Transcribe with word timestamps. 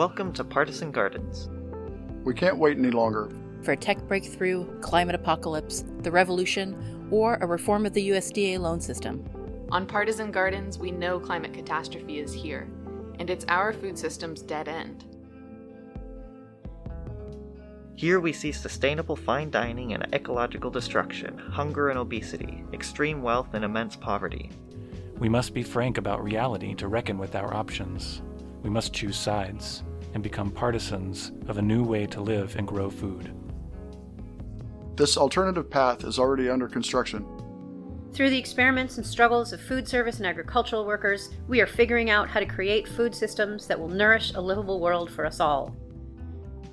Welcome 0.00 0.32
to 0.32 0.44
Partisan 0.44 0.92
Gardens. 0.92 1.50
We 2.24 2.32
can't 2.32 2.56
wait 2.56 2.78
any 2.78 2.90
longer. 2.90 3.30
For 3.60 3.72
a 3.72 3.76
tech 3.76 3.98
breakthrough, 4.08 4.80
climate 4.80 5.14
apocalypse, 5.14 5.84
the 5.98 6.10
revolution, 6.10 7.06
or 7.10 7.34
a 7.42 7.46
reform 7.46 7.84
of 7.84 7.92
the 7.92 8.08
USDA 8.08 8.58
loan 8.58 8.80
system. 8.80 9.22
On 9.70 9.84
Partisan 9.84 10.30
Gardens, 10.30 10.78
we 10.78 10.90
know 10.90 11.20
climate 11.20 11.52
catastrophe 11.52 12.18
is 12.18 12.32
here, 12.32 12.66
and 13.18 13.28
it's 13.28 13.44
our 13.48 13.74
food 13.74 13.98
system's 13.98 14.40
dead 14.40 14.68
end. 14.68 15.04
Here 17.94 18.20
we 18.20 18.32
see 18.32 18.52
sustainable 18.52 19.16
fine 19.16 19.50
dining 19.50 19.92
and 19.92 20.06
ecological 20.14 20.70
destruction, 20.70 21.36
hunger 21.36 21.90
and 21.90 21.98
obesity, 21.98 22.64
extreme 22.72 23.20
wealth 23.20 23.52
and 23.52 23.66
immense 23.66 23.96
poverty. 23.96 24.48
We 25.18 25.28
must 25.28 25.52
be 25.52 25.62
frank 25.62 25.98
about 25.98 26.24
reality 26.24 26.74
to 26.76 26.88
reckon 26.88 27.18
with 27.18 27.36
our 27.36 27.52
options. 27.52 28.22
We 28.62 28.70
must 28.70 28.94
choose 28.94 29.18
sides 29.18 29.82
and 30.14 30.22
become 30.22 30.50
partisans 30.50 31.32
of 31.48 31.58
a 31.58 31.62
new 31.62 31.82
way 31.82 32.06
to 32.06 32.20
live 32.20 32.56
and 32.56 32.66
grow 32.66 32.90
food. 32.90 33.32
This 34.96 35.16
alternative 35.16 35.70
path 35.70 36.04
is 36.04 36.18
already 36.18 36.50
under 36.50 36.68
construction. 36.68 37.26
Through 38.12 38.30
the 38.30 38.38
experiments 38.38 38.96
and 38.96 39.06
struggles 39.06 39.52
of 39.52 39.60
food 39.60 39.86
service 39.86 40.18
and 40.18 40.26
agricultural 40.26 40.84
workers, 40.84 41.30
we 41.46 41.60
are 41.60 41.66
figuring 41.66 42.10
out 42.10 42.28
how 42.28 42.40
to 42.40 42.46
create 42.46 42.88
food 42.88 43.14
systems 43.14 43.66
that 43.66 43.78
will 43.78 43.88
nourish 43.88 44.34
a 44.34 44.40
livable 44.40 44.80
world 44.80 45.10
for 45.10 45.24
us 45.24 45.38
all. 45.38 45.74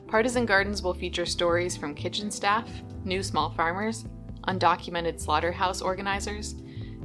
Partisan 0.08 0.46
Gardens 0.46 0.82
will 0.82 0.94
feature 0.94 1.26
stories 1.26 1.77
from 1.77 1.94
kitchen 1.94 2.32
staff, 2.32 2.68
new 3.04 3.22
small 3.22 3.52
farmers, 3.52 4.05
undocumented 4.48 5.20
slaughterhouse 5.20 5.82
organizers, 5.82 6.55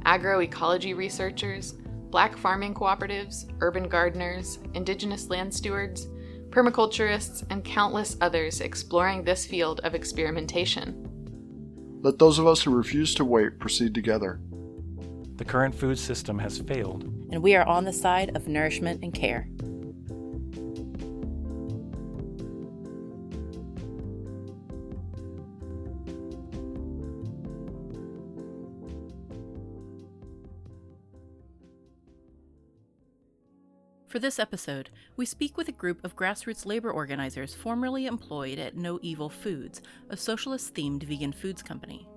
agroecology 0.05 0.95
researchers, 0.95 1.73
black 2.09 2.37
farming 2.37 2.73
cooperatives, 2.73 3.51
urban 3.61 3.87
gardeners, 3.87 4.59
indigenous 4.73 5.29
land 5.29 5.53
stewards, 5.53 6.07
permaculturists, 6.53 7.43
and 7.49 7.65
countless 7.65 8.15
others 8.21 8.61
exploring 8.61 9.23
this 9.23 9.45
field 9.45 9.79
of 9.83 9.95
experimentation. 9.95 11.09
Let 12.03 12.19
those 12.19 12.37
of 12.37 12.45
us 12.45 12.61
who 12.61 12.75
refuse 12.75 13.15
to 13.15 13.25
wait 13.25 13.59
proceed 13.59 13.95
together. 13.95 14.39
The 15.37 15.45
current 15.45 15.73
food 15.73 15.97
system 15.97 16.37
has 16.37 16.59
failed, 16.59 17.05
and 17.31 17.41
we 17.41 17.55
are 17.55 17.65
on 17.65 17.85
the 17.85 17.93
side 17.93 18.35
of 18.35 18.47
nourishment 18.47 19.03
and 19.03 19.11
care. 19.11 19.47
For 34.13 34.19
this 34.19 34.37
episode, 34.37 34.91
we 35.17 35.25
speak 35.25 35.57
with 35.57 35.69
a 35.69 35.71
group 35.71 36.03
of 36.03 36.15
grassroots 36.15 36.67
labor 36.67 36.91
organizers 36.91 37.55
formerly 37.55 38.05
employed 38.05 38.59
at 38.59 38.77
No 38.77 38.99
Evil 39.01 39.27
Foods, 39.27 39.81
a 40.11 40.15
socialist 40.15 40.75
themed 40.75 41.01
vegan 41.01 41.33
foods 41.33 41.63
company. 41.63 42.07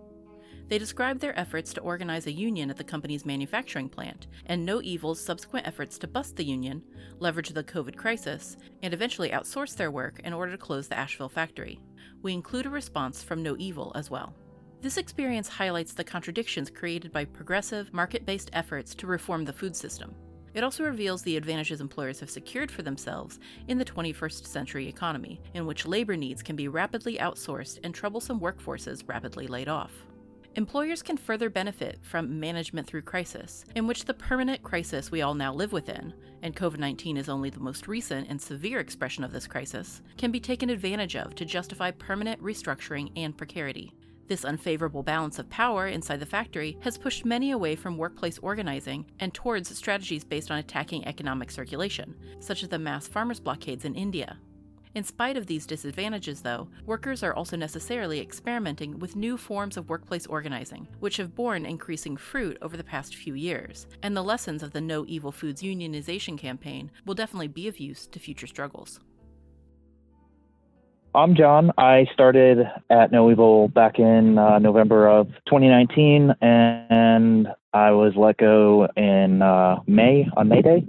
They 0.68 0.76
describe 0.76 1.20
their 1.20 1.38
efforts 1.38 1.72
to 1.72 1.80
organize 1.80 2.26
a 2.26 2.32
union 2.32 2.68
at 2.68 2.76
the 2.76 2.84
company's 2.84 3.24
manufacturing 3.24 3.88
plant, 3.88 4.26
and 4.44 4.62
No 4.62 4.82
Evil's 4.82 5.24
subsequent 5.24 5.66
efforts 5.66 5.96
to 5.96 6.06
bust 6.06 6.36
the 6.36 6.44
union, 6.44 6.82
leverage 7.18 7.48
the 7.48 7.64
COVID 7.64 7.96
crisis, 7.96 8.58
and 8.82 8.92
eventually 8.92 9.30
outsource 9.30 9.74
their 9.74 9.90
work 9.90 10.20
in 10.22 10.34
order 10.34 10.52
to 10.52 10.58
close 10.58 10.88
the 10.88 10.98
Asheville 10.98 11.30
factory. 11.30 11.80
We 12.20 12.34
include 12.34 12.66
a 12.66 12.68
response 12.68 13.22
from 13.22 13.42
No 13.42 13.56
Evil 13.56 13.92
as 13.94 14.10
well. 14.10 14.34
This 14.82 14.98
experience 14.98 15.48
highlights 15.48 15.94
the 15.94 16.04
contradictions 16.04 16.68
created 16.68 17.10
by 17.10 17.24
progressive, 17.24 17.94
market 17.94 18.26
based 18.26 18.50
efforts 18.52 18.94
to 18.96 19.06
reform 19.06 19.46
the 19.46 19.52
food 19.54 19.74
system. 19.74 20.14
It 20.56 20.64
also 20.64 20.84
reveals 20.84 21.20
the 21.20 21.36
advantages 21.36 21.82
employers 21.82 22.18
have 22.20 22.30
secured 22.30 22.70
for 22.70 22.80
themselves 22.80 23.38
in 23.68 23.76
the 23.76 23.84
21st 23.84 24.46
century 24.46 24.88
economy, 24.88 25.38
in 25.52 25.66
which 25.66 25.84
labor 25.84 26.16
needs 26.16 26.42
can 26.42 26.56
be 26.56 26.66
rapidly 26.66 27.18
outsourced 27.18 27.78
and 27.84 27.94
troublesome 27.94 28.40
workforces 28.40 29.06
rapidly 29.06 29.46
laid 29.48 29.68
off. 29.68 29.92
Employers 30.54 31.02
can 31.02 31.18
further 31.18 31.50
benefit 31.50 31.98
from 32.00 32.40
management 32.40 32.86
through 32.86 33.02
crisis, 33.02 33.66
in 33.74 33.86
which 33.86 34.06
the 34.06 34.14
permanent 34.14 34.62
crisis 34.62 35.10
we 35.10 35.20
all 35.20 35.34
now 35.34 35.52
live 35.52 35.74
within, 35.74 36.14
and 36.42 36.56
COVID 36.56 36.78
19 36.78 37.18
is 37.18 37.28
only 37.28 37.50
the 37.50 37.60
most 37.60 37.86
recent 37.86 38.26
and 38.30 38.40
severe 38.40 38.80
expression 38.80 39.24
of 39.24 39.32
this 39.32 39.46
crisis, 39.46 40.00
can 40.16 40.32
be 40.32 40.40
taken 40.40 40.70
advantage 40.70 41.16
of 41.16 41.34
to 41.34 41.44
justify 41.44 41.90
permanent 41.90 42.42
restructuring 42.42 43.12
and 43.14 43.36
precarity. 43.36 43.92
This 44.28 44.44
unfavorable 44.44 45.04
balance 45.04 45.38
of 45.38 45.48
power 45.50 45.86
inside 45.86 46.18
the 46.18 46.26
factory 46.26 46.76
has 46.80 46.98
pushed 46.98 47.24
many 47.24 47.52
away 47.52 47.76
from 47.76 47.96
workplace 47.96 48.38
organizing 48.38 49.06
and 49.20 49.32
towards 49.32 49.76
strategies 49.76 50.24
based 50.24 50.50
on 50.50 50.58
attacking 50.58 51.06
economic 51.06 51.50
circulation, 51.50 52.14
such 52.40 52.64
as 52.64 52.68
the 52.68 52.78
mass 52.78 53.06
farmers' 53.06 53.38
blockades 53.38 53.84
in 53.84 53.94
India. 53.94 54.38
In 54.96 55.04
spite 55.04 55.36
of 55.36 55.46
these 55.46 55.66
disadvantages, 55.66 56.40
though, 56.40 56.68
workers 56.86 57.22
are 57.22 57.34
also 57.34 57.54
necessarily 57.54 58.18
experimenting 58.18 58.98
with 58.98 59.14
new 59.14 59.36
forms 59.36 59.76
of 59.76 59.90
workplace 59.90 60.26
organizing, 60.26 60.88
which 61.00 61.18
have 61.18 61.34
borne 61.34 61.66
increasing 61.66 62.16
fruit 62.16 62.56
over 62.62 62.78
the 62.78 62.82
past 62.82 63.14
few 63.14 63.34
years, 63.34 63.86
and 64.02 64.16
the 64.16 64.24
lessons 64.24 64.62
of 64.62 64.72
the 64.72 64.80
No 64.80 65.04
Evil 65.06 65.30
Foods 65.30 65.62
unionization 65.62 66.38
campaign 66.38 66.90
will 67.04 67.14
definitely 67.14 67.48
be 67.48 67.68
of 67.68 67.78
use 67.78 68.06
to 68.06 68.18
future 68.18 68.46
struggles. 68.46 68.98
I'm 71.16 71.34
John. 71.34 71.72
I 71.78 72.06
started 72.12 72.70
at 72.90 73.10
No 73.10 73.30
Evil 73.30 73.68
back 73.68 73.98
in 73.98 74.36
uh, 74.36 74.58
November 74.58 75.08
of 75.08 75.28
2019, 75.46 76.34
and 76.42 77.48
I 77.72 77.90
was 77.92 78.12
let 78.16 78.36
go 78.36 78.86
in 78.98 79.40
uh, 79.40 79.76
May 79.86 80.28
on 80.36 80.50
May 80.50 80.60
Day 80.60 80.84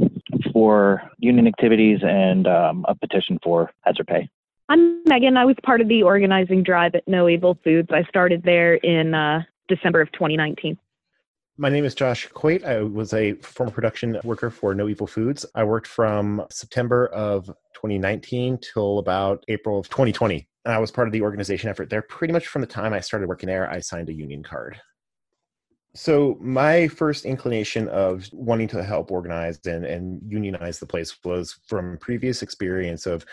for 0.51 1.01
union 1.19 1.47
activities 1.47 1.99
and 2.03 2.45
um, 2.45 2.85
a 2.89 2.93
petition 2.93 3.39
for 3.41 3.71
hazard 3.85 4.07
pay. 4.07 4.29
I'm 4.67 5.01
Megan. 5.05 5.37
I 5.37 5.45
was 5.45 5.55
part 5.63 5.79
of 5.79 5.87
the 5.87 6.03
organizing 6.03 6.61
drive 6.61 6.93
at 6.95 7.07
No 7.07 7.29
Evil 7.29 7.57
Foods. 7.63 7.87
I 7.93 8.03
started 8.03 8.43
there 8.43 8.75
in 8.75 9.13
uh, 9.13 9.43
December 9.69 10.01
of 10.01 10.11
2019. 10.11 10.77
My 11.59 11.69
name 11.69 11.85
is 11.85 11.95
Josh 11.95 12.27
Quate. 12.35 12.63
I 12.63 12.83
was 12.83 13.15
a 13.15 13.33
former 13.33 13.71
production 13.71 14.19
worker 14.23 14.51
for 14.51 14.75
No 14.75 14.87
Evil 14.87 15.07
Foods. 15.07 15.43
I 15.55 15.63
worked 15.63 15.87
from 15.87 16.45
September 16.51 17.07
of 17.07 17.47
2019 17.73 18.59
till 18.59 18.99
about 18.99 19.43
April 19.47 19.79
of 19.79 19.89
2020. 19.89 20.47
And 20.65 20.75
I 20.75 20.77
was 20.77 20.91
part 20.91 21.07
of 21.07 21.13
the 21.13 21.23
organization 21.23 21.67
effort 21.67 21.89
there. 21.89 22.03
Pretty 22.03 22.31
much 22.31 22.45
from 22.45 22.61
the 22.61 22.67
time 22.67 22.93
I 22.93 22.99
started 22.99 23.27
working 23.27 23.47
there, 23.47 23.67
I 23.71 23.79
signed 23.79 24.09
a 24.09 24.13
union 24.13 24.43
card. 24.43 24.79
So 25.95 26.37
my 26.39 26.89
first 26.89 27.25
inclination 27.25 27.87
of 27.87 28.29
wanting 28.31 28.67
to 28.67 28.83
help 28.83 29.09
organize 29.09 29.59
and, 29.65 29.83
and 29.83 30.21
unionize 30.27 30.77
the 30.77 30.85
place 30.85 31.17
was 31.23 31.57
from 31.65 31.97
previous 31.97 32.43
experience 32.43 33.07
of 33.07 33.25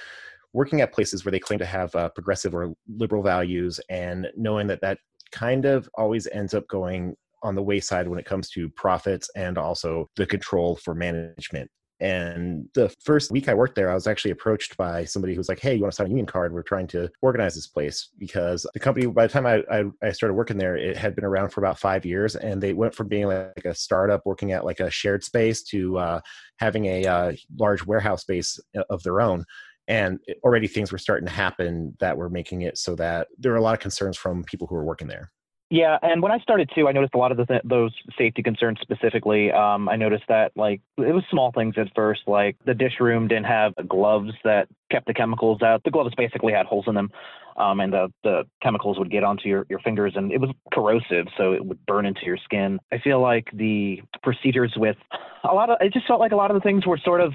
working 0.54 0.80
at 0.80 0.94
places 0.94 1.26
where 1.26 1.32
they 1.32 1.40
claim 1.40 1.58
to 1.58 1.66
have 1.66 1.94
uh, 1.94 2.08
progressive 2.08 2.54
or 2.54 2.72
liberal 2.88 3.22
values 3.22 3.80
and 3.90 4.28
knowing 4.34 4.66
that 4.68 4.80
that 4.80 4.96
kind 5.30 5.66
of 5.66 5.90
always 5.94 6.26
ends 6.28 6.54
up 6.54 6.66
going 6.68 7.14
on 7.44 7.54
the 7.54 7.62
wayside 7.62 8.08
when 8.08 8.18
it 8.18 8.24
comes 8.24 8.50
to 8.50 8.68
profits 8.70 9.30
and 9.36 9.58
also 9.58 10.08
the 10.16 10.26
control 10.26 10.76
for 10.76 10.94
management. 10.94 11.70
And 12.00 12.68
the 12.74 12.88
first 13.02 13.30
week 13.30 13.48
I 13.48 13.54
worked 13.54 13.76
there, 13.76 13.90
I 13.90 13.94
was 13.94 14.08
actually 14.08 14.32
approached 14.32 14.76
by 14.76 15.04
somebody 15.04 15.32
who 15.32 15.38
was 15.38 15.48
like, 15.48 15.60
Hey, 15.60 15.76
you 15.76 15.82
want 15.82 15.92
to 15.92 15.96
sign 15.96 16.06
a 16.06 16.10
union 16.10 16.26
card? 16.26 16.52
We're 16.52 16.62
trying 16.62 16.88
to 16.88 17.08
organize 17.22 17.54
this 17.54 17.68
place 17.68 18.08
because 18.18 18.66
the 18.74 18.80
company, 18.80 19.06
by 19.06 19.26
the 19.26 19.32
time 19.32 19.46
I, 19.46 19.62
I, 19.70 19.84
I, 20.02 20.10
started 20.10 20.34
working 20.34 20.58
there, 20.58 20.76
it 20.76 20.96
had 20.96 21.14
been 21.14 21.24
around 21.24 21.50
for 21.50 21.60
about 21.60 21.78
five 21.78 22.04
years. 22.04 22.34
And 22.34 22.60
they 22.60 22.72
went 22.72 22.94
from 22.94 23.08
being 23.08 23.26
like 23.26 23.64
a 23.64 23.74
startup 23.74 24.26
working 24.26 24.52
at 24.52 24.64
like 24.64 24.80
a 24.80 24.90
shared 24.90 25.22
space 25.22 25.62
to 25.64 25.98
uh, 25.98 26.20
having 26.58 26.86
a 26.86 27.06
uh, 27.06 27.32
large 27.56 27.86
warehouse 27.86 28.22
space 28.22 28.58
uh, 28.76 28.82
of 28.90 29.02
their 29.04 29.20
own 29.20 29.44
and 29.86 30.18
already 30.42 30.66
things 30.66 30.90
were 30.90 30.98
starting 30.98 31.26
to 31.26 31.32
happen 31.32 31.94
that 32.00 32.16
were 32.16 32.30
making 32.30 32.62
it 32.62 32.78
so 32.78 32.94
that 32.96 33.28
there 33.38 33.52
were 33.52 33.58
a 33.58 33.62
lot 33.62 33.74
of 33.74 33.80
concerns 33.80 34.16
from 34.16 34.42
people 34.44 34.66
who 34.66 34.74
were 34.74 34.84
working 34.84 35.08
there 35.08 35.30
yeah, 35.74 35.98
and 36.02 36.22
when 36.22 36.30
I 36.30 36.38
started 36.38 36.70
too, 36.72 36.86
I 36.86 36.92
noticed 36.92 37.14
a 37.14 37.18
lot 37.18 37.32
of 37.32 37.36
the 37.36 37.46
th- 37.46 37.62
those 37.64 37.92
safety 38.16 38.44
concerns 38.44 38.78
specifically. 38.80 39.50
Um, 39.50 39.88
I 39.88 39.96
noticed 39.96 40.22
that 40.28 40.52
like 40.54 40.80
it 40.98 41.12
was 41.12 41.24
small 41.32 41.50
things 41.50 41.74
at 41.76 41.88
first, 41.96 42.20
like 42.28 42.56
the 42.64 42.74
dish 42.74 43.00
room 43.00 43.26
didn't 43.26 43.46
have 43.46 43.72
gloves 43.88 44.30
that 44.44 44.68
kept 44.92 45.08
the 45.08 45.14
chemicals 45.14 45.62
out. 45.62 45.82
The 45.82 45.90
gloves 45.90 46.14
basically 46.16 46.52
had 46.52 46.66
holes 46.66 46.84
in 46.86 46.94
them, 46.94 47.10
um, 47.56 47.80
and 47.80 47.92
the 47.92 48.12
the 48.22 48.44
chemicals 48.62 49.00
would 49.00 49.10
get 49.10 49.24
onto 49.24 49.48
your 49.48 49.66
your 49.68 49.80
fingers, 49.80 50.12
and 50.14 50.30
it 50.30 50.40
was 50.40 50.50
corrosive, 50.72 51.26
so 51.36 51.54
it 51.54 51.66
would 51.66 51.84
burn 51.86 52.06
into 52.06 52.24
your 52.24 52.36
skin. 52.36 52.78
I 52.92 52.98
feel 52.98 53.20
like 53.20 53.48
the 53.52 54.00
procedures 54.22 54.74
with 54.76 54.96
a 55.42 55.54
lot 55.54 55.70
of 55.70 55.78
it 55.80 55.92
just 55.92 56.06
felt 56.06 56.20
like 56.20 56.30
a 56.30 56.36
lot 56.36 56.52
of 56.52 56.54
the 56.54 56.60
things 56.60 56.86
were 56.86 56.98
sort 57.04 57.20
of 57.20 57.32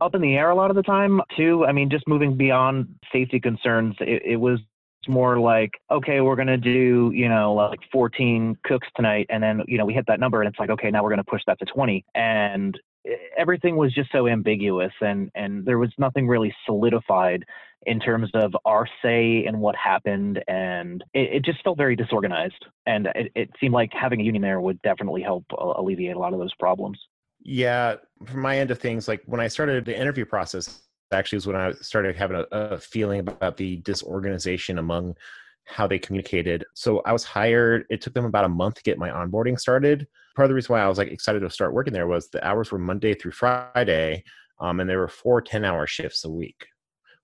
up 0.00 0.14
in 0.14 0.22
the 0.22 0.34
air 0.36 0.48
a 0.48 0.54
lot 0.54 0.70
of 0.70 0.76
the 0.76 0.82
time 0.82 1.20
too. 1.36 1.66
I 1.66 1.72
mean, 1.72 1.90
just 1.90 2.08
moving 2.08 2.38
beyond 2.38 2.94
safety 3.12 3.38
concerns, 3.38 3.96
it, 4.00 4.22
it 4.24 4.36
was 4.36 4.60
it's 5.02 5.08
more 5.08 5.38
like, 5.38 5.72
okay, 5.90 6.20
we're 6.20 6.36
going 6.36 6.46
to 6.46 6.56
do, 6.56 7.10
you 7.12 7.28
know, 7.28 7.54
like 7.54 7.80
14 7.90 8.56
cooks 8.64 8.86
tonight. 8.94 9.26
And 9.30 9.42
then, 9.42 9.62
you 9.66 9.76
know, 9.76 9.84
we 9.84 9.94
hit 9.94 10.04
that 10.06 10.20
number 10.20 10.40
and 10.40 10.48
it's 10.48 10.58
like, 10.60 10.70
okay, 10.70 10.90
now 10.90 11.02
we're 11.02 11.10
going 11.10 11.18
to 11.18 11.24
push 11.24 11.42
that 11.48 11.58
to 11.58 11.64
20. 11.64 12.04
And 12.14 12.78
eh, 13.06 13.14
everything 13.36 13.76
was 13.76 13.92
just 13.92 14.12
so 14.12 14.28
ambiguous 14.28 14.92
and, 15.00 15.30
and 15.34 15.64
there 15.64 15.78
was 15.78 15.90
nothing 15.98 16.28
really 16.28 16.54
solidified 16.66 17.44
in 17.86 17.98
terms 17.98 18.30
of 18.34 18.54
our 18.64 18.86
say 19.02 19.44
and 19.44 19.58
what 19.58 19.74
happened. 19.74 20.40
And 20.46 21.02
it, 21.14 21.36
it 21.36 21.44
just 21.44 21.64
felt 21.64 21.78
very 21.78 21.96
disorganized. 21.96 22.64
And 22.86 23.08
it, 23.16 23.32
it 23.34 23.50
seemed 23.60 23.74
like 23.74 23.90
having 23.92 24.20
a 24.20 24.24
union 24.24 24.42
there 24.42 24.60
would 24.60 24.80
definitely 24.82 25.22
help 25.22 25.44
uh, 25.52 25.72
alleviate 25.78 26.14
a 26.14 26.18
lot 26.20 26.32
of 26.32 26.38
those 26.38 26.54
problems. 26.60 26.96
Yeah. 27.42 27.96
From 28.24 28.40
my 28.40 28.56
end 28.56 28.70
of 28.70 28.78
things, 28.78 29.08
like 29.08 29.22
when 29.26 29.40
I 29.40 29.48
started 29.48 29.84
the 29.84 29.98
interview 29.98 30.24
process, 30.24 30.82
actually 31.12 31.36
was 31.36 31.46
when 31.46 31.56
I 31.56 31.72
started 31.72 32.16
having 32.16 32.36
a, 32.36 32.46
a 32.52 32.78
feeling 32.78 33.20
about 33.20 33.56
the 33.56 33.76
disorganization 33.78 34.78
among 34.78 35.16
how 35.64 35.86
they 35.86 35.98
communicated. 35.98 36.64
So 36.74 37.00
I 37.06 37.12
was 37.12 37.24
hired. 37.24 37.86
It 37.90 38.00
took 38.00 38.14
them 38.14 38.24
about 38.24 38.44
a 38.44 38.48
month 38.48 38.76
to 38.76 38.82
get 38.82 38.98
my 38.98 39.10
onboarding 39.10 39.58
started. 39.58 40.06
Part 40.34 40.46
of 40.46 40.50
the 40.50 40.54
reason 40.54 40.72
why 40.72 40.82
I 40.82 40.88
was 40.88 40.98
like 40.98 41.08
excited 41.08 41.40
to 41.40 41.50
start 41.50 41.72
working 41.72 41.92
there 41.92 42.06
was 42.06 42.28
the 42.28 42.44
hours 42.46 42.72
were 42.72 42.78
Monday 42.78 43.14
through 43.14 43.32
Friday, 43.32 44.24
um, 44.60 44.80
and 44.80 44.88
there 44.88 44.98
were 44.98 45.08
four 45.08 45.40
10 45.40 45.64
hour 45.64 45.86
shifts 45.86 46.24
a 46.24 46.30
week, 46.30 46.66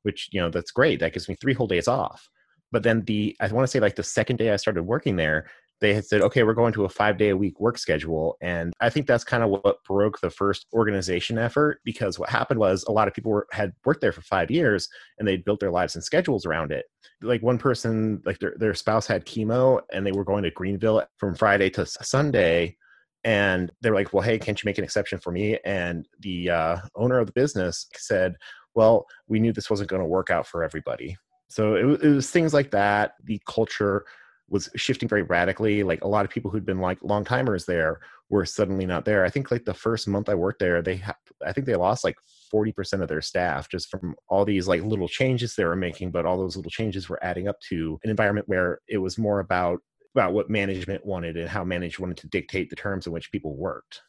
which 0.02 0.28
you 0.32 0.40
know 0.40 0.50
that's 0.50 0.70
great. 0.70 1.00
That 1.00 1.12
gives 1.12 1.28
me 1.28 1.34
three 1.34 1.54
whole 1.54 1.66
days 1.66 1.88
off. 1.88 2.28
But 2.70 2.82
then 2.82 3.02
the 3.04 3.34
I 3.40 3.48
want 3.48 3.64
to 3.64 3.70
say 3.70 3.80
like 3.80 3.96
the 3.96 4.02
second 4.02 4.36
day 4.36 4.52
I 4.52 4.56
started 4.56 4.82
working 4.82 5.16
there, 5.16 5.50
they 5.80 5.94
had 5.94 6.04
said, 6.04 6.22
okay, 6.22 6.42
we're 6.42 6.54
going 6.54 6.72
to 6.72 6.84
a 6.84 6.88
five 6.88 7.18
day 7.18 7.28
a 7.28 7.36
week 7.36 7.60
work 7.60 7.78
schedule. 7.78 8.36
And 8.40 8.72
I 8.80 8.90
think 8.90 9.06
that's 9.06 9.24
kind 9.24 9.42
of 9.42 9.50
what 9.50 9.82
broke 9.84 10.20
the 10.20 10.30
first 10.30 10.66
organization 10.72 11.38
effort 11.38 11.80
because 11.84 12.18
what 12.18 12.28
happened 12.28 12.60
was 12.60 12.84
a 12.84 12.92
lot 12.92 13.08
of 13.08 13.14
people 13.14 13.30
were, 13.30 13.46
had 13.52 13.72
worked 13.84 14.00
there 14.00 14.12
for 14.12 14.22
five 14.22 14.50
years 14.50 14.88
and 15.18 15.26
they'd 15.26 15.44
built 15.44 15.60
their 15.60 15.70
lives 15.70 15.94
and 15.94 16.02
schedules 16.02 16.46
around 16.46 16.72
it. 16.72 16.86
Like 17.22 17.42
one 17.42 17.58
person, 17.58 18.22
like 18.24 18.38
their, 18.38 18.54
their 18.58 18.74
spouse 18.74 19.06
had 19.06 19.24
chemo 19.24 19.80
and 19.92 20.06
they 20.06 20.12
were 20.12 20.24
going 20.24 20.42
to 20.44 20.50
Greenville 20.50 21.04
from 21.16 21.34
Friday 21.34 21.70
to 21.70 21.86
Sunday. 21.86 22.76
And 23.24 23.70
they 23.80 23.90
were 23.90 23.96
like, 23.96 24.12
well, 24.12 24.22
hey, 24.22 24.38
can't 24.38 24.60
you 24.62 24.66
make 24.66 24.78
an 24.78 24.84
exception 24.84 25.18
for 25.18 25.32
me? 25.32 25.58
And 25.64 26.06
the 26.20 26.50
uh, 26.50 26.76
owner 26.96 27.18
of 27.18 27.26
the 27.26 27.32
business 27.32 27.86
said, 27.94 28.34
well, 28.74 29.06
we 29.26 29.40
knew 29.40 29.52
this 29.52 29.70
wasn't 29.70 29.90
going 29.90 30.02
to 30.02 30.08
work 30.08 30.30
out 30.30 30.46
for 30.46 30.62
everybody. 30.62 31.16
So 31.48 31.74
it, 31.74 32.02
it 32.02 32.08
was 32.08 32.30
things 32.30 32.54
like 32.54 32.70
that. 32.70 33.12
The 33.24 33.40
culture 33.48 34.04
was 34.48 34.68
shifting 34.76 35.08
very 35.08 35.22
radically. 35.22 35.82
Like 35.82 36.04
a 36.04 36.08
lot 36.08 36.24
of 36.24 36.30
people 36.30 36.50
who'd 36.50 36.66
been 36.66 36.80
like 36.80 36.98
long 37.02 37.24
timers 37.24 37.66
there 37.66 38.00
were 38.30 38.44
suddenly 38.44 38.86
not 38.86 39.04
there. 39.04 39.24
I 39.24 39.30
think 39.30 39.50
like 39.50 39.64
the 39.64 39.74
first 39.74 40.08
month 40.08 40.28
I 40.28 40.34
worked 40.34 40.58
there, 40.58 40.82
they 40.82 40.96
ha- 40.96 41.16
I 41.44 41.52
think 41.52 41.66
they 41.66 41.76
lost 41.76 42.04
like 42.04 42.16
40% 42.52 43.02
of 43.02 43.08
their 43.08 43.22
staff 43.22 43.68
just 43.68 43.90
from 43.90 44.14
all 44.28 44.44
these 44.44 44.68
like 44.68 44.82
little 44.82 45.08
changes 45.08 45.54
they 45.54 45.64
were 45.64 45.76
making, 45.76 46.10
but 46.10 46.26
all 46.26 46.38
those 46.38 46.56
little 46.56 46.70
changes 46.70 47.08
were 47.08 47.22
adding 47.22 47.48
up 47.48 47.60
to 47.68 47.98
an 48.04 48.10
environment 48.10 48.48
where 48.48 48.80
it 48.88 48.98
was 48.98 49.18
more 49.18 49.40
about 49.40 49.80
about 50.14 50.32
what 50.32 50.50
management 50.50 51.04
wanted 51.04 51.36
and 51.36 51.48
how 51.48 51.62
management 51.62 52.00
wanted 52.00 52.16
to 52.16 52.28
dictate 52.28 52.70
the 52.70 52.76
terms 52.76 53.06
in 53.06 53.12
which 53.12 53.30
people 53.30 53.54
worked. 53.54 54.00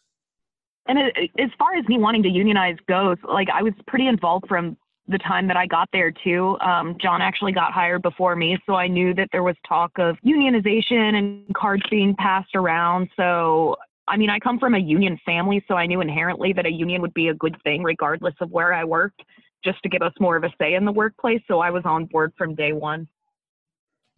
And 0.88 0.98
it, 0.98 1.30
as 1.38 1.50
far 1.60 1.76
as 1.76 1.88
me 1.88 1.98
wanting 1.98 2.24
to 2.24 2.30
unionize 2.30 2.78
goes, 2.88 3.18
like 3.28 3.48
I 3.54 3.62
was 3.62 3.74
pretty 3.86 4.08
involved 4.08 4.48
from 4.48 4.76
the 5.10 5.18
time 5.18 5.48
that 5.48 5.58
I 5.58 5.66
got 5.66 5.90
there 5.92 6.12
too. 6.12 6.58
Um, 6.62 6.96
John 7.02 7.22
actually 7.22 7.52
got 7.52 7.74
hired 7.74 8.02
before 8.02 8.36
me, 8.36 8.58
so 8.66 8.76
I 8.76 8.88
knew 8.88 9.14
that 9.16 9.30
there 9.32 9.44
was 9.44 9.56
talk 9.68 9.92
of 9.98 10.18
unionization 10.26 11.16
and 11.16 11.54
cards 11.56 11.84
being 11.90 12.16
passed 12.16 12.56
around. 12.56 13.10
So, 13.18 13.76
I 14.08 14.18
mean, 14.18 14.30
I 14.30 14.40
come 14.40 14.60
from 14.60 14.76
a 14.76 14.80
union 14.80 15.20
family, 15.26 15.64
so 15.68 15.76
I 15.76 15.88
knew 15.88 16.00
inherently 16.02 16.54
that 16.54 16.66
a 16.66 16.72
union 16.72 17.02
would 17.02 17.14
be 17.14 17.30
a 17.30 17.34
good 17.34 17.58
thing 17.64 17.84
regardless 17.84 18.36
of 18.40 18.52
where 18.52 18.72
I 18.72 18.84
worked, 18.84 19.24
just 19.64 19.82
to 19.84 19.90
give 19.90 20.04
us 20.04 20.14
more 20.20 20.36
of 20.38 20.44
a 20.44 20.54
say 20.62 20.76
in 20.76 20.86
the 20.86 20.92
workplace. 20.92 21.42
So 21.48 21.60
I 21.60 21.72
was 21.72 21.84
on 21.86 22.06
board 22.06 22.32
from 22.38 22.54
day 22.54 22.72
one. 22.72 23.08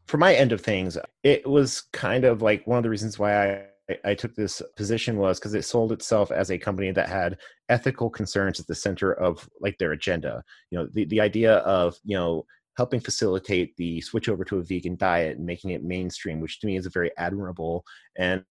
For 0.07 0.17
my 0.17 0.33
end 0.35 0.51
of 0.51 0.59
things, 0.59 0.97
it 1.23 1.47
was 1.47 1.81
kind 1.93 2.25
of 2.25 2.41
like 2.41 2.67
one 2.67 2.77
of 2.77 2.83
the 2.83 2.89
reasons 2.89 3.17
why 3.17 3.49
I 3.49 3.65
I 4.05 4.13
took 4.13 4.35
this 4.35 4.61
position 4.77 5.17
was 5.17 5.39
because 5.39 5.53
it 5.53 5.65
sold 5.65 5.91
itself 5.91 6.31
as 6.31 6.49
a 6.49 6.57
company 6.57 6.91
that 6.91 7.09
had 7.09 7.37
ethical 7.67 8.09
concerns 8.09 8.59
at 8.59 8.67
the 8.67 8.75
center 8.75 9.13
of 9.13 9.49
like 9.59 9.77
their 9.77 9.91
agenda. 9.91 10.43
You 10.69 10.79
know, 10.79 10.87
the, 10.93 11.05
the 11.05 11.19
idea 11.19 11.55
of, 11.57 11.97
you 12.03 12.15
know, 12.15 12.45
helping 12.77 12.99
facilitate 12.99 13.75
the 13.75 13.99
switch 14.01 14.29
over 14.29 14.45
to 14.45 14.59
a 14.59 14.63
vegan 14.63 14.95
diet 14.95 15.37
and 15.37 15.45
making 15.45 15.71
it 15.71 15.83
mainstream, 15.83 16.39
which 16.39 16.59
to 16.59 16.67
me 16.67 16.77
is 16.77 16.85
a 16.85 16.91
very 16.91 17.11
admirable 17.17 17.83
and 18.17 18.43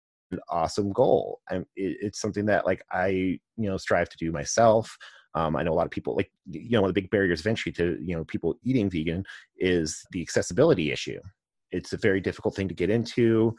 awesome 0.50 0.92
goal. 0.92 1.40
And 1.50 1.64
it, 1.74 1.96
it's 2.02 2.20
something 2.20 2.46
that 2.46 2.66
like 2.66 2.82
I, 2.92 3.08
you 3.08 3.40
know, 3.56 3.76
strive 3.76 4.10
to 4.10 4.16
do 4.18 4.30
myself. 4.32 4.94
Um, 5.34 5.56
I 5.56 5.62
know 5.62 5.72
a 5.72 5.74
lot 5.74 5.86
of 5.86 5.92
people 5.92 6.16
like, 6.16 6.30
you 6.50 6.70
know, 6.70 6.82
one 6.82 6.90
of 6.90 6.94
the 6.94 7.00
big 7.00 7.10
barriers 7.10 7.40
of 7.40 7.46
entry 7.46 7.72
to, 7.72 7.96
you 8.02 8.16
know, 8.16 8.24
people 8.24 8.56
eating 8.62 8.90
vegan 8.90 9.24
is 9.56 10.04
the 10.10 10.20
accessibility 10.20 10.92
issue. 10.92 11.20
It's 11.72 11.92
a 11.92 11.96
very 11.98 12.20
difficult 12.20 12.56
thing 12.56 12.68
to 12.68 12.74
get 12.74 12.90
into 12.90 13.56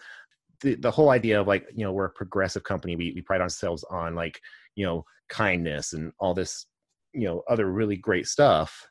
the, 0.61 0.75
the 0.75 0.91
whole 0.91 1.09
idea 1.09 1.39
of 1.39 1.47
like 1.47 1.67
you 1.75 1.83
know 1.83 1.91
we're 1.91 2.05
a 2.05 2.09
progressive 2.09 2.63
company 2.63 2.95
we, 2.95 3.11
we 3.13 3.21
pride 3.21 3.41
ourselves 3.41 3.83
on 3.89 4.15
like 4.15 4.39
you 4.75 4.85
know 4.85 5.03
kindness 5.29 5.93
and 5.93 6.11
all 6.19 6.33
this 6.33 6.67
you 7.13 7.25
know 7.25 7.43
other 7.49 7.71
really 7.71 7.95
great 7.95 8.27
stuff 8.27 8.87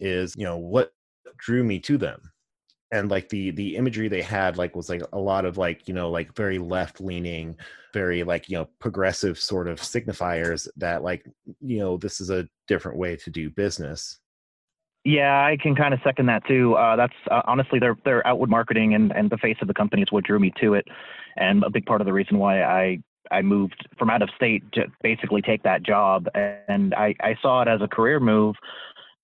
is 0.00 0.34
you 0.36 0.44
know 0.44 0.56
what 0.56 0.92
drew 1.38 1.64
me 1.64 1.78
to 1.80 1.96
them. 1.96 2.20
And 2.90 3.10
like 3.10 3.28
the 3.28 3.50
the 3.50 3.76
imagery 3.76 4.08
they 4.08 4.22
had 4.22 4.56
like 4.56 4.74
was 4.74 4.88
like 4.88 5.02
a 5.12 5.18
lot 5.18 5.44
of 5.44 5.58
like 5.58 5.86
you 5.88 5.92
know 5.92 6.10
like 6.10 6.34
very 6.34 6.58
left 6.58 7.02
leaning 7.02 7.54
very 7.92 8.22
like 8.22 8.48
you 8.48 8.56
know 8.56 8.66
progressive 8.78 9.38
sort 9.38 9.68
of 9.68 9.78
signifiers 9.78 10.66
that 10.76 11.02
like 11.02 11.22
you 11.60 11.78
know 11.80 11.98
this 11.98 12.18
is 12.18 12.30
a 12.30 12.48
different 12.66 12.96
way 12.96 13.14
to 13.14 13.30
do 13.30 13.50
business 13.50 14.20
yeah, 15.04 15.44
I 15.44 15.56
can 15.60 15.74
kind 15.74 15.94
of 15.94 16.00
second 16.04 16.26
that 16.26 16.46
too. 16.46 16.74
Uh, 16.74 16.96
that's 16.96 17.14
uh, 17.30 17.42
honestly 17.46 17.78
their 17.78 17.96
their 18.04 18.26
outward 18.26 18.50
marketing 18.50 18.94
and, 18.94 19.12
and 19.12 19.30
the 19.30 19.38
face 19.38 19.56
of 19.60 19.68
the 19.68 19.74
company 19.74 20.02
is 20.02 20.12
what 20.12 20.24
drew 20.24 20.38
me 20.38 20.52
to 20.60 20.74
it, 20.74 20.86
and 21.36 21.62
a 21.64 21.70
big 21.70 21.86
part 21.86 22.00
of 22.00 22.06
the 22.06 22.12
reason 22.12 22.38
why 22.38 22.62
I 22.62 22.98
I 23.30 23.42
moved 23.42 23.86
from 23.98 24.10
out 24.10 24.22
of 24.22 24.30
state 24.36 24.64
to 24.72 24.86
basically 25.02 25.42
take 25.42 25.62
that 25.62 25.82
job, 25.82 26.28
and 26.34 26.94
I 26.94 27.14
I 27.20 27.36
saw 27.40 27.62
it 27.62 27.68
as 27.68 27.80
a 27.80 27.88
career 27.88 28.20
move, 28.20 28.56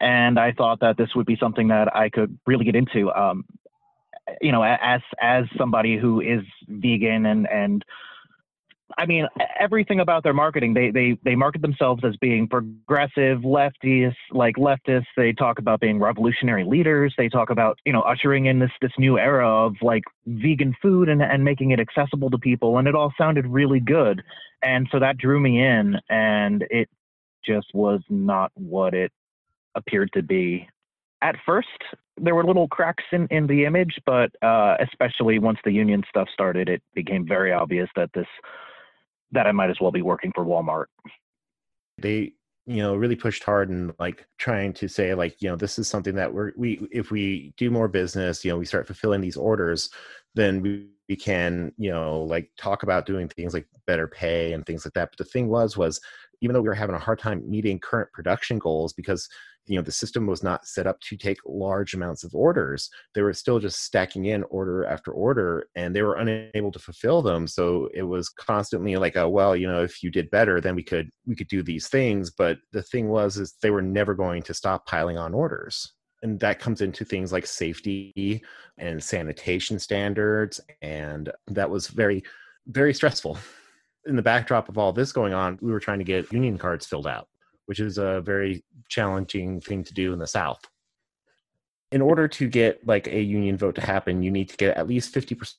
and 0.00 0.38
I 0.38 0.53
thought 0.53 0.81
that 0.81 0.97
this 0.97 1.15
would 1.15 1.26
be 1.26 1.37
something 1.37 1.69
that 1.69 1.94
I 1.94 2.09
could 2.09 2.38
really 2.47 2.65
get 2.65 2.76
into. 2.76 3.12
Um, 3.12 3.44
you 4.41 4.53
know, 4.53 4.62
as 4.62 5.00
as 5.21 5.44
somebody 5.59 5.99
who 5.99 6.21
is 6.21 6.43
vegan 6.69 7.26
and 7.26 7.49
and 7.49 7.85
I 8.96 9.06
mean, 9.06 9.26
everything 9.58 10.00
about 10.00 10.23
their 10.23 10.32
marketing, 10.32 10.75
they 10.75 10.91
they 10.91 11.19
they 11.25 11.35
market 11.35 11.62
themselves 11.62 12.05
as 12.05 12.17
being 12.17 12.46
progressive, 12.46 13.38
leftists, 13.41 14.14
like 14.31 14.56
leftists. 14.56 15.06
They 15.17 15.32
talk 15.32 15.58
about 15.58 15.81
being 15.81 15.99
revolutionary 15.99 16.64
leaders. 16.64 17.14
They 17.17 17.29
talk 17.29 17.50
about 17.50 17.79
you 17.85 17.93
know 17.93 18.02
ushering 18.02 18.46
in 18.46 18.58
this 18.58 18.70
this 18.81 18.93
new 18.99 19.19
era 19.19 19.49
of 19.49 19.75
like 19.82 20.05
vegan 20.26 20.75
food 20.81 21.08
and 21.08 21.23
and 21.23 21.44
making 21.44 21.73
it 21.73 21.81
accessible 21.81 22.31
to 22.31 22.38
people. 22.38 22.79
And 22.79 22.87
it 22.87 22.94
all 22.94 23.12
sounded 23.19 23.46
really 23.46 23.81
good, 23.81 24.23
and 24.62 24.88
so 24.93 24.99
that 25.00 25.19
drew 25.19 25.40
me 25.40 25.61
in. 25.61 25.97
And 26.08 26.64
it 26.70 26.88
just 27.44 27.69
was 27.75 28.00
not 28.08 28.52
what 28.55 28.94
it 28.94 29.12
appeared 29.75 30.11
to 30.14 30.23
be. 30.23 30.69
At 31.20 31.37
first, 31.44 31.69
there 32.17 32.35
were 32.35 32.44
little 32.44 32.69
cracks 32.69 33.05
in, 33.11 33.26
in 33.31 33.47
the 33.47 33.64
image, 33.64 33.99
but 34.06 34.31
uh, 34.43 34.76
especially 34.81 35.38
once 35.38 35.58
the 35.64 35.73
union 35.73 36.05
stuff 36.08 36.29
started, 36.32 36.69
it 36.69 36.82
became 36.94 37.26
very 37.26 37.52
obvious 37.52 37.88
that 37.97 38.11
this 38.14 38.26
that 39.34 39.46
I 39.46 39.52
might 39.52 39.70
as 39.70 39.81
well 39.81 39.90
be 39.90 40.02
working 40.02 40.32
for 40.34 40.44
Walmart. 40.44 40.86
They 41.98 42.32
you 42.66 42.78
know 42.78 42.94
really 42.94 43.16
pushed 43.16 43.44
hard 43.44 43.68
and 43.68 43.92
like 43.99 44.26
trying 44.38 44.73
to 44.73 44.88
say 44.88 45.14
like 45.14 45.37
you 45.40 45.49
know 45.49 45.56
this 45.56 45.78
is 45.78 45.87
something 45.87 46.14
that 46.14 46.32
we're 46.32 46.52
we 46.56 46.87
if 46.90 47.11
we 47.11 47.52
do 47.56 47.70
more 47.70 47.88
business 47.88 48.44
you 48.44 48.50
know 48.50 48.56
we 48.56 48.64
start 48.64 48.87
fulfilling 48.87 49.20
these 49.20 49.37
orders 49.37 49.90
then 50.35 50.62
we, 50.62 50.88
we 51.09 51.14
can 51.14 51.73
you 51.76 51.90
know 51.90 52.23
like 52.23 52.50
talk 52.56 52.82
about 52.82 53.04
doing 53.04 53.28
things 53.28 53.52
like 53.52 53.66
better 53.87 54.09
pay 54.09 54.54
and 54.54 54.64
things 54.64 54.87
like 54.87 54.94
that 54.94 55.11
but 55.11 55.18
the 55.18 55.30
thing 55.30 55.49
was 55.49 55.76
was 55.76 56.00
even 56.41 56.55
though 56.55 56.61
we 56.61 56.69
were 56.69 56.75
having 56.75 56.97
a 56.97 57.00
hard 57.00 57.19
time 57.19 57.43
meeting 57.49 57.79
current 57.79 58.12
production 58.12 58.59
goals 58.59 58.93
because 58.93 59.29
you 59.67 59.76
know 59.76 59.83
the 59.83 59.93
system 59.93 60.26
was 60.26 60.43
not 60.43 60.67
set 60.67 60.87
up 60.87 61.00
to 61.00 61.17
take 61.17 61.38
large 61.47 61.95
amounts 61.95 62.23
of 62.23 62.35
orders 62.35 62.91
they 63.14 63.23
were 63.23 63.33
still 63.33 63.59
just 63.59 63.83
stacking 63.83 64.26
in 64.26 64.43
order 64.45 64.85
after 64.85 65.11
order 65.12 65.67
and 65.75 65.95
they 65.95 66.03
were 66.03 66.17
unable 66.17 66.71
to 66.73 66.79
fulfill 66.79 67.23
them. 67.23 67.47
So 67.47 67.88
it 67.95 68.03
was 68.03 68.29
constantly 68.29 68.97
like 68.97 69.17
a 69.17 69.29
well 69.29 69.57
you 69.57 69.67
know 69.67 69.83
if 69.83 70.03
you 70.03 70.11
did 70.11 70.31
better 70.31 70.61
then 70.61 70.75
we 70.75 70.83
could 70.83 71.11
we 71.26 71.35
could 71.35 71.49
do 71.49 71.62
these 71.62 71.88
things. 71.88 72.31
But 72.31 72.59
the 72.73 72.83
thing 72.83 73.09
was 73.09 73.37
is 73.37 73.55
they 73.62 73.71
were 73.71 73.83
never 73.83 74.14
going 74.14 74.43
to 74.45 74.55
stop 74.55 74.87
piling 74.87 75.19
on 75.19 75.35
orders. 75.35 75.93
And 76.23 76.41
that 76.41 76.59
comes 76.59 76.81
into 76.81 77.05
things 77.05 77.33
like 77.33 77.47
safety 77.47 78.43
and 78.79 79.03
sanitation 79.03 79.79
standards 79.79 80.61
and 80.83 81.31
that 81.49 81.71
was 81.71 81.88
very 81.88 82.23
very 82.67 82.95
stressful 82.95 83.38
in 84.06 84.16
the 84.16 84.23
backdrop 84.23 84.68
of 84.68 84.78
all 84.78 84.92
this 84.92 85.12
going 85.12 85.32
on 85.32 85.58
we 85.61 85.73
were 85.73 85.80
trying 85.80 85.99
to 85.99 86.04
get 86.04 86.32
union 86.32 86.58
cards 86.58 86.87
filled 86.87 87.06
out 87.06 87.28
which 87.66 87.80
is 87.80 87.99
a 87.99 88.20
very 88.20 88.64
challenging 88.88 89.61
thing 89.61 89.84
to 89.84 89.94
do 89.94 90.12
in 90.12 90.18
the 90.18 90.26
South. 90.26 90.61
In 91.92 92.02
order 92.02 92.26
to 92.28 92.49
get 92.49 92.87
like 92.87 93.06
a 93.06 93.20
union 93.20 93.56
vote 93.56 93.75
to 93.76 93.80
happen, 93.80 94.23
you 94.23 94.30
need 94.30 94.49
to 94.49 94.56
get 94.56 94.76
at 94.76 94.88
least 94.88 95.14
50% 95.14 95.54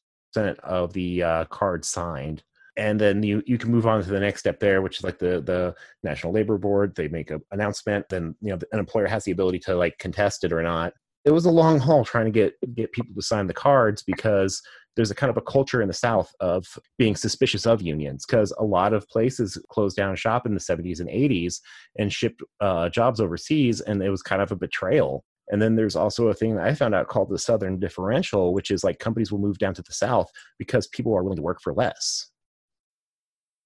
of 0.59 0.93
the 0.93 1.23
uh, 1.23 1.45
cards 1.45 1.87
signed. 1.87 2.43
And 2.77 2.99
then 2.99 3.23
you, 3.23 3.41
you 3.45 3.57
can 3.57 3.71
move 3.71 3.87
on 3.87 4.03
to 4.03 4.09
the 4.09 4.19
next 4.19 4.41
step 4.41 4.59
there, 4.59 4.81
which 4.81 4.97
is 4.97 5.03
like 5.03 5.17
the, 5.17 5.39
the 5.39 5.73
National 6.03 6.33
Labor 6.33 6.57
Board. 6.57 6.93
They 6.93 7.07
make 7.07 7.31
an 7.31 7.41
announcement. 7.51 8.09
Then, 8.09 8.35
you 8.41 8.49
know, 8.49 8.59
an 8.73 8.79
employer 8.79 9.07
has 9.07 9.23
the 9.23 9.31
ability 9.31 9.59
to 9.59 9.75
like 9.75 9.97
contest 9.97 10.43
it 10.43 10.51
or 10.51 10.61
not. 10.61 10.93
It 11.23 11.31
was 11.31 11.45
a 11.45 11.51
long 11.51 11.79
haul 11.79 12.03
trying 12.03 12.25
to 12.25 12.31
get, 12.31 12.53
get 12.75 12.91
people 12.91 13.15
to 13.15 13.21
sign 13.21 13.47
the 13.47 13.53
cards 13.53 14.03
because 14.03 14.61
there's 14.95 15.11
a 15.11 15.15
kind 15.15 15.29
of 15.29 15.37
a 15.37 15.41
culture 15.41 15.81
in 15.81 15.87
the 15.87 15.93
South 15.93 16.31
of 16.39 16.65
being 16.97 17.15
suspicious 17.15 17.65
of 17.65 17.81
unions 17.81 18.25
because 18.25 18.53
a 18.57 18.63
lot 18.63 18.93
of 18.93 19.07
places 19.09 19.57
closed 19.69 19.97
down 19.97 20.15
shop 20.15 20.45
in 20.45 20.53
the 20.53 20.59
70s 20.59 20.99
and 20.99 21.09
80s 21.09 21.59
and 21.97 22.11
shipped 22.11 22.41
uh, 22.61 22.89
jobs 22.89 23.19
overseas, 23.19 23.81
and 23.81 24.01
it 24.01 24.09
was 24.09 24.21
kind 24.21 24.41
of 24.41 24.51
a 24.51 24.55
betrayal. 24.55 25.23
And 25.49 25.61
then 25.61 25.75
there's 25.75 25.95
also 25.95 26.29
a 26.29 26.33
thing 26.33 26.55
that 26.55 26.65
I 26.65 26.73
found 26.73 26.95
out 26.95 27.07
called 27.07 27.29
the 27.29 27.37
Southern 27.37 27.79
differential, 27.79 28.53
which 28.53 28.71
is 28.71 28.83
like 28.83 28.99
companies 28.99 29.31
will 29.31 29.39
move 29.39 29.59
down 29.59 29.73
to 29.75 29.83
the 29.83 29.93
South 29.93 30.31
because 30.57 30.87
people 30.87 31.15
are 31.15 31.23
willing 31.23 31.37
to 31.37 31.43
work 31.43 31.61
for 31.61 31.73
less. 31.73 32.31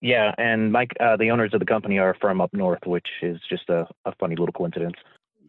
Yeah, 0.01 0.33
and 0.37 0.71
Mike, 0.71 0.93
uh, 0.99 1.17
the 1.17 1.29
owners 1.29 1.53
of 1.53 1.59
the 1.59 1.65
company 1.65 1.99
are 1.99 2.15
from 2.21 2.39
up 2.39 2.53
north, 2.53 2.79
which 2.85 3.07
is 3.21 3.37
just 3.49 3.69
a, 3.69 3.85
a 4.05 4.13
funny 4.19 4.35
little 4.35 4.53
coincidence. 4.53 4.95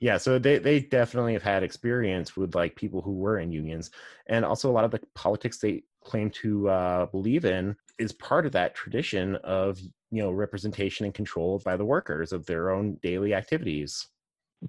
Yeah, 0.01 0.17
so 0.17 0.39
they, 0.39 0.59
they 0.59 0.81
definitely 0.81 1.35
have 1.35 1.43
had 1.43 1.63
experience 1.63 2.37
with 2.37 2.55
like 2.55 2.75
people 2.75 3.03
who 3.03 3.13
were 3.13 3.39
in 3.39 3.53
unions, 3.53 3.91
and 4.27 4.45
also 4.45 4.71
a 4.71 4.73
lot 4.73 4.85
of 4.85 4.91
the 4.91 5.01
politics 5.15 5.59
they 5.59 5.83
claim 6.03 6.31
to 6.31 6.69
uh, 6.71 7.07
believe 7.07 7.45
in 7.45 7.77
is 7.99 8.13
part 8.13 8.47
of 8.47 8.53
that 8.53 8.75
tradition 8.75 9.37
of 9.37 9.79
you 10.11 10.23
know 10.23 10.31
representation 10.31 11.05
and 11.05 11.15
control 11.15 11.59
by 11.65 11.77
the 11.77 11.85
workers 11.85 12.33
of 12.33 12.47
their 12.47 12.71
own 12.71 12.95
daily 13.03 13.35
activities 13.35 14.09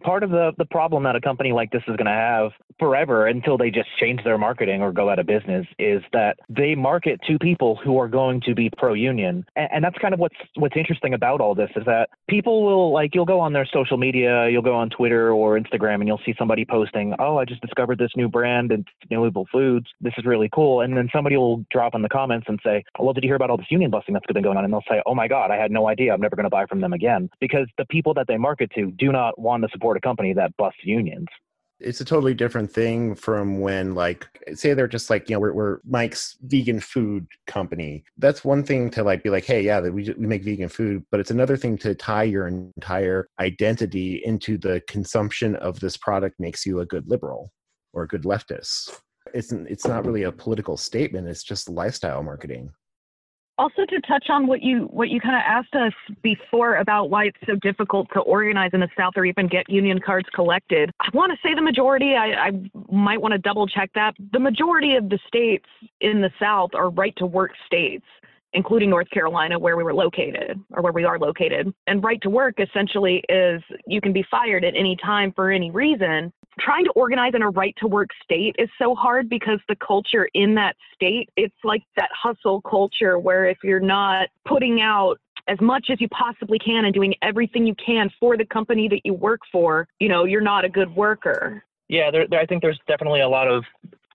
part 0.01 0.23
of 0.23 0.29
the 0.29 0.51
the 0.57 0.65
problem 0.65 1.03
that 1.03 1.15
a 1.15 1.21
company 1.21 1.51
like 1.51 1.71
this 1.71 1.83
is 1.87 1.95
going 1.95 2.05
to 2.05 2.11
have 2.11 2.51
forever 2.79 3.27
until 3.27 3.57
they 3.57 3.69
just 3.69 3.89
change 3.99 4.23
their 4.23 4.37
marketing 4.37 4.81
or 4.81 4.91
go 4.91 5.09
out 5.09 5.19
of 5.19 5.25
business 5.25 5.65
is 5.77 6.01
that 6.13 6.37
they 6.49 6.75
market 6.75 7.19
to 7.27 7.37
people 7.37 7.75
who 7.83 7.99
are 7.99 8.07
going 8.07 8.41
to 8.41 8.55
be 8.55 8.69
pro 8.77 8.93
union 8.93 9.45
and, 9.55 9.69
and, 9.71 9.83
that's 9.83 9.97
kind 9.97 10.13
of 10.13 10.19
what's 10.19 10.35
what's 10.55 10.77
interesting 10.77 11.13
about 11.13 11.41
all 11.41 11.55
this 11.55 11.69
is 11.75 11.83
that 11.85 12.09
people 12.29 12.63
will 12.63 12.93
like 12.93 13.15
you'll 13.15 13.25
go 13.25 13.39
on 13.39 13.51
their 13.51 13.65
social 13.65 13.97
media 13.97 14.47
you'll 14.49 14.61
go 14.61 14.75
on 14.75 14.89
twitter 14.89 15.31
or 15.31 15.59
instagram 15.59 15.95
and 15.95 16.07
you'll 16.07 16.21
see 16.25 16.35
somebody 16.37 16.63
posting 16.63 17.13
oh 17.19 17.37
i 17.37 17.45
just 17.45 17.61
discovered 17.61 17.97
this 17.97 18.11
new 18.15 18.29
brand 18.29 18.71
No 19.09 19.25
Evil 19.25 19.47
foods. 19.51 19.87
This 19.99 20.13
is 20.17 20.25
really 20.25 20.49
cool. 20.53 20.81
And 20.81 20.95
then 20.95 21.09
somebody 21.13 21.37
will 21.37 21.65
drop 21.71 21.95
in 21.95 22.01
the 22.01 22.09
comments 22.09 22.47
and 22.49 22.59
say 22.63 22.83
oh, 22.99 23.05
well 23.05 23.13
did 23.13 23.23
you 23.23 23.29
hear 23.29 23.35
about 23.35 23.49
all 23.49 23.57
this 23.57 23.69
union 23.69 23.91
busting 23.91 24.13
that's 24.13 24.25
been 24.31 24.43
going 24.43 24.57
on? 24.57 24.63
And 24.63 24.73
they'll 24.73 24.83
say 24.89 25.01
oh 25.05 25.15
my 25.15 25.27
god 25.27 25.51
i 25.51 25.55
had 25.55 25.71
no 25.71 25.87
idea. 25.87 26.13
I'm 26.13 26.21
never 26.21 26.35
going 26.35 26.45
to 26.45 26.49
buy 26.49 26.65
from 26.65 26.81
them 26.81 26.93
again. 26.93 27.29
Because 27.39 27.67
the 27.77 27.85
people 27.85 28.13
that 28.15 28.27
they 28.27 28.37
market 28.37 28.71
to 28.75 28.91
do 28.91 29.11
not 29.11 29.37
want 29.39 29.63
to 29.63 29.69
support 29.81 29.97
a 29.97 30.01
company 30.01 30.33
that 30.33 30.55
busts 30.57 30.79
unions. 30.83 31.27
It's 31.79 31.99
a 31.99 32.05
totally 32.05 32.35
different 32.35 32.71
thing 32.71 33.15
from 33.15 33.59
when 33.59 33.95
like 33.95 34.27
say 34.53 34.75
they're 34.75 34.87
just 34.87 35.09
like 35.09 35.27
you 35.27 35.35
know 35.35 35.39
we're, 35.39 35.53
we're, 35.53 35.79
mike's 35.83 36.37
vegan 36.43 36.79
food 36.79 37.25
company. 37.47 38.03
That's 38.19 38.45
one 38.45 38.63
thing 38.63 38.91
to 38.91 39.03
like 39.03 39.23
be 39.23 39.31
like 39.31 39.45
hey 39.45 39.63
yeah 39.63 39.79
we, 39.79 40.13
we 40.15 40.27
make 40.27 40.43
vegan 40.43 40.69
food 40.69 41.03
but 41.09 41.19
it's 41.19 41.31
another 41.31 41.57
thing 41.57 41.79
to 41.79 41.95
tie 41.95 42.21
your 42.21 42.47
entire 42.47 43.27
identity 43.39 44.21
into 44.23 44.59
the 44.59 44.83
consumption 44.87 45.55
of 45.55 45.79
this 45.79 45.97
product 45.97 46.39
makes 46.39 46.67
you 46.67 46.81
a 46.81 46.85
good 46.85 47.09
liberal 47.09 47.51
or 47.93 48.03
a 48.03 48.07
good 48.07 48.23
leftist. 48.23 48.99
It's 49.33 49.51
it's 49.51 49.87
not 49.87 50.05
really 50.05 50.23
a 50.23 50.31
political 50.31 50.77
statement 50.77 51.27
it's 51.27 51.43
just 51.43 51.67
lifestyle 51.67 52.21
marketing 52.21 52.71
also 53.61 53.85
to 53.85 54.01
touch 54.01 54.25
on 54.29 54.47
what 54.47 54.63
you 54.63 54.89
what 54.91 55.09
you 55.09 55.21
kind 55.21 55.35
of 55.35 55.43
asked 55.45 55.75
us 55.75 55.93
before 56.23 56.77
about 56.77 57.11
why 57.11 57.25
it's 57.25 57.37
so 57.45 57.55
difficult 57.57 58.07
to 58.11 58.19
organize 58.21 58.71
in 58.73 58.79
the 58.79 58.89
south 58.97 59.13
or 59.15 59.23
even 59.23 59.47
get 59.47 59.69
union 59.69 59.99
cards 60.03 60.27
collected 60.33 60.89
i 60.99 61.09
want 61.13 61.31
to 61.31 61.37
say 61.47 61.53
the 61.53 61.61
majority 61.61 62.15
I, 62.15 62.47
I 62.47 62.51
might 62.91 63.21
want 63.21 63.33
to 63.33 63.37
double 63.37 63.67
check 63.67 63.91
that 63.93 64.15
the 64.33 64.39
majority 64.39 64.95
of 64.95 65.09
the 65.09 65.19
states 65.27 65.67
in 65.99 66.21
the 66.21 66.31
south 66.39 66.71
are 66.73 66.89
right 66.89 67.15
to 67.17 67.27
work 67.27 67.51
states 67.67 68.05
including 68.53 68.89
North 68.89 69.09
Carolina, 69.11 69.57
where 69.57 69.77
we 69.77 69.83
were 69.83 69.93
located 69.93 70.59
or 70.71 70.83
where 70.83 70.91
we 70.91 71.05
are 71.05 71.17
located. 71.17 71.73
And 71.87 72.03
right 72.03 72.21
to 72.21 72.29
work 72.29 72.55
essentially 72.59 73.23
is 73.29 73.61
you 73.87 74.01
can 74.01 74.11
be 74.11 74.25
fired 74.29 74.65
at 74.65 74.75
any 74.75 74.97
time 74.97 75.31
for 75.31 75.51
any 75.51 75.71
reason. 75.71 76.33
Trying 76.59 76.85
to 76.85 76.91
organize 76.91 77.33
in 77.33 77.41
a 77.41 77.49
right 77.49 77.75
to 77.79 77.87
work 77.87 78.09
state 78.23 78.55
is 78.59 78.69
so 78.77 78.93
hard 78.93 79.29
because 79.29 79.59
the 79.69 79.75
culture 79.75 80.27
in 80.33 80.55
that 80.55 80.75
state, 80.93 81.29
it's 81.37 81.55
like 81.63 81.83
that 81.95 82.09
hustle 82.13 82.61
culture 82.61 83.17
where 83.17 83.45
if 83.45 83.57
you're 83.63 83.79
not 83.79 84.27
putting 84.45 84.81
out 84.81 85.19
as 85.47 85.59
much 85.61 85.87
as 85.89 85.99
you 85.99 86.07
possibly 86.09 86.59
can 86.59 86.85
and 86.85 86.93
doing 86.93 87.15
everything 87.21 87.65
you 87.65 87.75
can 87.75 88.09
for 88.19 88.37
the 88.37 88.45
company 88.45 88.87
that 88.87 89.01
you 89.03 89.13
work 89.13 89.41
for, 89.51 89.87
you 89.99 90.09
know, 90.09 90.25
you're 90.25 90.41
not 90.41 90.65
a 90.65 90.69
good 90.69 90.93
worker. 90.95 91.63
Yeah, 91.87 92.11
there, 92.11 92.27
there, 92.27 92.39
I 92.39 92.45
think 92.45 92.61
there's 92.61 92.79
definitely 92.87 93.21
a 93.21 93.29
lot 93.29 93.47
of 93.47 93.63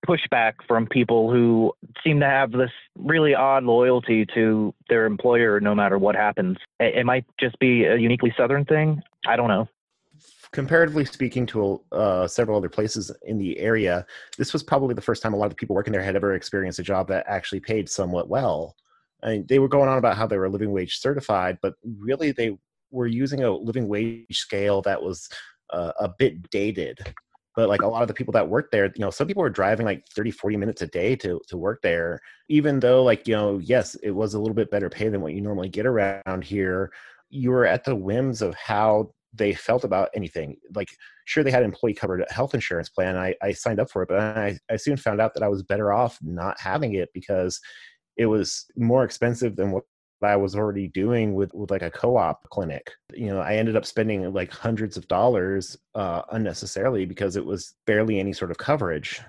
pushback 0.06 0.54
from 0.68 0.86
people 0.86 1.30
who 1.30 1.72
seem 2.04 2.20
to 2.20 2.26
have 2.26 2.52
this 2.52 2.70
really 2.96 3.34
odd 3.34 3.64
loyalty 3.64 4.24
to 4.34 4.72
their 4.88 5.04
employer 5.04 5.60
no 5.60 5.74
matter 5.74 5.98
what 5.98 6.14
happens. 6.14 6.56
It, 6.78 6.98
it 6.98 7.06
might 7.06 7.24
just 7.40 7.58
be 7.58 7.84
a 7.84 7.96
uniquely 7.96 8.32
Southern 8.36 8.64
thing. 8.64 9.02
I 9.26 9.36
don't 9.36 9.48
know. 9.48 9.68
Comparatively 10.52 11.04
speaking 11.04 11.46
to 11.46 11.82
uh, 11.92 12.26
several 12.26 12.56
other 12.56 12.68
places 12.68 13.10
in 13.24 13.38
the 13.38 13.58
area, 13.58 14.06
this 14.38 14.52
was 14.52 14.62
probably 14.62 14.94
the 14.94 15.00
first 15.00 15.22
time 15.22 15.34
a 15.34 15.36
lot 15.36 15.46
of 15.46 15.50
the 15.50 15.56
people 15.56 15.74
working 15.74 15.92
there 15.92 16.02
had 16.02 16.16
ever 16.16 16.34
experienced 16.34 16.78
a 16.78 16.82
job 16.82 17.08
that 17.08 17.24
actually 17.28 17.60
paid 17.60 17.88
somewhat 17.88 18.28
well. 18.28 18.76
Mean, 19.24 19.44
they 19.48 19.58
were 19.58 19.68
going 19.68 19.88
on 19.88 19.98
about 19.98 20.16
how 20.16 20.26
they 20.26 20.38
were 20.38 20.48
living 20.48 20.72
wage 20.72 20.98
certified, 20.98 21.58
but 21.62 21.74
really 21.84 22.30
they 22.30 22.56
were 22.90 23.06
using 23.06 23.42
a 23.42 23.50
living 23.50 23.88
wage 23.88 24.38
scale 24.38 24.82
that 24.82 25.02
was 25.02 25.28
uh, 25.70 25.92
a 25.98 26.08
bit 26.08 26.48
dated 26.50 26.98
but 27.56 27.70
like 27.70 27.82
a 27.82 27.86
lot 27.86 28.02
of 28.02 28.08
the 28.08 28.14
people 28.14 28.32
that 28.32 28.48
worked 28.48 28.70
there 28.70 28.84
you 28.84 29.00
know 29.00 29.10
some 29.10 29.26
people 29.26 29.42
were 29.42 29.50
driving 29.50 29.86
like 29.86 30.06
30 30.14 30.30
40 30.30 30.56
minutes 30.56 30.82
a 30.82 30.86
day 30.86 31.16
to 31.16 31.40
to 31.48 31.56
work 31.56 31.80
there 31.82 32.20
even 32.48 32.78
though 32.78 33.02
like 33.02 33.26
you 33.26 33.34
know 33.34 33.58
yes 33.58 33.96
it 34.02 34.12
was 34.12 34.34
a 34.34 34.38
little 34.38 34.54
bit 34.54 34.70
better 34.70 34.88
pay 34.88 35.08
than 35.08 35.22
what 35.22 35.32
you 35.32 35.40
normally 35.40 35.68
get 35.68 35.86
around 35.86 36.44
here 36.44 36.92
you 37.30 37.50
were 37.50 37.66
at 37.66 37.82
the 37.82 37.96
whims 37.96 38.42
of 38.42 38.54
how 38.54 39.10
they 39.36 39.54
felt 39.54 39.84
about 39.84 40.10
anything 40.14 40.56
like 40.74 40.88
sure 41.24 41.44
they 41.44 41.50
had 41.50 41.62
employee 41.62 41.94
covered 41.94 42.24
health 42.30 42.54
insurance 42.54 42.88
plan 42.88 43.16
I, 43.16 43.34
I 43.42 43.52
signed 43.52 43.80
up 43.80 43.90
for 43.90 44.02
it 44.02 44.08
but 44.08 44.18
I, 44.18 44.58
I 44.70 44.76
soon 44.76 44.96
found 44.96 45.20
out 45.20 45.34
that 45.34 45.42
i 45.42 45.48
was 45.48 45.62
better 45.62 45.92
off 45.92 46.18
not 46.22 46.58
having 46.60 46.94
it 46.94 47.10
because 47.14 47.60
it 48.16 48.26
was 48.26 48.66
more 48.76 49.04
expensive 49.04 49.56
than 49.56 49.70
what 49.70 49.84
I 50.22 50.36
was 50.36 50.56
already 50.56 50.88
doing 50.88 51.34
with, 51.34 51.52
with 51.52 51.70
like 51.70 51.82
a 51.82 51.90
co-op 51.90 52.48
clinic. 52.50 52.92
You 53.12 53.26
know, 53.26 53.40
I 53.40 53.56
ended 53.56 53.76
up 53.76 53.84
spending 53.84 54.32
like 54.32 54.50
hundreds 54.50 54.96
of 54.96 55.06
dollars 55.08 55.76
uh, 55.94 56.22
unnecessarily 56.32 57.04
because 57.04 57.36
it 57.36 57.44
was 57.44 57.74
barely 57.86 58.18
any 58.18 58.32
sort 58.32 58.50
of 58.50 58.58
coverage. 58.58 59.20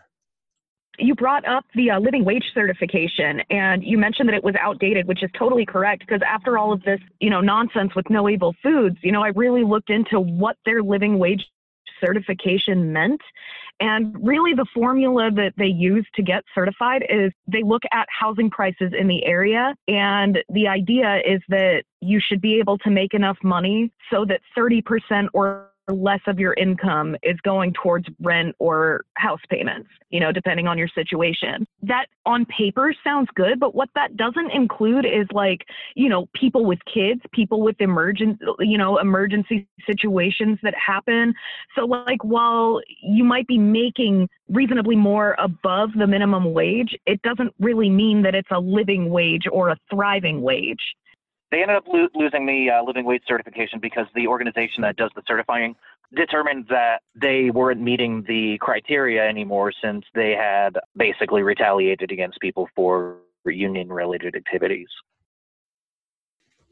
You 0.99 1.13
brought 1.15 1.47
up 1.47 1.65
the 1.75 1.91
uh, 1.91 1.99
living 1.99 2.25
wage 2.25 2.45
certification 2.53 3.41
and 3.49 3.83
you 3.83 3.97
mentioned 3.97 4.29
that 4.29 4.35
it 4.35 4.43
was 4.43 4.55
outdated, 4.59 5.07
which 5.07 5.23
is 5.23 5.29
totally 5.37 5.65
correct 5.65 6.01
because 6.07 6.21
after 6.27 6.57
all 6.57 6.73
of 6.73 6.81
this, 6.83 6.99
you 7.19 7.29
know, 7.29 7.41
nonsense 7.41 7.93
with 7.95 8.09
no 8.09 8.27
evil 8.27 8.55
foods, 8.63 8.97
you 9.01 9.11
know, 9.11 9.23
I 9.23 9.29
really 9.29 9.63
looked 9.63 9.89
into 9.89 10.19
what 10.19 10.57
their 10.65 10.81
living 10.81 11.19
wage 11.19 11.45
certification 12.01 12.91
meant 12.91 13.21
and 13.79 14.15
really, 14.25 14.53
the 14.53 14.65
formula 14.73 15.29
that 15.35 15.53
they 15.57 15.67
use 15.67 16.07
to 16.15 16.23
get 16.23 16.43
certified 16.55 17.03
is 17.09 17.31
they 17.47 17.61
look 17.63 17.83
at 17.91 18.07
housing 18.09 18.49
prices 18.49 18.91
in 18.97 19.07
the 19.07 19.23
area. 19.25 19.75
And 19.87 20.39
the 20.49 20.67
idea 20.67 21.17
is 21.25 21.41
that 21.49 21.83
you 22.01 22.19
should 22.19 22.41
be 22.41 22.57
able 22.59 22.79
to 22.79 22.89
make 22.89 23.13
enough 23.13 23.37
money 23.43 23.91
so 24.11 24.25
that 24.25 24.41
30% 24.57 25.27
or 25.33 25.69
less 25.93 26.19
of 26.27 26.39
your 26.39 26.53
income 26.53 27.15
is 27.23 27.37
going 27.41 27.73
towards 27.73 28.07
rent 28.21 28.55
or 28.59 29.05
house 29.15 29.39
payments, 29.49 29.89
you 30.09 30.19
know, 30.19 30.31
depending 30.31 30.67
on 30.67 30.77
your 30.77 30.87
situation. 30.89 31.65
That 31.81 32.07
on 32.25 32.45
paper 32.45 32.93
sounds 33.03 33.29
good, 33.35 33.59
but 33.59 33.73
what 33.73 33.89
that 33.95 34.17
doesn't 34.17 34.51
include 34.51 35.05
is 35.05 35.27
like, 35.31 35.65
you 35.95 36.09
know, 36.09 36.27
people 36.33 36.65
with 36.65 36.79
kids, 36.93 37.21
people 37.33 37.61
with 37.61 37.77
emergent, 37.79 38.39
you 38.59 38.77
know, 38.77 38.97
emergency 38.97 39.67
situations 39.85 40.59
that 40.63 40.73
happen. 40.75 41.33
So 41.75 41.85
like 41.85 42.23
while 42.23 42.81
you 43.01 43.23
might 43.23 43.47
be 43.47 43.57
making 43.57 44.29
reasonably 44.49 44.95
more 44.95 45.35
above 45.39 45.91
the 45.97 46.07
minimum 46.07 46.53
wage, 46.53 46.95
it 47.05 47.21
doesn't 47.21 47.53
really 47.59 47.89
mean 47.89 48.23
that 48.23 48.35
it's 48.35 48.51
a 48.51 48.59
living 48.59 49.09
wage 49.09 49.43
or 49.51 49.69
a 49.69 49.77
thriving 49.89 50.41
wage 50.41 50.81
they 51.51 51.61
ended 51.61 51.77
up 51.77 51.85
lo- 51.87 52.09
losing 52.13 52.45
the 52.45 52.69
uh, 52.69 52.83
living 52.83 53.05
wage 53.05 53.23
certification 53.27 53.79
because 53.79 54.05
the 54.15 54.27
organization 54.27 54.81
that 54.81 54.95
does 54.95 55.11
the 55.15 55.21
certifying 55.27 55.75
determined 56.15 56.65
that 56.69 57.01
they 57.15 57.49
weren't 57.49 57.81
meeting 57.81 58.23
the 58.27 58.57
criteria 58.59 59.27
anymore 59.27 59.73
since 59.83 60.05
they 60.15 60.31
had 60.31 60.77
basically 60.95 61.43
retaliated 61.43 62.11
against 62.11 62.39
people 62.39 62.67
for 62.75 63.17
union 63.45 63.87
related 63.87 64.35
activities 64.35 64.89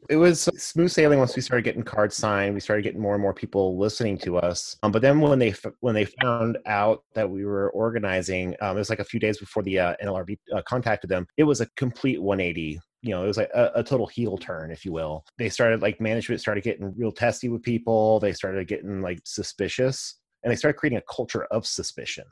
it 0.08 0.16
was 0.16 0.42
smooth 0.56 0.90
sailing 0.90 1.18
once 1.18 1.34
we 1.34 1.42
started 1.42 1.62
getting 1.62 1.82
cards 1.82 2.14
signed. 2.14 2.54
We 2.54 2.60
started 2.60 2.82
getting 2.82 3.00
more 3.00 3.14
and 3.14 3.22
more 3.22 3.34
people 3.34 3.76
listening 3.76 4.18
to 4.18 4.38
us. 4.38 4.76
Um, 4.82 4.92
but 4.92 5.02
then 5.02 5.20
when 5.20 5.38
they 5.38 5.54
when 5.80 5.94
they 5.94 6.04
found 6.04 6.58
out 6.66 7.02
that 7.14 7.28
we 7.28 7.44
were 7.44 7.70
organizing, 7.70 8.54
um, 8.60 8.76
it 8.76 8.80
was 8.80 8.90
like 8.90 9.00
a 9.00 9.04
few 9.04 9.20
days 9.20 9.38
before 9.38 9.62
the 9.62 9.78
uh, 9.78 9.94
NLRB 10.02 10.38
uh, 10.54 10.62
contacted 10.62 11.10
them. 11.10 11.26
It 11.36 11.44
was 11.44 11.60
a 11.60 11.66
complete 11.76 12.22
180. 12.22 12.78
You 13.06 13.12
know, 13.12 13.22
it 13.22 13.28
was 13.28 13.36
like 13.36 13.50
a, 13.54 13.70
a, 13.76 13.84
total 13.84 14.08
heel 14.08 14.36
turn, 14.36 14.72
if 14.72 14.84
you 14.84 14.90
will. 14.90 15.24
They 15.38 15.48
started 15.48 15.80
like 15.80 16.00
management 16.00 16.40
started 16.40 16.64
getting 16.64 16.92
real 16.96 17.12
testy 17.12 17.48
with 17.48 17.62
people. 17.62 18.18
They 18.18 18.32
started 18.32 18.66
getting 18.66 19.00
like 19.00 19.20
suspicious, 19.24 20.18
and 20.42 20.50
they 20.50 20.56
started 20.56 20.76
creating 20.76 20.98
a 20.98 21.12
culture 21.14 21.44
of 21.44 21.66
suspicion. 21.66 22.24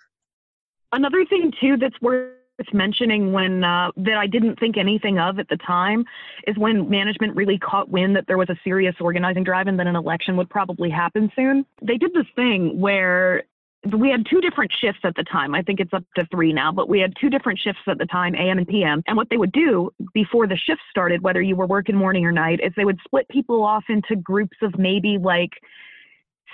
Another 0.91 1.25
thing 1.25 1.53
too 1.61 1.77
that's 1.77 2.01
worth 2.03 2.33
mentioning 2.73 3.33
when 3.33 3.63
uh, 3.63 3.93
that 3.99 4.17
I 4.17 4.27
didn't 4.27 4.59
think 4.59 4.77
anything 4.77 5.19
of 5.19 5.39
at 5.39 5.49
the 5.49 5.57
time 5.59 6.05
is 6.49 6.57
when 6.59 6.91
management 6.91 7.37
really 7.37 7.59
caught 7.59 7.89
wind 7.89 8.17
that 8.17 8.27
there 8.27 8.39
was 8.39 8.51
a 8.51 8.57
serious 8.65 8.97
organizing 9.01 9.45
drive 9.45 9.69
and 9.69 9.79
that 9.79 9.87
an 9.87 9.97
election 9.97 10.37
would 10.37 10.51
probably 10.51 10.91
happen 10.91 11.31
soon. 11.37 11.65
They 11.83 11.99
did 11.99 12.13
this 12.15 12.27
thing 12.35 12.81
where 12.81 13.45
we 13.93 14.09
had 14.09 14.27
two 14.29 14.41
different 14.41 14.73
shifts 14.81 15.01
at 15.05 15.15
the 15.17 15.25
time. 15.25 15.55
I 15.55 15.63
think 15.63 15.81
it's 15.81 15.93
up 15.93 16.05
to 16.17 16.27
three 16.31 16.53
now, 16.53 16.73
but 16.73 16.89
we 16.89 17.01
had 17.01 17.13
two 17.21 17.29
different 17.29 17.59
shifts 17.59 17.83
at 17.87 17.99
the 17.99 18.07
time, 18.07 18.35
AM 18.35 18.59
and 18.59 18.67
PM. 18.67 19.03
And 19.07 19.17
what 19.17 19.29
they 19.31 19.37
would 19.37 19.53
do 19.53 19.91
before 20.13 20.47
the 20.47 20.57
shift 20.57 20.81
started, 20.91 21.23
whether 21.23 21.43
you 21.43 21.57
were 21.57 21.67
working 21.67 21.97
morning 21.97 22.25
or 22.25 22.33
night, 22.33 22.61
is 22.63 22.73
they 22.77 22.85
would 22.85 22.99
split 23.05 23.29
people 23.29 23.63
off 23.63 23.85
into 23.89 24.17
groups 24.17 24.57
of 24.63 24.79
maybe 24.79 25.19
like 25.19 25.51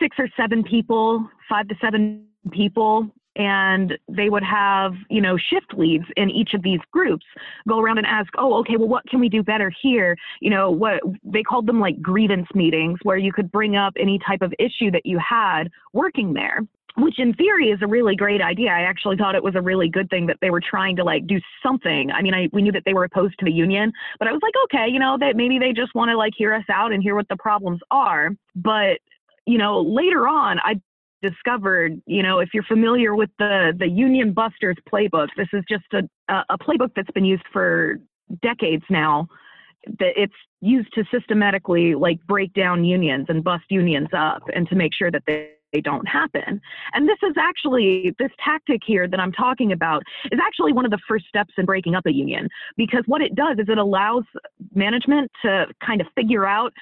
six 0.01 0.17
or 0.19 0.29
seven 0.37 0.65
people, 0.65 1.29
five 1.49 1.69
to 1.69 1.75
seven 1.81 2.27
people 2.51 3.11
and 3.37 3.97
they 4.09 4.29
would 4.29 4.43
have 4.43 4.93
you 5.09 5.21
know 5.21 5.37
shift 5.37 5.73
leads 5.77 6.05
in 6.17 6.31
each 6.31 6.53
of 6.55 6.63
these 6.63 6.81
groups 6.93 7.25
go 7.69 7.79
around 7.79 7.99
and 7.99 8.07
ask 8.07 8.29
oh 8.39 8.59
okay 8.59 8.77
well 8.77 8.89
what 8.89 9.07
can 9.07 9.21
we 9.21 9.29
do 9.29 9.43
better 9.43 9.73
here 9.83 10.17
you 10.41 10.51
know 10.51 10.71
what 10.71 11.01
they 11.25 11.43
called 11.43 11.67
them 11.67 11.79
like 11.79 12.01
grievance 12.03 12.49
meetings 12.55 12.99
where 13.05 13.17
you 13.17 13.33
could 13.33 13.51
bring 13.53 13.77
up 13.77 13.93
any 13.99 14.19
type 14.27 14.43
of 14.43 14.53
issue 14.59 14.91
that 14.91 15.07
you 15.07 15.19
had 15.19 15.71
working 15.93 16.33
there 16.33 16.61
which 16.97 17.19
in 17.19 17.35
theory 17.35 17.71
is 17.71 17.81
a 17.83 17.87
really 17.87 18.17
great 18.17 18.41
idea. 18.41 18.71
I 18.71 18.83
actually 18.83 19.17
thought 19.17 19.35
it 19.35 19.43
was 19.43 19.55
a 19.55 19.63
really 19.63 19.89
good 19.89 20.09
thing 20.11 20.27
that 20.27 20.39
they 20.41 20.51
were 20.51 20.61
trying 20.61 20.97
to 20.97 21.05
like 21.05 21.27
do 21.27 21.41
something. 21.63 22.11
I 22.11 22.23
mean, 22.23 22.35
I 22.35 22.49
we 22.53 22.63
knew 22.63 22.73
that 22.73 22.83
they 22.85 22.95
were 22.95 23.05
opposed 23.05 23.39
to 23.39 23.45
the 23.45 23.53
union, 23.53 23.93
but 24.19 24.29
I 24.29 24.33
was 24.33 24.41
like, 24.43 24.55
okay, 24.65 24.91
you 24.91 24.99
know, 24.99 25.17
that 25.21 25.37
maybe 25.37 25.59
they 25.59 25.73
just 25.73 25.95
want 25.95 26.11
to 26.11 26.17
like 26.17 26.33
hear 26.37 26.55
us 26.55 26.65
out 26.71 26.93
and 26.93 27.03
hear 27.03 27.15
what 27.15 27.29
the 27.29 27.37
problems 27.37 27.81
are. 27.91 28.31
But 28.55 28.99
you 29.47 29.59
know, 29.59 29.81
later 29.81 30.29
on, 30.29 30.59
I 30.61 30.81
discovered, 31.23 32.01
you 32.07 32.23
know, 32.23 32.39
if 32.39 32.51
you're 32.53 32.65
familiar 32.65 33.15
with 33.15 33.31
the 33.39 33.73
the 33.79 33.89
Union 33.89 34.33
Busters 34.33 34.77
playbook, 34.93 35.29
this 35.37 35.49
is 35.53 35.65
just 35.69 35.85
a 35.93 36.09
a 36.49 36.59
playbook 36.59 36.91
that's 36.95 37.11
been 37.13 37.25
used 37.25 37.45
for 37.53 37.99
decades 38.43 38.85
now. 38.91 39.29
That 39.99 40.13
it's 40.17 40.35
used 40.61 40.93
to 40.95 41.05
systematically 41.11 41.95
like 41.95 42.21
break 42.27 42.53
down 42.53 42.85
unions 42.85 43.27
and 43.29 43.43
bust 43.43 43.65
unions 43.71 44.09
up, 44.13 44.43
and 44.55 44.69
to 44.69 44.75
make 44.75 44.93
sure 44.95 45.11
that 45.11 45.23
they 45.27 45.53
they 45.73 45.81
don't 45.81 46.07
happen. 46.07 46.61
And 46.95 47.09
this 47.09 47.19
is 47.23 47.35
actually, 47.39 48.15
this 48.19 48.31
tactic 48.45 48.81
here 48.87 49.09
that 49.09 49.21
I'm 49.21 49.33
talking 49.33 49.73
about 49.73 50.03
is 50.31 50.41
actually 50.45 50.73
one 50.73 50.85
of 50.85 50.91
the 50.91 51.01
first 51.09 51.27
steps 51.29 51.55
in 51.59 51.67
breaking 51.67 51.95
up 51.95 52.07
a 52.07 52.13
union 52.13 52.49
because 52.77 53.03
what 53.07 53.21
it 53.21 53.35
does 53.35 53.59
is 53.59 53.67
it 53.69 53.79
allows 53.79 54.25
management 54.75 55.31
to 55.43 55.67
kind 55.85 56.01
of 56.01 56.07
figure 56.15 56.47
out 56.47 56.73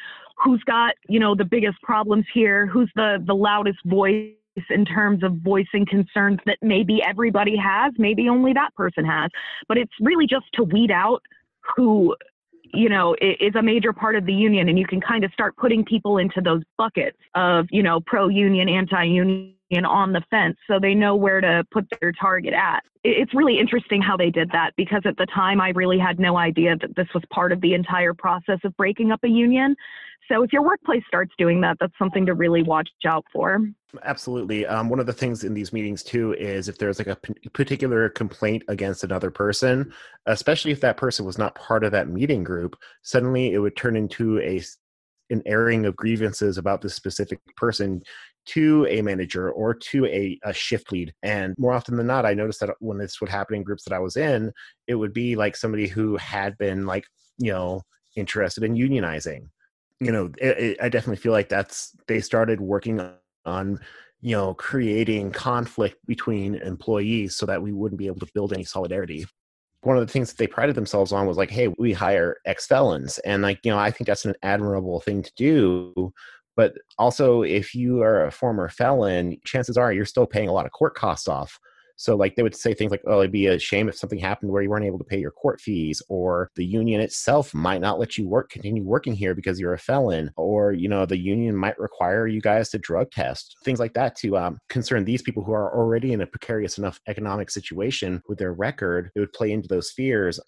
who's 0.43 0.63
got 0.65 0.95
you 1.09 1.19
know 1.19 1.35
the 1.35 1.45
biggest 1.45 1.81
problems 1.83 2.25
here 2.33 2.67
who's 2.67 2.91
the 2.95 3.23
the 3.27 3.35
loudest 3.35 3.79
voice 3.87 4.31
in 4.71 4.85
terms 4.85 5.23
of 5.23 5.33
voicing 5.43 5.87
concerns 5.87 6.39
that 6.47 6.59
maybe 6.63 7.01
everybody 7.07 7.57
has 7.57 7.93
maybe 7.99 8.29
only 8.29 8.53
that 8.53 8.75
person 8.75 9.05
has 9.05 9.31
but 9.69 9.77
it's 9.77 9.93
really 10.01 10.27
just 10.27 10.47
to 10.55 10.63
weed 10.65 10.91
out 10.91 11.23
who 11.77 12.15
you 12.75 12.89
know 12.89 13.15
is 13.21 13.55
a 13.55 13.63
major 13.63 13.93
part 13.93 14.17
of 14.17 14.27
the 14.27 14.33
union 14.33 14.69
and 14.69 14.79
you 14.79 14.87
can 14.87 15.01
kind 15.01 15.25
of 15.25 15.33
start 15.33 15.57
putting 15.57 15.85
people 15.85 16.19
into 16.19 16.41
those 16.41 16.63
buckets 16.77 17.19
of 17.35 17.67
you 17.71 17.83
know 17.83 18.01
pro 18.07 18.29
union 18.29 18.69
anti 18.69 19.05
union 19.05 19.55
on 19.71 20.13
the 20.13 20.23
fence 20.31 20.57
so 20.67 20.79
they 20.81 20.95
know 20.95 21.15
where 21.15 21.41
to 21.41 21.65
put 21.71 21.87
their 22.01 22.13
target 22.13 22.55
at. 22.55 22.81
It's 23.05 23.35
really 23.35 23.59
interesting 23.59 24.03
how 24.03 24.17
they 24.17 24.31
did 24.31 24.51
that 24.53 24.73
because 24.77 25.03
at 25.05 25.17
the 25.17 25.27
time 25.27 25.61
I 25.61 25.71
really 25.71 25.99
had 25.99 26.19
no 26.19 26.37
idea 26.39 26.77
that 26.77 26.97
this 26.97 27.09
was 27.15 27.23
part 27.31 27.53
of 27.53 27.61
the 27.61 27.75
entire 27.75 28.15
process 28.15 28.59
of 28.65 28.77
breaking 28.77 29.13
up 29.13 29.21
a 29.25 29.29
union. 29.29 29.77
So 30.29 30.43
if 30.43 30.53
your 30.53 30.63
workplace 30.63 31.03
starts 31.07 31.33
doing 31.39 31.61
that, 31.63 31.79
that's 31.81 31.97
something 31.99 32.27
to 32.27 32.35
really 32.35 32.63
watch 32.63 32.89
out 33.07 33.25
for. 33.33 33.61
Absolutely. 34.03 34.67
Um, 34.67 34.91
one 34.91 35.01
of 35.01 35.07
the 35.07 35.13
things 35.13 35.45
in 35.45 35.55
these 35.55 35.73
meetings 35.73 36.03
too 36.03 36.35
is 36.35 36.69
if 36.69 36.77
there's 36.77 36.99
like 36.99 37.09
a 37.09 37.17
p- 37.17 37.49
particular 37.55 38.11
complaint 38.11 38.63
against 38.69 39.05
another 39.05 39.31
person, 39.31 39.91
especially 40.27 40.73
if 40.73 40.81
that 40.83 40.99
person 40.99 41.25
was 41.25 41.39
not 41.39 41.55
part 41.55 41.85
of 41.85 41.93
that 41.93 42.11
meeting 42.11 42.45
group, 42.45 42.77
suddenly 43.03 43.55
it 43.55 43.59
would 43.59 43.77
turn 43.77 43.97
into 43.97 44.39
a 44.41 44.63
an 45.31 45.43
airing 45.45 45.85
of 45.85 45.95
grievances 45.97 46.57
about 46.57 46.81
this 46.81 46.95
specific 46.95 47.39
person 47.57 48.03
to 48.49 48.87
a 48.89 49.03
manager 49.03 49.51
or 49.51 49.75
to 49.75 50.07
a, 50.07 50.39
a 50.43 50.53
shift 50.53 50.93
lead. 50.93 51.13
And 51.23 51.55
more 51.59 51.73
often 51.73 51.97
than 51.97 52.07
not, 52.07 52.27
I 52.27 52.35
noticed 52.35 52.61
that 52.61 52.71
when 52.81 52.99
this 52.99 53.21
would 53.21 53.31
happen 53.31 53.57
in 53.57 53.63
groups 53.63 53.85
that 53.85 53.95
I 53.95 53.99
was 53.99 54.17
in, 54.17 54.53
it 54.87 54.95
would 54.95 55.13
be 55.13 55.37
like 55.37 55.57
somebody 55.57 55.87
who 55.87 56.17
had 56.17 56.57
been 56.59 56.87
like, 56.87 57.05
you 57.39 57.53
know, 57.53 57.83
interested 58.17 58.65
in 58.65 58.75
unionizing. 58.75 59.49
You 60.01 60.13
know, 60.13 60.31
it, 60.39 60.59
it, 60.59 60.79
I 60.83 60.89
definitely 60.89 61.17
feel 61.17 61.33
like 61.33 61.49
that's, 61.49 61.97
they 62.07 62.21
started 62.21 62.61
working 62.61 63.01
on, 63.45 63.81
you 64.21 64.37
know, 64.37 64.55
creating 64.55 65.33
conflict 65.33 65.97
between 66.07 66.57
employees 66.57 67.37
so 67.37 67.47
that 67.47 67.63
we 67.63 67.73
wouldn't 67.73 67.99
be 67.99 68.07
able 68.07 68.21
to 68.21 68.33
build 68.35 68.53
any 68.53 68.65
solidarity 68.65 69.27
one 69.83 69.97
of 69.97 70.07
the 70.07 70.13
things 70.13 70.29
that 70.29 70.39
they 70.39 70.47
prided 70.47 70.75
themselves 70.75 71.13
on 71.13 71.27
was 71.27 71.37
like, 71.37 71.51
hey, 71.51 71.69
we 71.79 71.93
hire 71.93 72.39
ex 72.45 72.67
felons. 72.67 73.19
And 73.19 73.43
like, 73.43 73.61
you 73.63 73.71
know, 73.71 73.79
I 73.79 73.91
think 73.91 74.07
that's 74.07 74.25
an 74.25 74.35
admirable 74.43 75.01
thing 75.01 75.23
to 75.23 75.33
do. 75.37 76.13
But 76.59 76.75
also, 76.99 77.43
if 77.43 77.73
you 77.73 78.03
are 78.03 78.27
a 78.27 78.33
former 78.33 78.69
felon, 78.69 79.39
chances 79.45 79.79
are 79.79 79.93
you're 79.93 80.05
still 80.05 80.27
paying 80.27 80.49
a 80.49 80.53
lot 80.53 80.67
of 80.67 80.73
court 80.73 80.97
costs 80.97 81.29
off. 81.29 81.57
So, 81.95 82.17
like, 82.17 82.35
they 82.35 82.43
would 82.43 82.57
say 82.57 82.75
things 82.75 82.91
like, 82.91 83.03
oh, 83.07 83.21
it'd 83.21 83.31
be 83.31 83.47
a 83.47 83.61
shame 83.61 83.89
if 83.89 83.97
something 83.97 84.19
happened 84.19 84.51
where 84.51 84.61
you 84.61 84.69
weren't 84.69 84.85
able 84.85 84.99
to 84.99 85.05
pay 85.05 85.21
your 85.21 85.31
court 85.31 85.61
fees, 85.61 86.03
or 86.09 86.51
the 86.57 86.65
union 86.65 87.01
itself 87.01 87.55
might 87.55 87.81
not 87.81 88.01
let 88.01 88.19
you 88.19 88.29
work, 88.29 88.51
continue 88.51 88.83
working 88.83 89.15
here 89.15 89.37
because 89.37 89.61
you're 89.61 89.73
a 89.73 89.79
felon, 89.79 90.33
or, 90.37 90.73
you 90.73 90.89
know, 90.89 91.07
the 91.07 91.17
union 91.17 91.55
might 91.55 91.79
require 91.79 92.27
you 92.27 92.41
guys 92.41 92.71
to 92.71 92.79
drug 92.79 93.13
test, 93.13 93.57
things 93.65 93.79
like 93.79 93.95
that 93.95 94.17
to 94.17 94.37
um, 94.37 94.59
concern 94.69 95.05
these 95.05 95.23
people 95.23 95.45
who 95.45 95.53
are 95.53 95.73
already 95.77 96.13
in 96.13 96.21
a 96.23 96.27
precarious 96.27 96.77
enough 96.77 97.01
economic 97.07 97.51
situation 97.51 98.21
with 98.29 98.39
their 98.39 98.53
record. 98.53 99.13
It 99.15 99.21
would 99.21 99.33
play 99.33 99.53
into 99.53 99.69
those 99.69 99.93
fears 99.93 100.41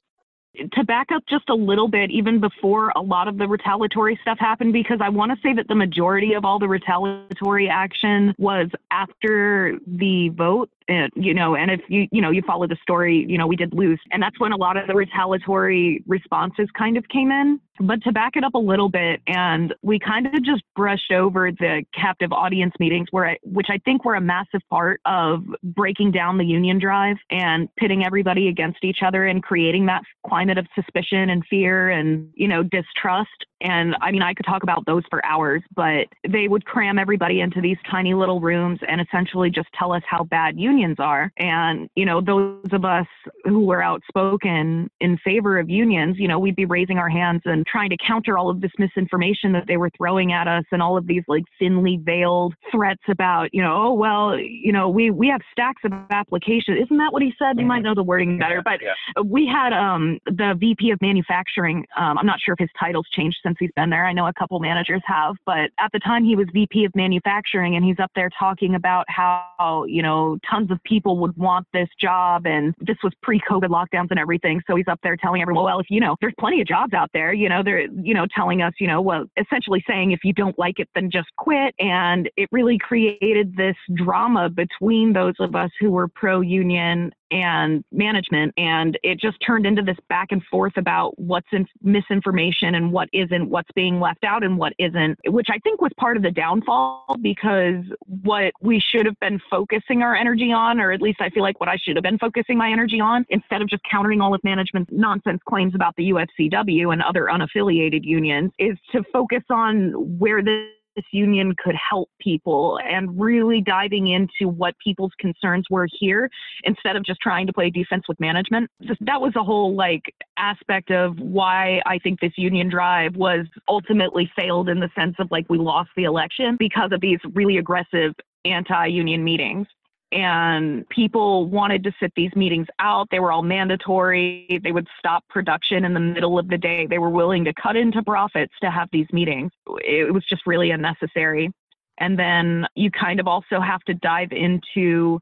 to 0.73 0.85
back 0.85 1.13
up 1.13 1.25
just 1.29 1.49
a 1.49 1.55
little 1.55 1.89
bit, 1.89 2.11
even 2.11 2.41
before 2.41 2.93
a 2.97 3.01
lot 3.01 3.29
of 3.29 3.39
the 3.39 3.47
retaliatory 3.47 4.19
stuff 4.21 4.39
happened, 4.39 4.73
because 4.73 4.99
I 5.01 5.09
want 5.09 5.33
to 5.33 5.39
say 5.43 5.55
that 5.55 5.69
the 5.69 5.75
majority 5.75 6.35
of 6.35 6.45
all 6.45 6.59
the 6.59 6.69
retaliatory 6.69 7.69
action 7.69 8.35
was 8.39 8.69
after 8.91 9.79
the 9.87 10.31
vote 10.31 10.71
and, 10.91 11.11
you 11.15 11.33
know, 11.33 11.55
and 11.55 11.71
if 11.71 11.81
you, 11.89 12.09
you 12.11 12.21
know, 12.21 12.31
you 12.31 12.43
follow 12.43 12.67
the 12.67 12.77
story, 12.83 13.25
you 13.29 13.39
know, 13.39 13.47
we 13.47 13.55
did 13.55 13.73
lose. 13.73 14.01
And 14.11 14.21
that's 14.21 14.39
when 14.41 14.51
a 14.51 14.57
lot 14.57 14.77
of 14.77 14.89
the 14.89 14.95
retaliatory 14.95 16.03
responses 16.07 16.69
kind 16.77 16.97
of 16.97 17.09
came 17.09 17.31
in. 17.31 17.61
But 17.79 18.03
to 18.03 18.13
back 18.13 18.33
it 18.35 18.45
up 18.45 18.55
a 18.55 18.59
little 18.59 18.91
bit, 18.91 19.23
and 19.27 19.73
we 19.83 19.99
kind 19.99 20.27
of 20.27 20.45
just 20.45 20.63
brushed 20.77 21.13
over 21.13 21.51
the 21.53 21.85
captive 21.95 22.33
audience 22.33 22.75
meetings, 22.79 23.07
where 23.13 23.29
I, 23.29 23.39
which 23.43 23.69
I 23.71 23.79
think 23.85 24.05
were 24.05 24.17
a 24.17 24.21
massive 24.21 24.61
part 24.69 25.01
of 25.07 25.45
breaking 25.63 26.11
down 26.11 26.37
the 26.37 26.45
union 26.45 26.79
drive 26.79 27.17
and 27.31 27.69
pitting 27.77 28.05
everybody 28.05 28.49
against 28.49 28.85
each 28.85 28.99
other 29.07 29.27
and 29.27 29.43
creating 29.43 29.87
that 29.87 30.03
climate 30.27 30.59
of 30.59 30.67
suspicion 30.75 31.31
and 31.31 31.45
fear 31.49 31.89
and, 31.89 32.29
you 32.35 32.49
know, 32.49 32.63
distrust. 32.63 33.47
And 33.61 33.95
I 34.01 34.11
mean, 34.11 34.23
I 34.23 34.35
could 34.35 34.47
talk 34.47 34.63
about 34.63 34.85
those 34.87 35.03
for 35.11 35.25
hours, 35.25 35.63
but 35.75 36.07
they 36.29 36.49
would 36.49 36.65
cram 36.65 36.99
everybody 36.99 37.41
into 37.41 37.61
these 37.61 37.77
tiny 37.91 38.15
little 38.15 38.41
rooms 38.41 38.79
and 38.89 39.01
essentially 39.01 39.51
just 39.51 39.69
tell 39.79 39.93
us 39.93 40.03
how 40.09 40.25
bad 40.25 40.59
unions 40.59 40.97
are. 40.99 41.33
And, 41.39 41.89
you 41.95 42.05
know, 42.05 42.21
those 42.21 42.73
of 42.73 42.85
us 42.85 43.07
who 43.45 43.61
were 43.61 43.83
outspoken 43.83 44.91
in 45.01 45.19
favor 45.19 45.59
of 45.59 45.69
unions, 45.69 46.17
you 46.19 46.29
know, 46.29 46.39
we'd 46.39 46.57
be 46.57 46.65
raising 46.65 46.99
our 46.99 47.09
hands 47.09 47.43
and 47.45 47.67
trying 47.67 47.91
to 47.91 47.97
counter 48.07 48.39
all 48.39 48.51
of 48.51 48.61
this 48.61 48.73
misinformation 48.79 49.53
that 49.53 49.65
they 49.67 49.77
were 49.77 49.91
throwing 49.97 50.33
at 50.33 50.49
us 50.49 50.65
and 50.73 50.83
all 50.83 50.97
of 50.97 51.07
these 51.07 51.23
like 51.29 51.45
thinly 51.59 51.99
veiled 52.03 52.55
threats 52.71 53.03
about, 53.09 53.51
you 53.53 53.63
know, 53.63 53.83
oh, 53.89 53.93
well, 53.93 54.39
you 54.39 54.73
know, 54.73 54.89
we, 54.89 55.11
we 55.11 55.29
have 55.29 55.41
stacks 55.53 55.83
of 55.85 55.93
applications. 56.11 56.79
Isn't 56.83 56.99
that 56.99 57.13
what 57.13 57.23
he 57.23 57.33
said? 57.39 57.59
You 57.59 57.67
might 57.67 57.79
mm-hmm. 57.79 57.85
know 57.87 57.95
the 57.95 58.03
wording 58.03 58.39
better, 58.39 58.63
but 58.65 58.81
yeah. 58.83 59.23
we 59.23 59.47
had 59.47 59.73
um, 59.73 60.19
the 60.27 60.55
VP 60.59 60.91
of 60.91 61.01
manufacturing. 61.01 61.87
Um, 61.97 62.19
I'm 62.19 62.27
not 62.27 62.39
sure 62.41 62.55
if 62.55 62.59
his 62.59 62.71
title's 62.79 63.09
changed 63.11 63.39
since 63.43 63.50
he's 63.59 63.71
been 63.77 63.91
there. 63.91 64.07
I 64.07 64.13
know 64.13 64.27
a 64.27 64.33
couple 64.33 64.59
managers 64.61 65.03
have, 65.07 65.37
but 65.47 65.71
at 65.79 65.91
the 65.93 65.99
time 65.99 66.25
he 66.25 66.37
was 66.37 66.47
VP 66.53 66.85
of 66.85 66.95
manufacturing 66.95 67.77
and 67.77 67.85
he's 67.85 67.99
up 67.99 68.11
there 68.15 68.31
talking 68.39 68.75
about 68.75 69.07
how, 69.09 69.85
you 69.87 70.03
know, 70.03 70.39
tons 70.49 70.71
of 70.71 70.83
people 70.85 71.19
would 71.19 71.37
want 71.37 71.67
this 71.73 71.89
job 72.01 72.47
and 72.47 72.75
this 72.81 72.97
was 73.03 73.13
pre-COVID 73.23 73.69
lockdowns 73.69 74.11
and 74.11 74.19
everything. 74.19 74.61
So 74.67 74.77
he's 74.77 74.89
up 74.89 75.01
there 75.03 75.17
telling 75.17 75.43
everyone, 75.43 75.65
well, 75.65 75.81
if 75.81 75.87
you 75.91 76.01
know, 76.01 76.17
there's 76.21 76.35
plenty 76.39 76.61
of 76.61 76.67
jobs 76.67 76.93
out 76.93 77.11
there, 77.13 77.33
you 77.33 77.49
know, 77.49 77.63
they're, 77.63 77.87
you 78.03 78.15
know, 78.15 78.27
telling 78.35 78.63
us, 78.63 78.73
you 78.79 78.87
know, 78.87 79.01
well, 79.01 79.25
essentially 79.37 79.83
saying 79.89 80.13
if 80.13 80.21
you 80.25 80.33
don't 80.33 80.59
like 80.59 80.79
it, 80.79 80.89
then 80.95 81.11
just 81.11 81.29
quit. 81.37 81.75
And 81.79 82.31
it 82.37 82.49
really 82.53 82.79
created 82.79 83.57
this 83.57 83.77
drama 83.95 84.51
between 84.51 85.13
those 85.13 85.35
of 85.41 85.55
us 85.55 85.71
who 85.81 85.91
were 85.91 86.09
pro-union 86.09 87.13
and 87.31 87.85
management. 87.93 88.53
And 88.57 88.99
it 89.03 89.21
just 89.21 89.39
turned 89.45 89.67
into 89.67 89.83
this 89.83 89.97
back 90.09 90.29
and 90.31 90.43
forth 90.45 90.77
about 90.77 91.19
what's 91.19 91.47
in 91.53 91.67
misinformation 91.83 92.75
and 92.75 92.93
what 92.93 93.09
isn't, 93.13 93.49
what's 93.49 93.71
being 93.75 94.01
left 94.01 94.25
out 94.25 94.43
and 94.43 94.59
what 94.59 94.73
isn't, 94.79 95.19
which 95.27 95.49
I 95.51 95.59
think 95.59 95.81
was 95.81 95.93
part 95.99 96.17
of 96.17 96.23
the 96.23 96.31
downfall 96.31 97.17
because 97.23 97.85
what 98.23 98.53
we 98.61 98.81
should 98.81 99.07
have 99.07 99.19
been 99.21 99.41
focusing 99.51 100.03
our 100.03 100.15
energy 100.15 100.53
on, 100.53 100.81
or 100.81 100.93
at 100.93 101.03
least 101.03 101.21
I 101.21 101.31
feel 101.31 101.43
like 101.43 101.61
what 101.61 101.69
I 101.69 101.77
should 101.77 101.97
have 101.97 102.03
been 102.03 102.19
focusing 102.19 102.59
my 102.59 102.71
energy 102.71 103.01
on, 103.01 103.25
instead 103.29 103.63
of 103.63 103.69
just 103.69 103.83
countering 103.91 104.21
all 104.21 104.35
of 104.35 104.43
management's 104.45 104.91
nonsense 104.93 105.41
claims 105.49 105.75
about 105.75 105.95
the 105.97 106.11
UFCW 106.11 106.93
and 106.93 107.03
other 107.03 107.27
unaffiliated 107.27 108.05
unions, 108.05 108.53
is 108.59 108.77
to 108.93 109.03
focus 109.13 109.43
on 109.51 110.19
where 110.19 110.43
this 110.43 110.67
union 111.13 111.55
could 111.63 111.75
help 111.75 112.09
people 112.21 112.79
and 112.85 113.21
really 113.21 113.61
diving 113.61 114.09
into 114.09 114.49
what 114.49 114.75
people's 114.79 115.13
concerns 115.19 115.67
were 115.71 115.89
here 115.99 116.31
instead 116.65 116.97
of 116.97 117.05
just 117.05 117.21
trying 117.21 117.47
to 117.47 117.53
play 117.53 117.71
defense 117.71 118.05
with 118.09 118.19
management. 118.21 118.71
That 119.01 119.21
was 119.21 119.33
a 119.37 119.43
whole 119.43 119.75
like 119.75 120.15
aspect 120.39 120.91
of 120.91 121.19
why 121.19 121.81
I 121.87 121.99
think 121.99 122.21
this 122.21 122.33
union 122.37 122.69
drive 122.69 123.17
was 123.17 123.47
ultimately 123.69 124.31
failed 124.37 124.69
in 124.69 124.81
the 124.81 124.91
sense 124.95 125.17
of 125.19 125.29
like 125.31 125.47
we 125.49 125.59
lost 125.59 125.91
the 125.97 126.05
election 126.05 126.57
because 126.59 126.93
of 126.93 127.01
these 127.01 127.19
really 127.35 127.59
aggressive 127.59 128.13
anti-union 128.45 129.23
meetings 129.23 129.67
and 130.13 130.89
people 130.89 131.47
wanted 131.47 131.85
to 131.85 131.93
sit 132.01 132.13
these 132.17 132.35
meetings 132.35 132.67
out. 132.79 133.09
They 133.11 133.21
were 133.21 133.31
all 133.31 133.43
mandatory. 133.43 134.61
They 134.63 134.73
would 134.73 134.89
stop 134.99 135.27
production 135.29 135.85
in 135.85 135.95
the 135.95 136.01
middle 136.01 136.39
of 136.39 136.49
the 136.49 136.59
day. 136.59 136.87
They 136.87 136.99
were 136.99 137.11
willing 137.11 137.45
to 137.45 137.53
cut 137.55 137.77
into 137.77 138.03
profits 138.03 138.53
to 138.61 138.71
have 138.71 138.89
these 138.93 139.07
meetings. 139.13 139.53
It 139.85 140.13
was 140.13 140.25
just 140.25 140.47
really 140.47 140.71
unnecessary. 140.71 141.53
And 141.99 142.19
then 142.19 142.67
you 142.75 142.91
kind 142.91 143.21
of 143.21 143.29
also 143.29 143.61
have 143.61 143.83
to 143.83 143.95
dive 143.95 144.33
into 144.33 145.21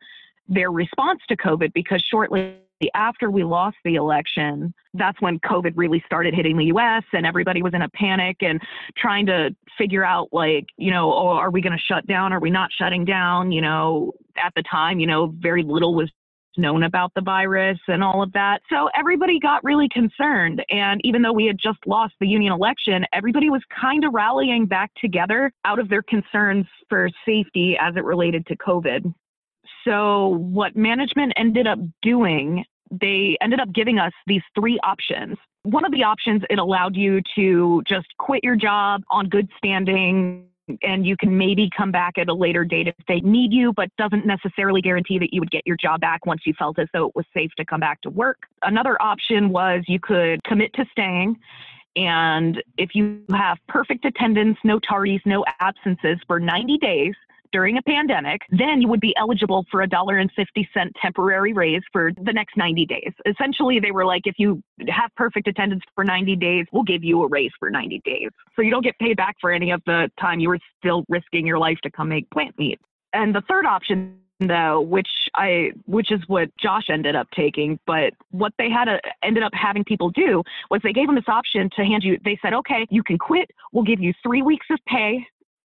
their 0.49 0.71
response 0.71 1.21
to 1.29 1.37
COVID 1.37 1.73
because 1.75 2.03
shortly 2.03 2.55
after 2.95 3.31
we 3.31 3.45
lost 3.45 3.77
the 3.85 3.97
election, 3.97 4.73
that's 4.95 5.21
when 5.21 5.39
COVID 5.41 5.73
really 5.77 6.03
started 6.07 6.35
hitting 6.35 6.57
the 6.57 6.67
US 6.67 7.05
and 7.13 7.27
everybody 7.27 7.63
was 7.63 7.75
in 7.75 7.83
a 7.83 7.89
panic 7.91 8.37
and 8.41 8.61
trying 8.97 9.27
to 9.27 9.55
figure 9.77 10.05
out, 10.05 10.29
like, 10.33 10.67
you 10.77 10.91
know, 10.91 11.13
oh, 11.13 11.29
are 11.29 11.51
we 11.51 11.61
going 11.61 11.77
to 11.77 11.83
shut 11.83 12.07
down? 12.07 12.33
Are 12.33 12.41
we 12.41 12.51
not 12.51 12.71
shutting 12.73 13.05
down? 13.05 13.53
You 13.53 13.63
know, 13.63 14.13
at 14.37 14.53
the 14.55 14.63
time, 14.63 15.01
you 15.01 15.07
know, 15.07 15.35
very 15.39 15.63
little 15.63 15.95
was 15.95 16.11
known 16.57 16.83
about 16.83 17.13
the 17.15 17.21
virus 17.21 17.79
and 17.87 18.03
all 18.03 18.23
of 18.23 18.33
that. 18.33 18.61
So 18.71 18.91
everybody 18.99 19.39
got 19.39 19.63
really 19.63 19.89
concerned. 19.89 20.65
And 20.69 21.01
even 21.05 21.23
though 21.23 21.33
we 21.33 21.47
had 21.47 21.57
just 21.59 21.79
lost 21.87 22.15
the 22.21 22.27
union 22.27 22.53
election, 22.53 23.05
everybody 23.13 23.49
was 23.49 23.63
kind 23.81 24.05
of 24.05 24.13
rallying 24.13 24.67
back 24.67 24.91
together 25.01 25.53
out 25.65 25.79
of 25.79 25.89
their 25.89 26.03
concerns 26.03 26.67
for 26.89 27.09
safety 27.25 27.77
as 27.81 27.95
it 27.97 28.05
related 28.05 28.45
to 28.47 28.57
COVID. 28.57 29.15
So, 29.85 30.29
what 30.29 30.77
management 30.77 31.33
ended 31.37 31.67
up 31.67 31.79
doing, 32.03 32.65
they 32.91 33.37
ended 33.41 33.61
up 33.61 33.73
giving 33.73 33.99
us 33.99 34.13
these 34.27 34.43
three 34.55 34.79
options. 34.83 35.37
One 35.63 35.85
of 35.85 35.93
the 35.93 36.05
options, 36.05 36.43
it 36.51 36.59
allowed 36.59 36.97
you 36.97 37.21
to 37.35 37.83
just 37.87 38.07
quit 38.19 38.43
your 38.43 38.57
job 38.57 39.03
on 39.11 39.29
good 39.29 39.49
standing 39.57 40.49
and 40.83 41.07
you 41.07 41.17
can 41.17 41.37
maybe 41.37 41.71
come 41.75 41.91
back 41.91 42.19
at 42.19 42.29
a 42.29 42.35
later 42.35 42.65
date 42.65 42.89
if 42.89 42.95
they 43.07 43.21
need 43.21 43.53
you, 43.53 43.73
but 43.73 43.89
doesn't 43.97 44.27
necessarily 44.27 44.81
guarantee 44.81 45.19
that 45.19 45.33
you 45.33 45.41
would 45.41 45.51
get 45.51 45.63
your 45.67 45.77
job 45.77 46.01
back 46.01 46.27
once 46.27 46.43
you 46.45 46.53
felt 46.59 46.79
as 46.79 46.89
though 46.93 47.07
it 47.07 47.17
was 47.17 47.25
safe 47.35 47.51
to 47.57 47.65
come 47.65 47.81
back 47.81 48.01
to 48.03 48.11
work. 48.11 48.47
Another 48.63 49.01
option 49.01 49.51
was 49.51 49.83
you 49.89 50.01
could 50.01 50.43
commit 50.45 50.73
to 50.75 50.85
staying. 50.91 51.37
And 51.97 52.63
if 52.77 52.95
you 52.95 53.23
have 53.33 53.59
perfect 53.69 54.05
attendance, 54.05 54.59
no 54.63 54.79
tardies, 54.79 55.21
no 55.25 55.45
absences 55.61 56.19
for 56.27 56.39
90 56.39 56.79
days, 56.79 57.15
during 57.53 57.79
a 57.79 57.83
pandemic, 57.83 58.43
then 58.51 58.81
you 58.81 58.89
would 58.89 59.01
be 59.01 59.15
eligible 59.17 59.65
for 59.71 59.83
a 59.83 59.89
dollar 59.89 60.19
and 60.19 60.31
50 60.33 60.69
cent 60.75 60.95
temporary 61.01 61.53
raise 61.53 61.83
for 61.93 62.13
the 62.23 62.33
next 62.33 62.57
90 62.57 62.87
days. 62.87 63.13
Essentially, 63.27 63.81
they 63.81 63.91
were 63.91 64.05
like, 64.05 64.27
if 64.27 64.35
you 64.39 64.63
have 64.89 65.11
perfect 65.17 65.49
attendance 65.49 65.83
for 65.95 66.05
90 66.05 66.37
days, 66.37 66.67
we'll 66.73 66.83
give 66.83 67.05
you 67.05 67.23
a 67.23 67.29
raise 67.29 67.53
for 67.59 67.71
90 67.71 68.01
days. 68.05 68.31
So 68.57 68.63
you 68.63 68.71
don't 68.71 68.85
get 68.85 68.99
paid 68.99 69.17
back 69.17 69.37
for 69.41 69.51
any 69.51 69.71
of 69.71 69.83
the 69.87 70.11
time 70.21 70.41
you 70.41 70.49
were 70.49 70.59
still 70.79 71.05
risking 71.09 71.47
your 71.47 71.59
life 71.59 71.79
to 71.83 71.91
come 71.91 72.09
make 72.09 72.29
plant 72.31 72.59
meat. 72.59 72.81
And 73.13 73.35
the 73.35 73.43
third 73.49 73.67
option 73.67 74.19
though, 74.41 74.81
which 74.81 75.09
I 75.35 75.73
which 75.87 76.13
is 76.13 76.21
what 76.29 76.57
Josh 76.57 76.89
ended 76.91 77.17
up 77.17 77.29
taking. 77.33 77.79
But 77.87 78.13
what 78.31 78.53
they 78.59 78.71
had 78.71 78.89
a, 78.89 79.01
ended 79.23 79.43
up 79.43 79.53
having 79.53 79.85
people 79.85 80.11
do 80.11 80.43
was 80.71 80.81
they 80.83 80.93
gave 80.93 81.07
them 81.07 81.17
this 81.17 81.29
option 81.29 81.69
to 81.77 81.85
hand 81.85 82.05
you. 82.05 82.19
They 82.25 82.39
said, 82.41 82.55
okay, 82.55 82.87
you 82.91 83.03
can 83.03 83.19
quit. 83.19 83.51
We'll 83.73 83.85
give 83.85 84.01
you 84.01 84.13
three 84.23 84.43
weeks 84.43 84.67
of 84.71 84.79
pay 84.87 85.27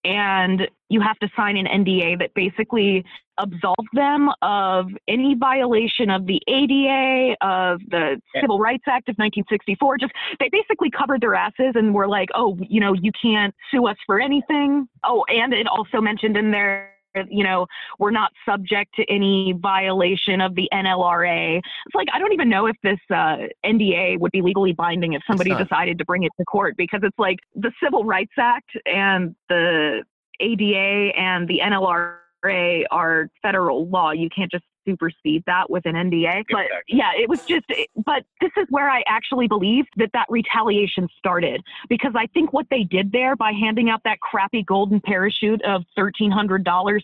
and 0.06 0.68
you 0.88 1.00
have 1.00 1.18
to 1.18 1.28
sign 1.34 1.56
an 1.56 1.66
NDA 1.66 2.18
that 2.20 2.32
basically 2.34 3.04
absolves 3.38 3.88
them 3.92 4.30
of 4.40 4.86
any 5.08 5.34
violation 5.34 6.10
of 6.10 6.26
the 6.26 6.40
ADA, 6.46 7.36
of 7.40 7.80
the 7.90 8.20
Civil 8.40 8.60
Rights 8.60 8.84
Act 8.86 9.08
of 9.08 9.16
1964. 9.16 9.98
Just 9.98 10.12
they 10.38 10.48
basically 10.50 10.90
covered 10.90 11.20
their 11.20 11.34
asses 11.34 11.72
and 11.74 11.92
were 11.92 12.06
like, 12.06 12.28
oh, 12.36 12.56
you 12.60 12.80
know, 12.80 12.94
you 12.94 13.10
can't 13.20 13.54
sue 13.70 13.86
us 13.88 13.96
for 14.06 14.20
anything. 14.20 14.88
Oh, 15.04 15.24
and 15.28 15.52
it 15.52 15.66
also 15.66 16.00
mentioned 16.00 16.36
in 16.36 16.52
there 16.52 16.95
you 17.28 17.44
know, 17.44 17.66
we're 17.98 18.10
not 18.10 18.32
subject 18.48 18.94
to 18.96 19.04
any 19.10 19.54
violation 19.58 20.40
of 20.40 20.54
the 20.54 20.68
NLRA. 20.72 21.58
It's 21.58 21.94
like, 21.94 22.08
I 22.12 22.18
don't 22.18 22.32
even 22.32 22.48
know 22.48 22.66
if 22.66 22.76
this 22.82 22.98
uh, 23.10 23.36
NDA 23.64 24.18
would 24.18 24.32
be 24.32 24.42
legally 24.42 24.72
binding 24.72 25.14
if 25.14 25.22
somebody 25.26 25.54
decided 25.54 25.98
to 25.98 26.04
bring 26.04 26.24
it 26.24 26.32
to 26.38 26.44
court 26.44 26.76
because 26.76 27.00
it's 27.02 27.18
like 27.18 27.38
the 27.54 27.72
Civil 27.82 28.04
Rights 28.04 28.34
Act 28.38 28.70
and 28.86 29.34
the 29.48 30.04
ADA 30.40 31.16
and 31.18 31.48
the 31.48 31.60
NLRA 31.62 32.84
are 32.90 33.28
federal 33.42 33.88
law. 33.88 34.12
You 34.12 34.28
can't 34.34 34.50
just 34.50 34.64
supersede 34.86 35.42
that 35.46 35.68
with 35.68 35.84
an 35.86 35.94
NDA. 35.94 36.44
But 36.50 36.66
yeah, 36.88 37.12
it 37.18 37.28
was 37.28 37.44
just, 37.44 37.66
but 38.04 38.24
this 38.40 38.52
is 38.56 38.66
where 38.70 38.88
I 38.88 39.02
actually 39.06 39.48
believe 39.48 39.84
that 39.96 40.10
that 40.12 40.26
retaliation 40.30 41.08
started 41.18 41.62
because 41.88 42.12
I 42.16 42.26
think 42.26 42.52
what 42.52 42.66
they 42.70 42.84
did 42.84 43.12
there 43.12 43.36
by 43.36 43.52
handing 43.52 43.90
out 43.90 44.00
that 44.04 44.20
crappy 44.20 44.62
golden 44.62 45.00
parachute 45.00 45.62
of 45.62 45.82
$1,300 45.98 47.00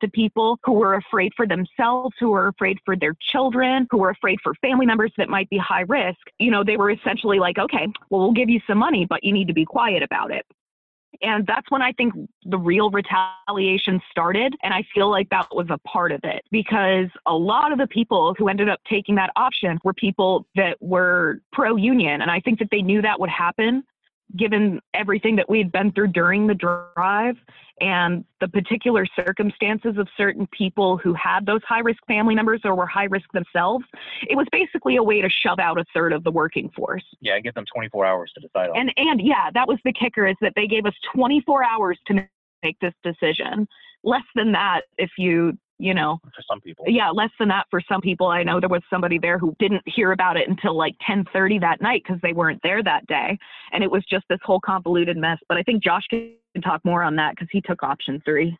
to 0.00 0.08
people 0.08 0.58
who 0.64 0.72
were 0.72 0.94
afraid 0.94 1.32
for 1.36 1.46
themselves, 1.46 2.14
who 2.18 2.30
were 2.30 2.48
afraid 2.48 2.78
for 2.84 2.96
their 2.96 3.14
children, 3.32 3.86
who 3.90 3.98
were 3.98 4.10
afraid 4.10 4.38
for 4.42 4.54
family 4.56 4.86
members 4.86 5.12
that 5.16 5.28
might 5.28 5.48
be 5.50 5.58
high 5.58 5.84
risk. 5.88 6.18
You 6.38 6.50
know, 6.50 6.64
they 6.64 6.76
were 6.76 6.90
essentially 6.90 7.38
like, 7.38 7.58
okay, 7.58 7.86
well, 8.10 8.22
we'll 8.22 8.32
give 8.32 8.50
you 8.50 8.60
some 8.66 8.78
money, 8.78 9.06
but 9.08 9.22
you 9.24 9.32
need 9.32 9.48
to 9.48 9.54
be 9.54 9.64
quiet 9.64 10.02
about 10.02 10.30
it. 10.30 10.44
And 11.22 11.46
that's 11.46 11.70
when 11.70 11.82
I 11.82 11.92
think 11.92 12.14
the 12.44 12.58
real 12.58 12.90
retaliation 12.90 14.00
started. 14.10 14.54
And 14.62 14.72
I 14.74 14.84
feel 14.94 15.10
like 15.10 15.28
that 15.30 15.48
was 15.54 15.66
a 15.70 15.78
part 15.78 16.12
of 16.12 16.20
it 16.24 16.44
because 16.50 17.08
a 17.26 17.34
lot 17.34 17.72
of 17.72 17.78
the 17.78 17.86
people 17.86 18.34
who 18.38 18.48
ended 18.48 18.68
up 18.68 18.80
taking 18.88 19.14
that 19.16 19.30
option 19.36 19.78
were 19.84 19.94
people 19.94 20.46
that 20.56 20.76
were 20.80 21.40
pro 21.52 21.76
union. 21.76 22.22
And 22.22 22.30
I 22.30 22.40
think 22.40 22.58
that 22.58 22.68
they 22.70 22.82
knew 22.82 23.02
that 23.02 23.20
would 23.20 23.30
happen 23.30 23.84
given 24.36 24.80
everything 24.94 25.36
that 25.36 25.48
we'd 25.48 25.70
been 25.70 25.92
through 25.92 26.08
during 26.08 26.46
the 26.46 26.54
drive 26.54 27.36
and 27.80 28.24
the 28.40 28.48
particular 28.48 29.06
circumstances 29.16 29.96
of 29.98 30.08
certain 30.16 30.46
people 30.48 30.96
who 30.96 31.12
had 31.14 31.46
those 31.46 31.60
high 31.66 31.80
risk 31.80 31.98
family 32.06 32.34
members 32.34 32.60
or 32.64 32.74
were 32.74 32.86
high 32.86 33.04
risk 33.04 33.26
themselves, 33.32 33.84
it 34.28 34.36
was 34.36 34.46
basically 34.52 34.96
a 34.96 35.02
way 35.02 35.20
to 35.20 35.28
shove 35.28 35.58
out 35.58 35.78
a 35.78 35.84
third 35.92 36.12
of 36.12 36.24
the 36.24 36.30
working 36.30 36.70
force. 36.70 37.04
Yeah, 37.20 37.38
give 37.40 37.54
them 37.54 37.64
24 37.72 38.06
hours 38.06 38.32
to 38.34 38.40
decide 38.40 38.70
on. 38.70 38.76
And 38.76 38.92
and 38.96 39.20
yeah, 39.20 39.50
that 39.54 39.66
was 39.66 39.78
the 39.84 39.92
kicker 39.92 40.26
is 40.26 40.36
that 40.40 40.52
they 40.56 40.66
gave 40.66 40.86
us 40.86 40.94
24 41.14 41.64
hours 41.64 41.98
to 42.06 42.26
make 42.62 42.78
this 42.80 42.94
decision. 43.02 43.66
Less 44.02 44.24
than 44.34 44.52
that 44.52 44.82
if 44.98 45.10
you 45.18 45.56
you 45.78 45.94
know 45.94 46.18
for 46.22 46.42
some 46.48 46.60
people. 46.60 46.84
yeah 46.88 47.10
less 47.10 47.30
than 47.38 47.48
that 47.48 47.66
for 47.70 47.80
some 47.88 48.00
people. 48.00 48.28
I 48.28 48.42
know 48.42 48.60
there 48.60 48.68
was 48.68 48.82
somebody 48.88 49.18
there 49.18 49.38
who 49.38 49.54
didn't 49.58 49.82
hear 49.86 50.12
about 50.12 50.36
it 50.36 50.48
until 50.48 50.76
like 50.76 50.94
10:30 51.08 51.60
that 51.60 51.80
night 51.80 52.02
because 52.06 52.20
they 52.22 52.32
weren't 52.32 52.60
there 52.62 52.82
that 52.82 53.06
day 53.06 53.38
and 53.72 53.82
it 53.82 53.90
was 53.90 54.04
just 54.08 54.24
this 54.28 54.38
whole 54.44 54.60
convoluted 54.60 55.16
mess 55.16 55.38
but 55.48 55.58
i 55.58 55.62
think 55.62 55.82
josh 55.82 56.04
can 56.08 56.32
talk 56.62 56.80
more 56.84 57.02
on 57.02 57.16
that 57.16 57.34
because 57.34 57.48
he 57.50 57.60
took 57.60 57.82
option 57.82 58.22
three. 58.24 58.56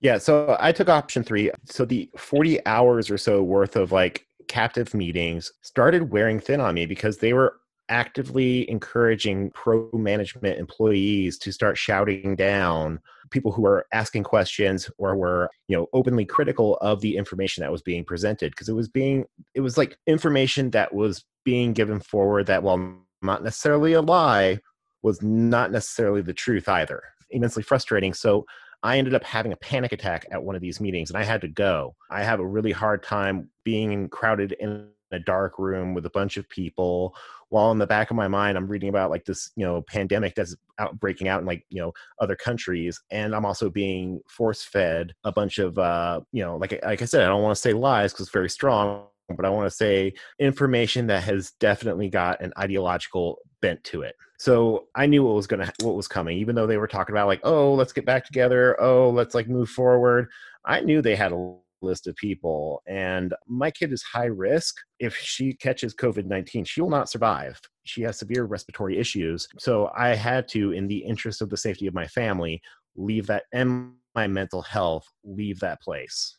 Yeah 0.00 0.18
so 0.18 0.56
i 0.60 0.72
took 0.72 0.88
option 0.88 1.22
three. 1.22 1.50
So 1.64 1.84
the 1.84 2.10
40 2.16 2.64
hours 2.66 3.10
or 3.10 3.18
so 3.18 3.42
worth 3.42 3.76
of 3.76 3.92
like 3.92 4.26
captive 4.48 4.94
meetings 4.94 5.52
started 5.62 6.10
wearing 6.10 6.40
thin 6.40 6.60
on 6.60 6.74
me 6.74 6.86
because 6.86 7.18
they 7.18 7.32
were 7.32 7.56
actively 7.88 8.68
encouraging 8.70 9.50
pro 9.50 9.90
management 9.92 10.58
employees 10.58 11.38
to 11.38 11.52
start 11.52 11.78
shouting 11.78 12.36
down 12.36 13.00
people 13.30 13.52
who 13.52 13.62
were 13.62 13.86
asking 13.92 14.22
questions 14.22 14.90
or 14.98 15.16
were 15.16 15.50
you 15.68 15.76
know 15.76 15.86
openly 15.92 16.24
critical 16.24 16.76
of 16.80 17.00
the 17.00 17.16
information 17.16 17.62
that 17.62 17.72
was 17.72 17.82
being 17.82 18.04
presented 18.04 18.52
because 18.52 18.68
it 18.68 18.74
was 18.74 18.88
being 18.88 19.24
it 19.54 19.60
was 19.60 19.76
like 19.76 19.98
information 20.06 20.70
that 20.70 20.94
was 20.94 21.24
being 21.44 21.72
given 21.72 22.00
forward 22.00 22.46
that 22.46 22.62
while 22.62 22.94
not 23.22 23.42
necessarily 23.42 23.92
a 23.92 24.02
lie 24.02 24.58
was 25.02 25.22
not 25.22 25.70
necessarily 25.70 26.22
the 26.22 26.32
truth 26.34 26.68
either 26.68 27.02
immensely 27.30 27.62
frustrating 27.62 28.14
so 28.14 28.44
I 28.82 28.98
ended 28.98 29.14
up 29.14 29.24
having 29.24 29.52
a 29.52 29.56
panic 29.56 29.92
attack 29.92 30.26
at 30.30 30.42
one 30.42 30.54
of 30.54 30.62
these 30.62 30.80
meetings 30.80 31.10
and 31.10 31.18
I 31.18 31.24
had 31.24 31.40
to 31.40 31.48
go. 31.48 31.96
I 32.10 32.22
have 32.22 32.38
a 32.38 32.46
really 32.46 32.70
hard 32.70 33.02
time 33.02 33.50
being 33.64 34.08
crowded 34.08 34.52
in 34.60 34.88
a 35.12 35.18
dark 35.18 35.58
room 35.58 35.94
with 35.94 36.06
a 36.06 36.10
bunch 36.10 36.36
of 36.36 36.48
people 36.48 37.14
while 37.50 37.70
in 37.70 37.78
the 37.78 37.86
back 37.86 38.10
of 38.10 38.16
my 38.16 38.28
mind 38.28 38.56
i'm 38.56 38.68
reading 38.68 38.88
about 38.88 39.10
like 39.10 39.24
this 39.24 39.50
you 39.56 39.64
know 39.64 39.82
pandemic 39.82 40.34
that's 40.34 40.56
out 40.78 40.98
breaking 41.00 41.28
out 41.28 41.40
in 41.40 41.46
like 41.46 41.64
you 41.70 41.80
know 41.80 41.92
other 42.20 42.36
countries 42.36 43.00
and 43.10 43.34
i'm 43.34 43.46
also 43.46 43.70
being 43.70 44.20
force 44.28 44.62
fed 44.62 45.12
a 45.24 45.32
bunch 45.32 45.58
of 45.58 45.78
uh 45.78 46.20
you 46.32 46.42
know 46.42 46.56
like 46.56 46.78
like 46.84 47.02
i 47.02 47.04
said 47.04 47.22
i 47.22 47.26
don't 47.26 47.42
want 47.42 47.54
to 47.54 47.60
say 47.60 47.72
lies 47.72 48.12
because 48.12 48.26
it's 48.26 48.32
very 48.32 48.50
strong 48.50 49.06
but 49.36 49.44
i 49.44 49.50
want 49.50 49.66
to 49.66 49.74
say 49.74 50.12
information 50.38 51.06
that 51.06 51.22
has 51.22 51.52
definitely 51.60 52.08
got 52.08 52.40
an 52.40 52.52
ideological 52.58 53.38
bent 53.60 53.82
to 53.84 54.02
it. 54.02 54.14
So 54.38 54.86
i 54.94 55.06
knew 55.06 55.24
what 55.24 55.34
was 55.34 55.46
gonna 55.46 55.72
what 55.82 55.96
was 55.96 56.08
coming 56.08 56.38
even 56.38 56.54
though 56.54 56.66
they 56.66 56.76
were 56.76 56.86
talking 56.86 57.14
about 57.14 57.26
like 57.26 57.40
oh 57.44 57.74
let's 57.74 57.92
get 57.92 58.06
back 58.06 58.24
together. 58.24 58.80
Oh 58.80 59.10
let's 59.10 59.34
like 59.34 59.48
move 59.48 59.68
forward. 59.68 60.28
I 60.64 60.80
knew 60.80 61.02
they 61.02 61.16
had 61.16 61.32
a 61.32 61.54
list 61.82 62.06
of 62.06 62.16
people. 62.16 62.82
And 62.86 63.34
my 63.46 63.70
kid 63.70 63.92
is 63.92 64.02
high 64.02 64.26
risk. 64.26 64.76
If 64.98 65.16
she 65.16 65.52
catches 65.52 65.94
COVID 65.94 66.26
19, 66.26 66.64
she 66.64 66.80
will 66.80 66.90
not 66.90 67.08
survive. 67.08 67.60
She 67.84 68.02
has 68.02 68.18
severe 68.18 68.44
respiratory 68.44 68.98
issues. 68.98 69.48
So 69.58 69.90
I 69.96 70.14
had 70.14 70.48
to, 70.48 70.72
in 70.72 70.88
the 70.88 70.98
interest 70.98 71.42
of 71.42 71.50
the 71.50 71.56
safety 71.56 71.86
of 71.86 71.94
my 71.94 72.06
family, 72.06 72.60
leave 72.96 73.26
that 73.28 73.44
and 73.52 73.92
my 74.14 74.26
mental 74.26 74.62
health, 74.62 75.06
leave 75.24 75.60
that 75.60 75.80
place 75.80 76.36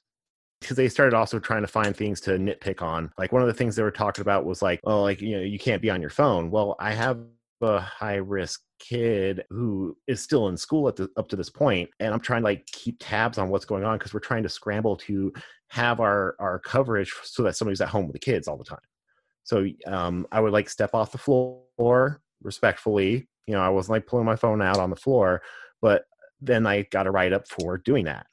because 0.60 0.76
they 0.76 0.90
started 0.90 1.16
also 1.16 1.40
trying 1.40 1.62
to 1.62 1.68
find 1.68 1.96
things 1.96 2.20
to 2.22 2.32
nitpick 2.32 2.82
on. 2.82 3.12
Like 3.18 3.32
one 3.32 3.42
of 3.42 3.48
the 3.48 3.54
things 3.54 3.76
they 3.76 3.84
were 3.84 3.92
talking 3.92 4.22
about 4.22 4.46
was 4.46 4.62
like, 4.62 4.80
oh, 4.84 5.02
like 5.02 5.22
you 5.22 5.38
know, 5.38 5.44
you 5.44 5.60
can't 5.60 5.82
be 5.82 5.90
on 5.90 6.02
your 6.02 6.10
phone. 6.10 6.52
Well, 6.52 6.76
I 6.80 6.94
have 6.94 7.20
a 7.62 7.80
high 7.80 8.16
risk 8.16 8.62
kid 8.80 9.44
who 9.50 9.96
is 10.08 10.22
still 10.22 10.48
in 10.48 10.56
school 10.56 10.88
at 10.88 10.96
the, 10.96 11.10
up 11.18 11.28
to 11.28 11.36
this 11.36 11.50
point 11.50 11.90
and 12.00 12.14
i'm 12.14 12.20
trying 12.20 12.42
to 12.42 12.46
like 12.46 12.66
keep 12.68 12.96
tabs 13.00 13.38
on 13.38 13.50
what's 13.50 13.66
going 13.66 13.84
on 13.84 13.98
because 13.98 14.14
we're 14.14 14.20
trying 14.22 14.44
to 14.44 14.50
scramble 14.50 14.96
to 14.96 15.34
have 15.70 16.00
our 16.00 16.36
our 16.40 16.60
coverage 16.60 17.14
so 17.24 17.44
that 17.44 17.56
somebody's 17.56 17.82
at 17.82 17.90
home 17.90 18.08
with 18.08 18.14
the 18.14 18.20
kids 18.20 18.48
all 18.48 18.58
the 18.58 18.64
time. 18.64 18.80
So 19.44 19.66
um, 19.88 20.28
i 20.32 20.40
would 20.40 20.54
like 20.54 20.70
step 20.70 20.94
off 20.94 21.12
the 21.12 21.18
floor 21.18 22.22
respectfully. 22.42 23.28
You 23.48 23.56
know 23.56 23.62
i 23.62 23.70
wasn't 23.70 23.94
like 23.94 24.08
pulling 24.08 24.26
my 24.26 24.36
phone 24.36 24.62
out 24.62 24.78
on 24.78 24.90
the 24.90 24.96
floor 24.96 25.42
but 25.82 26.04
then 26.42 26.68
i 26.68 26.84
got 26.92 27.08
a 27.08 27.12
write 27.12 27.34
up 27.34 27.48
for 27.48 27.78
doing 27.78 28.06
that 28.06 28.28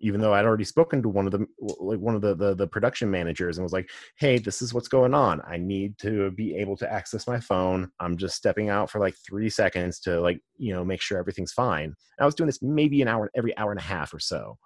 even 0.00 0.20
though 0.20 0.34
I'd 0.34 0.44
already 0.44 0.64
spoken 0.64 1.02
to 1.02 1.08
one 1.08 1.26
of 1.26 1.32
the 1.32 1.46
like 1.58 1.98
one 1.98 2.14
of 2.14 2.20
the, 2.20 2.34
the 2.34 2.54
the 2.54 2.66
production 2.66 3.10
managers 3.10 3.58
and 3.58 3.64
was 3.64 3.72
like, 3.72 3.90
"Hey, 4.18 4.38
this 4.38 4.62
is 4.62 4.74
what's 4.74 4.88
going 4.88 5.14
on. 5.14 5.40
I 5.46 5.56
need 5.56 5.98
to 5.98 6.30
be 6.32 6.56
able 6.56 6.76
to 6.78 6.92
access 6.92 7.26
my 7.26 7.40
phone. 7.40 7.90
I'm 8.00 8.16
just 8.16 8.36
stepping 8.36 8.68
out 8.68 8.90
for 8.90 9.00
like 9.00 9.14
three 9.26 9.50
seconds 9.50 10.00
to 10.00 10.20
like 10.20 10.40
you 10.58 10.72
know 10.74 10.84
make 10.84 11.00
sure 11.00 11.18
everything's 11.18 11.52
fine." 11.52 11.84
And 11.84 11.94
I 12.20 12.24
was 12.26 12.34
doing 12.34 12.46
this 12.46 12.62
maybe 12.62 13.02
an 13.02 13.08
hour 13.08 13.30
every 13.36 13.56
hour 13.56 13.70
and 13.70 13.80
a 13.80 13.84
half 13.84 14.12
or 14.14 14.20
so, 14.20 14.58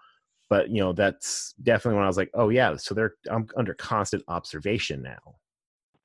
but 0.49 0.71
you 0.71 0.81
know 0.81 0.93
that's 0.93 1.55
definitely 1.63 1.97
when 1.97 2.05
I 2.05 2.09
was 2.09 2.17
like, 2.19 2.31
"Oh 2.35 2.49
yeah, 2.51 2.77
so 2.77 2.95
they're 2.95 3.15
I'm 3.31 3.49
under 3.57 3.75
constant 3.75 4.25
observation 4.29 5.03
now." 5.03 5.37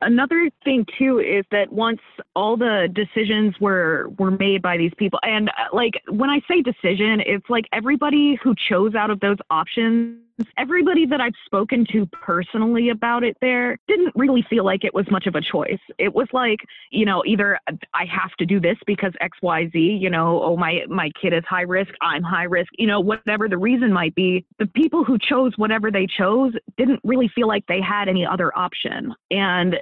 Another 0.01 0.49
thing 0.63 0.85
too 0.97 1.19
is 1.19 1.45
that 1.51 1.71
once 1.71 2.01
all 2.35 2.57
the 2.57 2.89
decisions 2.93 3.55
were 3.59 4.09
were 4.17 4.31
made 4.31 4.61
by 4.61 4.77
these 4.77 4.91
people 4.97 5.19
and 5.23 5.49
uh, 5.49 5.73
like 5.73 6.01
when 6.09 6.29
i 6.29 6.39
say 6.47 6.61
decision 6.61 7.21
it's 7.25 7.49
like 7.49 7.65
everybody 7.71 8.37
who 8.43 8.53
chose 8.55 8.95
out 8.95 9.09
of 9.09 9.19
those 9.19 9.37
options 9.49 10.19
everybody 10.57 11.05
that 11.05 11.21
I've 11.21 11.33
spoken 11.45 11.85
to 11.91 12.05
personally 12.07 12.89
about 12.89 13.23
it 13.23 13.37
there 13.41 13.77
didn't 13.87 14.13
really 14.15 14.43
feel 14.49 14.65
like 14.65 14.83
it 14.83 14.93
was 14.93 15.09
much 15.09 15.27
of 15.27 15.35
a 15.35 15.41
choice. 15.41 15.79
It 15.97 16.13
was 16.13 16.27
like, 16.33 16.59
you 16.91 17.05
know, 17.05 17.23
either 17.25 17.59
I 17.67 18.05
have 18.05 18.31
to 18.39 18.45
do 18.45 18.59
this 18.59 18.77
because 18.85 19.13
XYZ, 19.21 19.71
you 19.73 20.09
know, 20.09 20.41
oh 20.43 20.57
my 20.57 20.81
my 20.87 21.09
kid 21.21 21.33
is 21.33 21.43
high 21.47 21.61
risk, 21.61 21.91
I'm 22.01 22.23
high 22.23 22.43
risk, 22.43 22.69
you 22.77 22.87
know, 22.87 22.99
whatever 22.99 23.47
the 23.47 23.57
reason 23.57 23.93
might 23.93 24.15
be, 24.15 24.45
the 24.59 24.67
people 24.67 25.03
who 25.03 25.17
chose 25.17 25.53
whatever 25.57 25.89
they 25.91 26.07
chose 26.07 26.53
didn't 26.77 26.99
really 27.03 27.29
feel 27.33 27.47
like 27.47 27.65
they 27.67 27.81
had 27.81 28.09
any 28.09 28.25
other 28.25 28.55
option. 28.57 29.13
And 29.31 29.77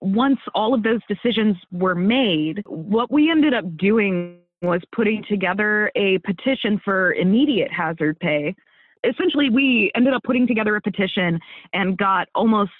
once 0.00 0.38
all 0.54 0.74
of 0.74 0.82
those 0.82 1.00
decisions 1.08 1.56
were 1.72 1.94
made, 1.94 2.62
what 2.66 3.10
we 3.10 3.30
ended 3.30 3.52
up 3.52 3.76
doing 3.76 4.38
was 4.62 4.80
putting 4.92 5.24
together 5.28 5.90
a 5.94 6.18
petition 6.18 6.80
for 6.84 7.12
immediate 7.14 7.70
hazard 7.72 8.18
pay 8.18 8.54
essentially 9.04 9.50
we 9.50 9.90
ended 9.94 10.14
up 10.14 10.22
putting 10.24 10.46
together 10.46 10.76
a 10.76 10.80
petition 10.80 11.40
and 11.72 11.96
got 11.96 12.28
almost 12.34 12.72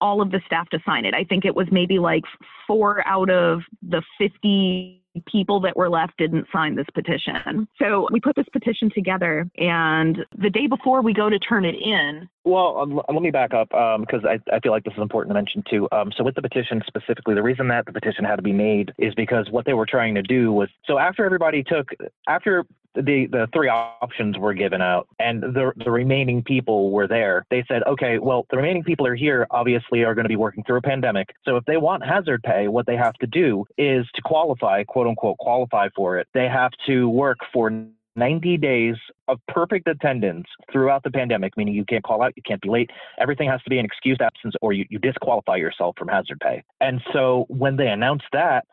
all 0.00 0.20
of 0.20 0.30
the 0.30 0.40
staff 0.46 0.68
to 0.70 0.78
sign 0.86 1.04
it. 1.04 1.14
I 1.14 1.24
think 1.24 1.44
it 1.44 1.54
was 1.54 1.66
maybe 1.70 1.98
like 1.98 2.22
four 2.66 3.06
out 3.06 3.30
of 3.30 3.60
the 3.82 4.02
50 4.18 5.02
people 5.26 5.60
that 5.60 5.76
were 5.76 5.88
left 5.88 6.16
didn't 6.18 6.46
sign 6.52 6.74
this 6.74 6.86
petition. 6.94 7.68
So 7.78 8.08
we 8.10 8.20
put 8.20 8.36
this 8.36 8.46
petition 8.52 8.90
together, 8.94 9.48
and 9.56 10.18
the 10.36 10.50
day 10.50 10.66
before 10.66 11.02
we 11.02 11.12
go 11.12 11.28
to 11.30 11.38
turn 11.38 11.64
it 11.64 11.74
in. 11.74 12.28
Well, 12.44 12.78
um, 12.78 13.02
let 13.12 13.22
me 13.22 13.30
back 13.30 13.52
up 13.52 13.68
because 13.68 14.24
um, 14.24 14.30
I, 14.30 14.38
I 14.54 14.60
feel 14.60 14.72
like 14.72 14.84
this 14.84 14.94
is 14.94 15.02
important 15.02 15.30
to 15.30 15.34
mention 15.34 15.62
too. 15.68 15.88
Um, 15.92 16.12
so, 16.16 16.24
with 16.24 16.34
the 16.34 16.42
petition 16.42 16.82
specifically, 16.86 17.34
the 17.34 17.42
reason 17.42 17.68
that 17.68 17.86
the 17.86 17.92
petition 17.92 18.24
had 18.24 18.36
to 18.36 18.42
be 18.42 18.52
made 18.52 18.92
is 18.98 19.14
because 19.14 19.50
what 19.50 19.66
they 19.66 19.74
were 19.74 19.86
trying 19.86 20.14
to 20.14 20.22
do 20.22 20.52
was 20.52 20.68
so 20.86 20.98
after 20.98 21.24
everybody 21.24 21.62
took, 21.62 21.88
after 22.26 22.64
the 22.94 23.26
the 23.30 23.48
three 23.52 23.68
options 23.68 24.38
were 24.38 24.54
given 24.54 24.80
out 24.80 25.06
and 25.18 25.42
the 25.42 25.72
the 25.84 25.90
remaining 25.90 26.42
people 26.42 26.90
were 26.90 27.06
there 27.06 27.46
they 27.50 27.64
said 27.68 27.82
okay 27.86 28.18
well 28.18 28.46
the 28.50 28.56
remaining 28.56 28.82
people 28.82 29.06
are 29.06 29.14
here 29.14 29.46
obviously 29.50 30.04
are 30.04 30.14
going 30.14 30.24
to 30.24 30.28
be 30.28 30.36
working 30.36 30.64
through 30.64 30.78
a 30.78 30.82
pandemic 30.82 31.34
so 31.44 31.56
if 31.56 31.64
they 31.64 31.76
want 31.76 32.04
hazard 32.04 32.42
pay 32.42 32.68
what 32.68 32.86
they 32.86 32.96
have 32.96 33.14
to 33.14 33.26
do 33.26 33.64
is 33.76 34.06
to 34.14 34.22
qualify 34.22 34.82
quote 34.84 35.06
unquote 35.08 35.38
qualify 35.38 35.88
for 35.96 36.18
it 36.18 36.26
they 36.34 36.46
have 36.46 36.70
to 36.86 37.08
work 37.08 37.38
for 37.52 37.70
90 38.18 38.56
days 38.58 38.96
of 39.28 39.38
perfect 39.46 39.88
attendance 39.88 40.46
throughout 40.72 41.02
the 41.04 41.10
pandemic, 41.10 41.56
meaning 41.56 41.72
you 41.72 41.84
can't 41.84 42.02
call 42.02 42.20
out, 42.20 42.32
you 42.36 42.42
can't 42.42 42.60
be 42.60 42.68
late. 42.68 42.90
Everything 43.18 43.48
has 43.48 43.62
to 43.62 43.70
be 43.70 43.78
an 43.78 43.84
excused 43.84 44.20
absence 44.20 44.54
or 44.60 44.72
you, 44.72 44.84
you 44.90 44.98
disqualify 44.98 45.56
yourself 45.56 45.94
from 45.96 46.08
hazard 46.08 46.40
pay. 46.40 46.62
And 46.80 47.00
so 47.12 47.46
when 47.48 47.76
they 47.76 47.86
announced 47.86 48.26
that, 48.32 48.66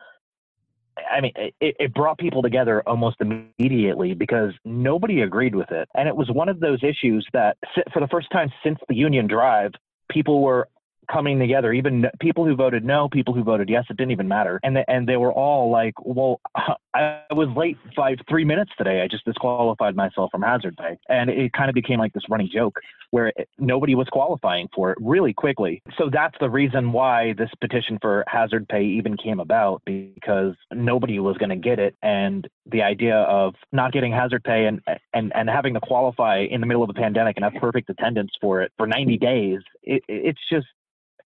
I 1.11 1.21
mean, 1.21 1.33
it, 1.35 1.75
it, 1.77 1.93
brought 1.93 2.17
people 2.17 2.41
together 2.41 2.81
almost 2.87 3.17
immediately 3.19 4.13
because 4.13 4.53
nobody 4.63 5.21
agreed 5.21 5.53
with 5.53 5.69
it. 5.71 5.89
And 5.93 6.07
it 6.07 6.15
was 6.15 6.29
one 6.31 6.47
of 6.47 6.61
those 6.61 6.79
issues 6.83 7.27
that, 7.33 7.57
for 7.93 7.99
the 7.99 8.07
first 8.07 8.31
time 8.31 8.49
since 8.63 8.79
the 8.87 8.95
union 8.95 9.27
drive, 9.27 9.73
people 10.09 10.41
were 10.41 10.69
coming 11.11 11.39
together. 11.39 11.73
Even 11.73 12.05
people 12.19 12.45
who 12.45 12.55
voted 12.55 12.83
no, 12.83 13.09
people 13.09 13.33
who 13.33 13.43
voted 13.43 13.69
yes, 13.69 13.85
it 13.89 13.97
didn't 13.97 14.11
even 14.11 14.27
matter. 14.27 14.59
And 14.63 14.75
they, 14.75 14.85
and 14.87 15.07
they 15.07 15.17
were 15.17 15.33
all 15.33 15.71
like, 15.71 15.93
"Well, 16.03 16.39
I 16.93 17.21
was 17.31 17.49
late 17.55 17.77
five 17.95 18.17
three 18.29 18.45
minutes 18.45 18.71
today. 18.77 19.01
I 19.01 19.07
just 19.07 19.25
disqualified 19.25 19.95
myself 19.95 20.31
from 20.31 20.41
hazard 20.41 20.77
pay." 20.77 20.97
And 21.09 21.29
it 21.29 21.53
kind 21.53 21.69
of 21.69 21.75
became 21.75 21.99
like 21.99 22.13
this 22.13 22.23
running 22.29 22.49
joke 22.51 22.79
where 23.11 23.27
it, 23.27 23.49
nobody 23.57 23.95
was 23.95 24.07
qualifying 24.11 24.67
for 24.73 24.91
it 24.91 24.97
really 25.01 25.33
quickly. 25.33 25.81
So 25.97 26.09
that's 26.11 26.35
the 26.39 26.49
reason 26.49 26.91
why 26.91 27.33
this 27.37 27.49
petition 27.61 27.97
for 28.01 28.23
hazard 28.27 28.67
pay 28.67 28.83
even 28.83 29.17
came 29.17 29.39
about 29.39 29.81
because 29.85 30.55
nobody 30.73 31.19
was 31.19 31.37
going 31.37 31.49
to 31.49 31.55
get 31.55 31.79
it, 31.79 31.95
and 32.01 32.47
the 32.71 32.81
idea 32.81 33.15
of 33.15 33.55
not 33.71 33.91
getting 33.91 34.11
hazard 34.11 34.43
pay 34.43 34.65
and 34.65 34.81
and 35.13 35.31
and 35.35 35.49
having 35.49 35.73
to 35.73 35.79
qualify 35.79 36.39
in 36.39 36.61
the 36.61 36.67
middle 36.67 36.83
of 36.83 36.89
a 36.89 36.93
pandemic 36.93 37.35
and 37.37 37.43
have 37.43 37.61
perfect 37.61 37.89
attendance 37.89 38.31
for 38.41 38.61
it 38.61 38.71
for 38.77 38.87
90 38.87 39.17
days, 39.17 39.59
it, 39.83 40.03
it's 40.07 40.39
just 40.49 40.67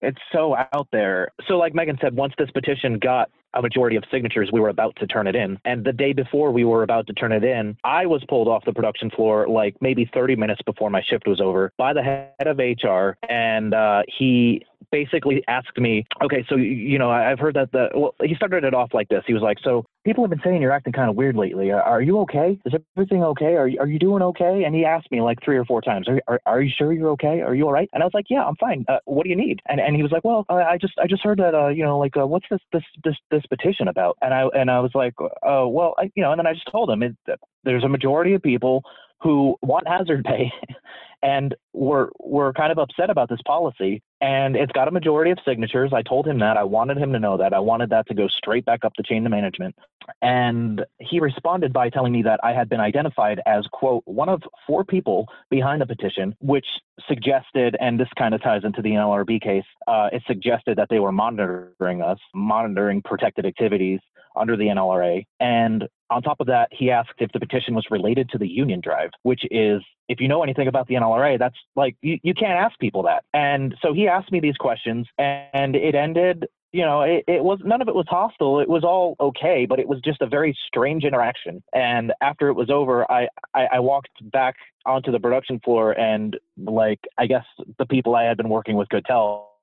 it's 0.02 0.18
so 0.32 0.56
out 0.56 0.88
there. 0.92 1.28
So, 1.48 1.54
like 1.54 1.74
Megan 1.74 1.98
said, 2.00 2.14
once 2.14 2.34
this 2.38 2.50
petition 2.50 2.98
got 2.98 3.30
a 3.54 3.62
majority 3.62 3.96
of 3.96 4.04
signatures, 4.10 4.50
we 4.52 4.60
were 4.60 4.68
about 4.68 4.96
to 4.96 5.06
turn 5.06 5.26
it 5.26 5.36
in. 5.36 5.58
And 5.64 5.84
the 5.84 5.92
day 5.92 6.12
before 6.12 6.50
we 6.50 6.64
were 6.64 6.82
about 6.82 7.06
to 7.06 7.12
turn 7.12 7.32
it 7.32 7.44
in, 7.44 7.76
I 7.84 8.06
was 8.06 8.22
pulled 8.28 8.48
off 8.48 8.64
the 8.64 8.72
production 8.72 9.10
floor 9.10 9.48
like 9.48 9.76
maybe 9.80 10.10
30 10.12 10.36
minutes 10.36 10.60
before 10.66 10.90
my 10.90 11.02
shift 11.08 11.26
was 11.26 11.40
over 11.40 11.72
by 11.78 11.92
the 11.92 12.02
head 12.02 12.46
of 12.46 12.58
HR. 12.58 13.16
And 13.28 13.72
uh, 13.72 14.02
he 14.18 14.64
basically 14.90 15.42
asked 15.48 15.78
me, 15.78 16.04
okay, 16.22 16.44
so, 16.48 16.56
you 16.56 16.98
know, 16.98 17.10
I've 17.10 17.38
heard 17.38 17.54
that 17.54 17.72
the, 17.72 17.88
well, 17.94 18.14
he 18.22 18.34
started 18.34 18.64
it 18.64 18.74
off 18.74 18.92
like 18.92 19.08
this. 19.08 19.22
He 19.26 19.34
was 19.34 19.42
like, 19.42 19.58
so 19.62 19.84
people 20.04 20.22
have 20.22 20.30
been 20.30 20.40
saying 20.44 20.60
you're 20.60 20.72
acting 20.72 20.92
kind 20.92 21.08
of 21.08 21.16
weird 21.16 21.36
lately. 21.36 21.70
Are 21.70 22.02
you 22.02 22.20
okay? 22.20 22.58
Is 22.64 22.74
everything 22.96 23.22
okay? 23.24 23.56
Are 23.56 23.66
you, 23.66 23.78
are 23.80 23.86
you 23.86 23.98
doing 23.98 24.22
okay? 24.22 24.64
And 24.64 24.74
he 24.74 24.84
asked 24.84 25.10
me 25.10 25.22
like 25.22 25.38
three 25.42 25.56
or 25.56 25.64
four 25.64 25.80
times, 25.80 26.08
are, 26.08 26.20
are, 26.28 26.40
are 26.46 26.62
you 26.62 26.70
sure 26.76 26.92
you're 26.92 27.10
okay? 27.10 27.40
Are 27.40 27.54
you 27.54 27.64
all 27.64 27.72
right? 27.72 27.88
And 27.92 28.02
I 28.02 28.06
was 28.06 28.14
like, 28.14 28.26
yeah, 28.28 28.44
I'm 28.44 28.56
fine. 28.56 28.84
Uh, 28.88 28.98
what 29.06 29.24
do 29.24 29.30
you 29.30 29.36
need? 29.36 29.60
And, 29.66 29.80
and 29.80 29.96
he 29.96 30.02
was 30.02 30.12
like, 30.12 30.24
well, 30.24 30.44
I 30.48 30.76
just, 30.78 30.94
I 30.98 31.06
just 31.06 31.22
heard 31.22 31.38
that, 31.38 31.54
uh, 31.54 31.68
you 31.68 31.84
know, 31.84 31.98
like, 31.98 32.16
uh, 32.16 32.26
what's 32.26 32.46
this, 32.50 32.60
this, 32.72 32.82
this, 33.02 33.16
this 33.30 33.42
petition 33.46 33.88
about? 33.88 34.18
And 34.20 34.34
I, 34.34 34.46
and 34.54 34.70
I 34.70 34.80
was 34.80 34.90
like, 34.94 35.14
oh, 35.42 35.68
well, 35.68 35.94
I, 35.98 36.10
you 36.14 36.22
know, 36.22 36.32
and 36.32 36.38
then 36.38 36.46
I 36.46 36.52
just 36.52 36.70
told 36.70 36.90
him 36.90 37.02
it, 37.02 37.16
there's 37.64 37.84
a 37.84 37.88
majority 37.88 38.34
of 38.34 38.42
people 38.42 38.82
who 39.22 39.56
want 39.62 39.88
hazard 39.88 40.22
pay 40.24 40.52
and 41.24 41.54
we're 41.72 42.08
we're 42.20 42.52
kind 42.52 42.70
of 42.70 42.78
upset 42.78 43.10
about 43.10 43.28
this 43.28 43.40
policy 43.46 44.02
and 44.20 44.54
it's 44.54 44.72
got 44.72 44.86
a 44.86 44.90
majority 44.90 45.30
of 45.30 45.38
signatures. 45.44 45.92
I 45.92 46.02
told 46.02 46.26
him 46.26 46.38
that. 46.38 46.56
I 46.56 46.64
wanted 46.64 46.98
him 46.98 47.12
to 47.12 47.18
know 47.18 47.36
that. 47.38 47.52
I 47.52 47.58
wanted 47.58 47.90
that 47.90 48.06
to 48.08 48.14
go 48.14 48.28
straight 48.28 48.64
back 48.64 48.84
up 48.84 48.92
the 48.96 49.02
chain 49.02 49.26
of 49.26 49.30
management. 49.30 49.74
And 50.22 50.84
he 50.98 51.18
responded 51.20 51.72
by 51.72 51.88
telling 51.88 52.12
me 52.12 52.22
that 52.22 52.40
i 52.42 52.52
had 52.52 52.68
been 52.68 52.80
identified 52.80 53.40
as 53.46 53.66
quote 53.72 54.02
one 54.04 54.28
of 54.28 54.42
four 54.66 54.84
people 54.84 55.26
behind 55.50 55.80
the 55.80 55.86
petition 55.86 56.34
which 56.40 56.66
suggested 57.08 57.76
and 57.80 57.98
this 57.98 58.08
kind 58.18 58.34
of 58.34 58.42
ties 58.42 58.62
into 58.64 58.82
the 58.82 58.90
nlrb 58.90 59.40
case 59.42 59.64
uh, 59.88 60.08
it 60.12 60.22
suggested 60.26 60.76
that 60.76 60.88
they 60.90 60.98
were 60.98 61.12
monitoring 61.12 62.02
us 62.02 62.18
monitoring 62.34 63.00
protected 63.02 63.46
activities 63.46 64.00
under 64.36 64.56
the 64.56 64.66
nlra 64.66 65.24
and 65.40 65.88
on 66.10 66.22
top 66.22 66.40
of 66.40 66.46
that, 66.46 66.68
he 66.70 66.90
asked 66.90 67.14
if 67.18 67.32
the 67.32 67.40
petition 67.40 67.74
was 67.74 67.86
related 67.90 68.28
to 68.30 68.38
the 68.38 68.46
union 68.46 68.80
drive, 68.80 69.10
which 69.22 69.42
is, 69.50 69.82
if 70.08 70.20
you 70.20 70.28
know 70.28 70.42
anything 70.42 70.68
about 70.68 70.86
the 70.86 70.94
NLRA, 70.94 71.38
that's 71.38 71.56
like, 71.76 71.96
you, 72.02 72.18
you 72.22 72.34
can't 72.34 72.52
ask 72.52 72.78
people 72.78 73.02
that. 73.04 73.24
And 73.32 73.74
so 73.82 73.92
he 73.92 74.06
asked 74.06 74.30
me 74.30 74.38
these 74.38 74.56
questions, 74.56 75.08
and 75.18 75.74
it 75.74 75.94
ended 75.94 76.46
you 76.72 76.84
know, 76.84 77.02
it, 77.02 77.22
it, 77.28 77.44
was 77.44 77.60
none 77.64 77.80
of 77.80 77.86
it 77.86 77.94
was 77.94 78.06
hostile. 78.08 78.58
It 78.58 78.68
was 78.68 78.82
all 78.82 79.14
okay, 79.20 79.64
but 79.64 79.78
it 79.78 79.86
was 79.86 80.00
just 80.04 80.20
a 80.20 80.26
very 80.26 80.58
strange 80.66 81.04
interaction. 81.04 81.62
And 81.72 82.12
after 82.20 82.48
it 82.48 82.54
was 82.54 82.68
over, 82.68 83.08
I, 83.08 83.28
I, 83.54 83.66
I, 83.74 83.78
walked 83.78 84.08
back 84.32 84.56
onto 84.84 85.12
the 85.12 85.20
production 85.20 85.60
floor, 85.60 85.92
and 85.92 86.36
like 86.58 86.98
I 87.16 87.26
guess 87.26 87.44
the 87.78 87.86
people 87.86 88.16
I 88.16 88.24
had 88.24 88.36
been 88.36 88.48
working 88.48 88.74
with 88.74 88.88
could 88.88 89.04
tell 89.04 89.53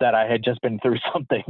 that 0.00 0.14
I 0.14 0.26
had 0.26 0.42
just 0.42 0.60
been 0.62 0.78
through 0.80 0.98
something 1.12 1.44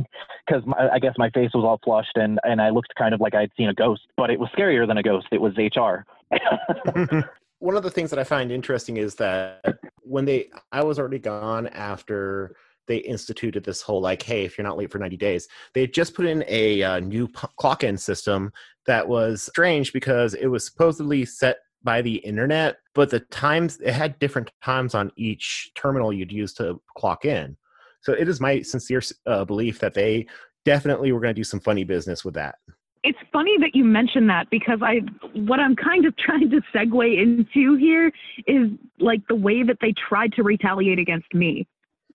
because 0.46 0.62
I 0.92 0.98
guess 0.98 1.14
my 1.18 1.30
face 1.30 1.50
was 1.54 1.64
all 1.64 1.80
flushed 1.84 2.16
and, 2.16 2.38
and 2.44 2.60
I 2.60 2.70
looked 2.70 2.94
kind 2.96 3.14
of 3.14 3.20
like 3.20 3.34
I'd 3.34 3.50
seen 3.56 3.68
a 3.68 3.74
ghost, 3.74 4.02
but 4.16 4.30
it 4.30 4.38
was 4.38 4.48
scarier 4.56 4.86
than 4.86 4.98
a 4.98 5.02
ghost. 5.02 5.26
It 5.32 5.40
was 5.40 5.52
HR. 5.56 6.04
One 7.58 7.76
of 7.76 7.82
the 7.82 7.90
things 7.90 8.10
that 8.10 8.18
I 8.18 8.24
find 8.24 8.52
interesting 8.52 8.98
is 8.98 9.14
that 9.16 9.64
when 10.02 10.24
they, 10.24 10.50
I 10.72 10.82
was 10.82 10.98
already 10.98 11.18
gone 11.18 11.68
after 11.68 12.56
they 12.86 12.98
instituted 12.98 13.64
this 13.64 13.80
whole 13.80 14.02
like, 14.02 14.22
hey, 14.22 14.44
if 14.44 14.58
you're 14.58 14.66
not 14.66 14.76
late 14.76 14.92
for 14.92 14.98
90 14.98 15.16
days, 15.16 15.48
they 15.72 15.86
just 15.86 16.14
put 16.14 16.26
in 16.26 16.44
a 16.46 16.82
uh, 16.82 17.00
new 17.00 17.28
p- 17.28 17.48
clock 17.56 17.82
in 17.82 17.96
system 17.96 18.52
that 18.86 19.08
was 19.08 19.44
strange 19.44 19.94
because 19.94 20.34
it 20.34 20.48
was 20.48 20.66
supposedly 20.66 21.24
set 21.24 21.58
by 21.82 22.02
the 22.02 22.16
internet, 22.16 22.78
but 22.94 23.08
the 23.08 23.20
times 23.20 23.78
it 23.80 23.92
had 23.92 24.18
different 24.18 24.50
times 24.62 24.94
on 24.94 25.10
each 25.16 25.70
terminal 25.74 26.12
you'd 26.12 26.32
use 26.32 26.52
to 26.54 26.80
clock 26.96 27.24
in. 27.24 27.56
So 28.04 28.12
it 28.12 28.28
is 28.28 28.38
my 28.40 28.60
sincere 28.60 29.00
uh, 29.26 29.44
belief 29.46 29.78
that 29.80 29.94
they 29.94 30.26
definitely 30.66 31.10
were 31.10 31.20
going 31.20 31.34
to 31.34 31.38
do 31.38 31.44
some 31.44 31.58
funny 31.58 31.84
business 31.84 32.24
with 32.24 32.34
that. 32.34 32.56
It's 33.02 33.18
funny 33.32 33.56
that 33.60 33.74
you 33.74 33.84
mention 33.84 34.26
that 34.28 34.48
because 34.50 34.80
I 34.82 35.00
what 35.34 35.58
I'm 35.58 35.74
kind 35.74 36.06
of 36.06 36.16
trying 36.24 36.50
to 36.50 36.60
segue 36.74 37.22
into 37.22 37.76
here 37.76 38.12
is 38.46 38.70
like 39.00 39.20
the 39.28 39.34
way 39.34 39.62
that 39.62 39.78
they 39.80 39.94
tried 40.08 40.32
to 40.34 40.42
retaliate 40.42 40.98
against 40.98 41.32
me. 41.34 41.66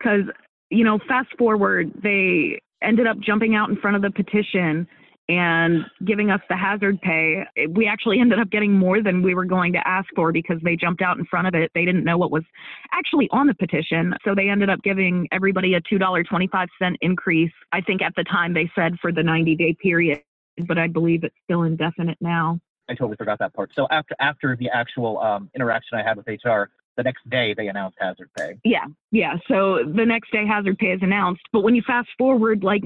Cuz 0.02 0.26
you 0.70 0.84
know, 0.84 1.00
fast 1.08 1.30
forward, 1.38 1.92
they 2.04 2.60
ended 2.84 3.08
up 3.08 3.20
jumping 3.20 3.56
out 3.56 3.70
in 3.70 3.76
front 3.76 3.96
of 3.96 4.04
the 4.04 4.12
petition 4.12 4.88
and 5.30 5.86
giving 6.06 6.32
us 6.32 6.42
the 6.50 6.58
hazard 6.58 7.00
pay. 7.02 7.46
We 7.70 7.88
actually 7.88 8.20
ended 8.20 8.40
up 8.40 8.50
getting 8.50 8.74
more 8.74 9.02
than 9.02 9.22
we 9.22 9.36
were 9.36 9.46
going 9.46 9.72
to 9.74 9.88
ask 9.88 10.08
for 10.16 10.32
because 10.32 10.58
they 10.64 10.76
jumped 10.76 11.04
out 11.04 11.20
in 11.20 11.26
front 11.26 11.48
of 11.48 11.54
it. 11.54 11.70
They 11.76 11.86
didn't 11.86 12.04
know 12.04 12.18
what 12.18 12.32
was 12.32 12.44
actually 12.92 13.30
on 13.32 13.46
the 13.46 13.54
petition. 13.54 14.16
So 14.26 14.34
they 14.36 14.50
ended 14.50 14.72
up 14.72 14.82
giving 14.84 15.28
everybody 15.32 15.76
a 15.76 15.82
$2.25 15.82 16.68
increase. 17.02 17.52
I 17.72 17.80
think 17.80 18.02
at 18.02 18.14
the 18.18 18.24
time 18.24 18.56
they 18.56 18.70
said 18.74 18.96
for 19.00 19.12
the 19.12 19.22
90 19.22 19.56
day 19.56 19.76
period, 19.80 20.24
but 20.68 20.80
I 20.80 20.88
believe 20.88 21.24
it's 21.24 21.36
still 21.44 21.62
indefinite 21.62 22.18
now. 22.20 22.60
I 22.90 22.96
totally 22.96 23.16
forgot 23.16 23.38
that 23.38 23.54
part. 23.54 23.70
So 23.76 23.88
after 23.92 24.16
after 24.20 24.56
the 24.56 24.70
actual 24.74 25.20
um, 25.20 25.52
interaction 25.54 26.00
I 26.00 26.04
had 26.04 26.18
with 26.18 26.26
HR, 26.26 26.72
the 26.98 27.04
next 27.04 27.30
day 27.30 27.54
they 27.56 27.68
announced 27.68 27.98
hazard 28.00 28.32
pay. 28.36 28.56
Yeah, 28.66 28.86
yeah. 29.12 29.36
So 29.48 29.80
the 29.86 30.06
next 30.06 30.32
day 30.32 30.48
hazard 30.48 30.80
pay 30.80 30.88
is 30.88 31.00
announced. 31.04 31.44
But 31.54 31.62
when 31.62 31.76
you 31.76 31.84
fast 31.86 32.10
forward, 32.18 32.64
like 32.64 32.84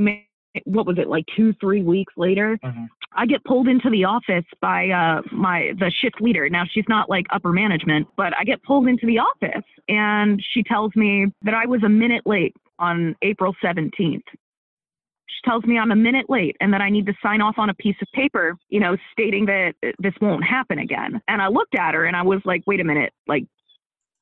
what 0.66 0.86
was 0.86 0.98
it 0.98 1.08
like 1.08 1.26
two 1.36 1.54
three 1.60 1.82
weeks 1.82 2.14
later 2.18 2.58
mm-hmm. 2.64 2.86
i 3.16 3.26
get 3.26 3.44
pulled 3.44 3.68
into 3.68 3.90
the 3.90 4.04
office 4.04 4.46
by 4.62 4.90
uh 4.90 5.22
my 5.32 5.72
the 5.80 5.92
shift 6.02 6.22
leader. 6.22 6.50
Now 6.50 6.64
she's 6.70 6.86
not 6.88 7.10
like 7.10 7.26
upper 7.32 7.52
management 7.52 8.08
but 8.18 8.34
i 8.40 8.44
get 8.44 8.62
pulled 8.64 8.88
into 8.88 9.06
the 9.06 9.20
office 9.20 9.66
and 9.88 10.42
she 10.54 10.64
tells 10.64 10.96
me 10.96 11.28
that 11.44 11.54
i 11.54 11.66
was 11.66 11.84
a 11.84 11.90
minute 11.90 12.24
late 12.26 12.56
on 12.80 13.16
april 13.22 13.56
17th 13.64 13.92
she 13.96 15.50
tells 15.50 15.64
me 15.64 15.78
i'm 15.78 15.92
a 15.92 15.96
minute 15.96 16.26
late 16.30 16.56
and 16.60 16.74
that 16.74 16.82
i 16.82 16.90
need 16.90 17.06
to 17.06 17.14
sign 17.22 17.42
off 17.42 17.56
on 17.58 17.70
a 17.70 17.74
piece 17.76 17.96
of 18.02 18.08
paper 18.14 18.56
you 18.70 18.80
know 18.80 18.96
stating 19.12 19.46
that 19.46 19.74
this 20.00 20.14
won't 20.22 20.44
happen 20.44 20.80
again. 20.80 21.22
And 21.28 21.42
i 21.42 21.48
looked 21.48 21.76
at 21.76 21.94
her 21.94 22.06
and 22.06 22.16
i 22.16 22.22
was 22.22 22.42
like 22.46 22.64
wait 22.68 22.80
a 22.80 22.84
minute 22.84 23.14
like 23.28 23.46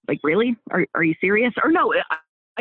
like 0.07 0.19
really? 0.23 0.55
Are, 0.71 0.85
are 0.95 1.03
you 1.03 1.15
serious? 1.21 1.53
Or 1.63 1.71
no 1.71 1.93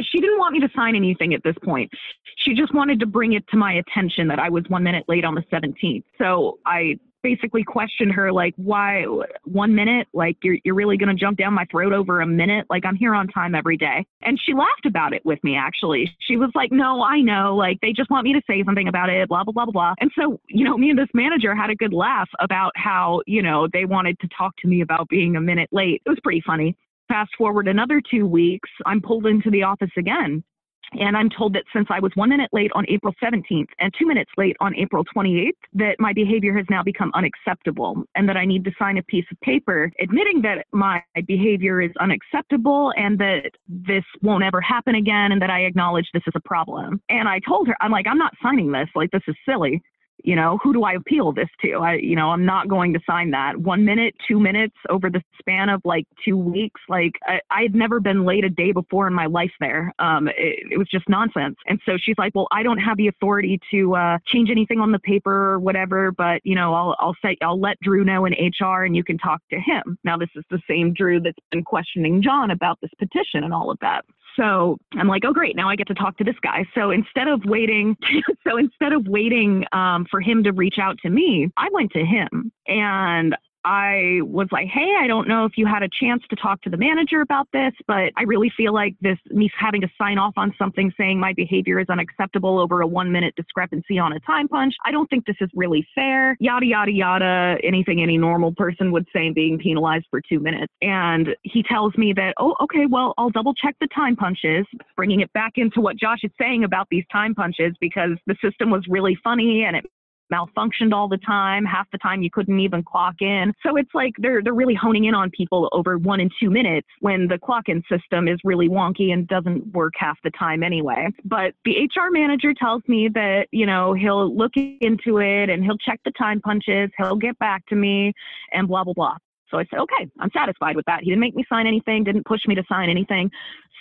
she 0.03 0.21
didn't 0.21 0.39
want 0.39 0.53
me 0.53 0.61
to 0.61 0.69
sign 0.75 0.97
anything 0.97 1.35
at 1.35 1.43
this 1.43 1.57
point. 1.65 1.91
She 2.37 2.55
just 2.55 2.75
wanted 2.75 3.01
to 3.01 3.07
bring 3.07 3.33
it 3.35 3.45
to 3.49 3.57
my 3.57 3.75
attention 3.75 4.29
that 4.29 4.39
I 4.39 4.49
was 4.49 4.65
one 4.69 4.83
minute 4.83 5.05
late 5.09 5.25
on 5.25 5.35
the 5.35 5.43
17th. 5.53 6.05
So 6.19 6.59
I 6.67 6.99
basically 7.23 7.63
questioned 7.63 8.13
her 8.13 8.33
like 8.33 8.55
why 8.57 9.05
one 9.45 9.75
minute? 9.75 10.09
Like 10.13 10.37
you're, 10.43 10.59
you're 10.65 10.75
really 10.75 10.97
going 10.97 11.15
to 11.15 11.21
jump 11.21 11.39
down 11.39 11.55
my 11.55 11.65
throat 11.71 11.93
over 11.93 12.21
a 12.21 12.27
minute? 12.27 12.67
Like 12.71 12.85
i'm 12.85 12.97
here 12.97 13.15
on 13.15 13.29
time 13.29 13.55
every 13.55 13.77
day. 13.77 14.07
And 14.23 14.39
she 14.45 14.55
laughed 14.55 14.87
about 14.87 15.13
it 15.13 15.25
with 15.25 15.43
me 15.43 15.57
actually. 15.57 16.15
She 16.21 16.37
was 16.37 16.51
like 16.55 16.73
no 16.73 17.03
i 17.03 17.21
know. 17.21 17.55
Like 17.57 17.79
they 17.81 17.93
just 17.93 18.11
want 18.11 18.25
me 18.25 18.33
to 18.33 18.41
say 18.47 18.63
something 18.65 18.89
about 18.89 19.09
it 19.11 19.29
blah 19.29 19.45
blah 19.45 19.53
blah 19.53 19.67
blah 19.67 19.73
blah. 19.73 19.95
And 20.01 20.11
so 20.19 20.41
you 20.49 20.65
know 20.65 20.77
me 20.77 20.91
and 20.91 20.99
this 20.99 21.09
manager 21.15 21.55
had 21.55 21.71
a 21.71 21.75
good 21.75 21.93
laugh 21.93 22.29
about 22.41 22.73
how 22.77 23.21
you 23.27 23.43
know 23.43 23.69
they 23.73 23.85
wanted 23.85 24.19
to 24.21 24.29
talk 24.37 24.57
to 24.59 24.69
me 24.69 24.81
about 24.81 25.09
being 25.09 25.37
a 25.37 25.41
minute 25.41 25.69
late. 25.73 26.03
It 26.05 26.09
was 26.09 26.19
pretty 26.23 26.43
funny 26.47 26.77
Fast 27.11 27.33
forward 27.37 27.67
another 27.67 28.01
two 28.01 28.25
weeks, 28.25 28.71
I'm 28.87 29.03
pulled 29.03 29.27
into 29.27 29.51
the 29.51 29.65
office 29.65 29.91
again. 29.99 30.45
And 30.93 31.17
I'm 31.17 31.29
told 31.29 31.55
that 31.55 31.65
since 31.73 31.89
I 31.91 31.99
was 31.99 32.13
one 32.15 32.29
minute 32.29 32.51
late 32.53 32.71
on 32.75 32.85
April 32.89 33.13
17th 33.23 33.67
and 33.81 33.93
two 33.99 34.07
minutes 34.07 34.31
late 34.37 34.57
on 34.61 34.77
April 34.77 35.05
28th, 35.17 35.51
that 35.75 35.97
my 35.99 36.13
behavior 36.13 36.57
has 36.57 36.67
now 36.71 36.85
become 36.85 37.11
unacceptable 37.15 38.05
and 38.15 38.29
that 38.29 38.37
I 38.37 38.45
need 38.45 38.65
to 38.65 38.73
sign 38.79 38.99
a 38.99 39.03
piece 39.03 39.25
of 39.33 39.41
paper 39.41 39.91
admitting 40.01 40.41
that 40.43 40.67
my 40.73 41.03
behavior 41.27 41.81
is 41.81 41.91
unacceptable 42.01 42.93
and 42.97 43.19
that 43.19 43.51
this 43.69 44.05
won't 44.23 44.45
ever 44.45 44.61
happen 44.61 44.95
again 44.95 45.33
and 45.33 45.43
that 45.43 45.51
I 45.51 45.61
acknowledge 45.63 46.09
this 46.13 46.23
is 46.29 46.35
a 46.37 46.49
problem. 46.49 47.01
And 47.09 47.29
I 47.29 47.41
told 47.47 47.67
her, 47.67 47.77
I'm 47.81 47.91
like, 47.91 48.07
I'm 48.09 48.19
not 48.19 48.35
signing 48.41 48.71
this. 48.71 48.89
Like, 48.95 49.11
this 49.11 49.23
is 49.27 49.35
silly 49.49 49.83
you 50.25 50.37
know 50.37 50.59
who 50.63 50.73
do 50.73 50.85
i 50.85 50.93
appeal 50.93 51.33
this 51.33 51.49
to? 51.63 51.75
I 51.75 51.95
you 51.95 52.17
know 52.17 52.31
i'm 52.31 52.45
not 52.45 52.69
going 52.69 52.93
to 52.95 53.01
sign 53.07 53.31
that. 53.33 53.57
One 53.57 53.85
minute 53.85 54.15
two 54.27 54.39
minutes 54.39 54.77
over 54.89 55.11
the 55.11 55.23
span 55.39 55.69
of 55.69 55.81
like 55.85 56.07
two 56.25 56.37
weeks 56.37 56.81
like 56.89 57.13
i, 57.27 57.41
I 57.51 57.63
had 57.63 57.75
never 57.75 58.01
been 58.01 58.25
late 58.25 58.45
a 58.45 58.51
day 58.51 58.73
before 58.73 59.07
in 59.07 59.15
my 59.15 59.27
life 59.27 59.53
there. 59.61 59.93
Um 59.99 60.29
it, 60.29 60.73
it 60.73 60.79
was 60.79 60.89
just 60.89 61.09
nonsense. 61.09 61.57
And 61.67 61.81
so 61.87 61.97
she's 61.99 62.17
like 62.19 62.35
well 62.35 62.49
i 62.53 62.63
don't 62.63 62.79
have 62.79 62.97
the 62.97 63.09
authority 63.09 63.61
to 63.71 63.95
uh 63.95 64.19
change 64.27 64.51
anything 64.51 64.81
on 64.81 64.93
the 64.93 64.99
paper 64.99 65.53
or 65.53 65.59
whatever 65.59 66.13
but 66.13 66.41
you 66.45 66.55
know 66.55 66.75
i'll 66.75 66.97
i'll 66.99 67.17
say 67.23 67.37
i'll 67.43 67.61
let 67.61 67.79
drew 67.81 68.05
know 68.05 68.25
in 68.27 68.35
hr 68.61 68.85
and 68.85 68.97
you 68.97 69.05
can 69.05 69.19
talk 69.19 69.41
to 69.51 69.59
him. 69.59 69.99
Now 70.05 70.17
this 70.17 70.29
is 70.37 70.45
the 70.51 70.61
same 70.69 70.93
drew 70.93 71.21
that's 71.21 71.39
been 71.51 71.65
questioning 71.65 72.23
john 72.23 72.51
about 72.51 72.79
this 72.81 72.91
petition 72.99 73.45
and 73.45 73.53
all 73.53 73.71
of 73.71 73.79
that 73.81 74.05
so 74.37 74.79
I'm 74.95 75.09
like, 75.09 75.23
oh 75.25 75.33
great, 75.33 75.57
now 75.57 75.69
I 75.69 75.77
get 75.77 75.89
to 75.89 75.95
talk 75.95 76.17
to 76.19 76.25
this 76.25 76.37
guy. 76.43 76.65
So 76.75 76.91
instead 76.91 77.29
of 77.29 77.43
waiting, 77.45 77.97
so 78.47 78.57
instead 78.57 78.93
of 78.93 79.07
waiting 79.07 79.65
um, 79.73 80.07
for 80.11 80.21
him 80.21 80.43
to 80.45 80.53
reach 80.53 80.79
out 80.81 80.99
to 81.03 81.11
me, 81.11 81.51
I 81.57 81.69
went 81.73 81.93
to 81.93 82.05
him 82.05 82.53
and 82.67 83.37
I 83.65 84.21
was 84.23 84.49
like, 84.53 84.69
hey, 84.69 84.95
I 84.99 85.07
don't 85.07 85.29
know 85.29 85.45
if 85.45 85.53
you 85.57 85.67
had 85.67 85.83
a 85.83 85.89
chance 85.89 86.23
to 86.31 86.37
talk 86.37 86.63
to 86.63 86.71
the 86.71 86.77
manager 86.77 87.21
about 87.21 87.49
this, 87.53 87.73
but 87.87 88.13
I 88.17 88.23
really 88.27 88.51
feel 88.57 88.73
like 88.73 88.95
this 89.01 89.19
me 89.31 89.51
having 89.59 89.81
to 89.83 89.89
sign 89.99 90.19
off 90.19 90.35
on 90.37 90.55
something 90.59 90.93
saying 90.97 91.21
my 91.21 91.33
behavior 91.35 91.79
is 91.79 91.89
unacceptable 91.89 92.59
over 92.59 92.81
a 92.81 92.87
one 92.87 93.13
minute 93.13 93.35
discrepancy 93.37 93.99
on 93.99 94.13
a 94.13 94.21
time 94.21 94.49
punch. 94.49 94.75
I 94.85 94.91
don't 94.91 95.09
think 95.09 95.27
this 95.27 95.37
is 95.41 95.51
really 95.55 95.87
fair. 95.95 96.37
Yada, 96.41 96.67
yada, 96.67 96.93
yada. 96.93 97.57
Anything 97.63 98.03
any 98.03 98.17
normal 98.17 98.55
person 98.55 98.93
would 98.93 99.07
say 99.13 99.31
being 99.31 99.59
penalized 99.59 100.07
for 100.11 100.21
two 100.27 100.41
minutes. 100.41 100.73
And 100.81 101.37
he 101.43 101.63
tells 101.63 101.97
me 101.97 102.13
that, 102.15 102.35
oh, 102.39 102.55
okay, 102.63 102.87
well, 102.87 103.15
I'll 103.19 103.31
double 103.31 103.55
check 103.55 103.77
the 103.81 103.89
time 103.89 104.17
punches, 104.17 104.67
bringing 104.97 105.21
it 105.21 105.33
back 105.33 105.53
into 105.57 105.81
what 105.81 105.97
Josh 105.97 106.21
is 106.23 106.31
saying 106.41 106.65
about 106.65 106.87
these 106.91 107.05
time 107.13 107.35
punches 107.35 107.75
because 107.81 108.13
the 108.27 108.37
system 108.43 108.71
was 108.71 108.85
really 108.89 109.19
funny 109.23 109.65
and 109.65 109.77
it 109.77 109.85
malfunctioned 110.33 110.93
all 110.93 111.09
the 111.09 111.19
time. 111.19 111.65
Half 111.65 111.91
the 111.91 111.99
time 111.99 112.23
you 112.23 112.31
couldn't 112.31 112.61
even 112.61 112.83
clock 112.83 113.17
in. 113.21 113.53
So 113.65 113.77
it's 113.77 113.91
like 113.95 114.13
they're 114.19 114.43
they're 114.43 114.55
really 114.55 114.75
honing 114.75 115.05
in 115.05 115.15
on 115.15 115.31
people 115.31 115.69
over 115.73 115.99
one 115.99 116.21
and 116.21 116.31
two 116.41 116.51
minutes 116.51 116.87
when 117.01 117.29
the 117.29 117.39
clock 117.39 117.69
in 117.69 117.83
system 117.91 118.29
is 118.29 118.39
really 118.45 118.69
wonky 118.69 119.13
and 119.13 119.27
doesn't 119.29 119.73
work 119.73 119.95
half 119.97 120.19
the 120.23 120.31
time 120.31 120.63
anyway. 120.63 121.09
But 121.25 121.55
the 121.65 121.89
HR 121.95 122.11
manager 122.11 122.55
tells 122.55 122.83
me 122.89 123.09
that, 123.15 123.47
you 123.51 123.67
know, 123.67 123.95
he'll 123.95 124.35
look 124.35 124.53
into 124.57 125.19
it 125.19 125.51
and 125.51 125.65
he'll 125.65 125.79
check 125.79 126.01
the 126.05 126.13
time 126.13 126.41
punches, 126.41 126.91
he'll 126.97 127.17
get 127.17 127.39
back 127.39 127.67
to 127.67 127.77
me 127.77 128.13
and 128.53 128.69
blah 128.69 128.85
blah 128.85 128.95
blah. 128.95 129.17
So 129.51 129.59
I 129.59 129.65
said, 129.69 129.81
okay, 129.81 130.09
I'm 130.21 130.31
satisfied 130.31 130.77
with 130.77 130.87
that. 130.87 131.01
He 131.01 131.07
didn't 131.07 131.21
make 131.21 131.35
me 131.35 131.45
sign 131.49 131.67
anything, 131.67 132.05
didn't 132.05 132.25
push 132.25 132.47
me 132.47 132.55
to 132.55 132.63
sign 132.69 132.89
anything. 132.89 133.31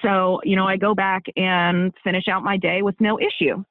So, 0.04 0.42
you 0.44 0.56
know, 0.56 0.66
I 0.66 0.78
go 0.78 0.96
back 0.96 1.24
and 1.36 1.94
finish 2.04 2.28
out 2.28 2.44
my 2.44 2.58
day 2.58 2.82
with 2.82 2.96
no 3.00 3.20
issue. 3.20 3.64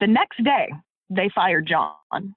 The 0.00 0.06
next 0.06 0.42
day, 0.44 0.68
they 1.14 1.30
fired 1.34 1.66
John. 1.66 2.34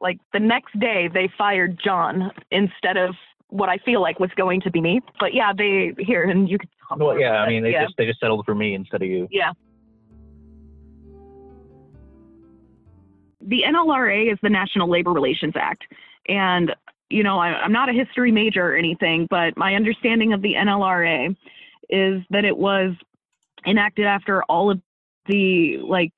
Like 0.00 0.18
the 0.32 0.40
next 0.40 0.78
day, 0.78 1.08
they 1.12 1.30
fired 1.38 1.80
John 1.82 2.30
instead 2.50 2.96
of 2.96 3.14
what 3.48 3.68
I 3.68 3.78
feel 3.78 4.02
like 4.02 4.18
was 4.18 4.30
going 4.36 4.60
to 4.62 4.70
be 4.70 4.80
me. 4.80 5.00
But 5.20 5.34
yeah, 5.34 5.52
they 5.56 5.94
here 5.98 6.24
and 6.24 6.48
you 6.48 6.58
could. 6.58 6.68
Well, 6.96 7.18
yeah, 7.18 7.36
I 7.36 7.48
mean, 7.48 7.62
they 7.62 7.72
yeah. 7.72 7.84
just 7.84 7.94
they 7.96 8.06
just 8.06 8.20
settled 8.20 8.44
for 8.44 8.54
me 8.54 8.74
instead 8.74 9.02
of 9.02 9.08
you. 9.08 9.28
Yeah. 9.30 9.52
The 13.40 13.62
NLRA 13.66 14.32
is 14.32 14.38
the 14.42 14.48
National 14.48 14.88
Labor 14.88 15.12
Relations 15.12 15.54
Act, 15.56 15.84
and 16.28 16.74
you 17.10 17.22
know 17.22 17.38
I, 17.38 17.48
I'm 17.48 17.72
not 17.72 17.88
a 17.88 17.92
history 17.92 18.32
major 18.32 18.72
or 18.72 18.76
anything, 18.76 19.26
but 19.30 19.56
my 19.56 19.74
understanding 19.74 20.32
of 20.32 20.42
the 20.42 20.54
NLRA 20.54 21.36
is 21.90 22.22
that 22.30 22.44
it 22.44 22.56
was 22.56 22.94
enacted 23.66 24.06
after 24.06 24.42
all 24.44 24.70
of 24.70 24.80
the 25.26 25.78
like 25.78 26.12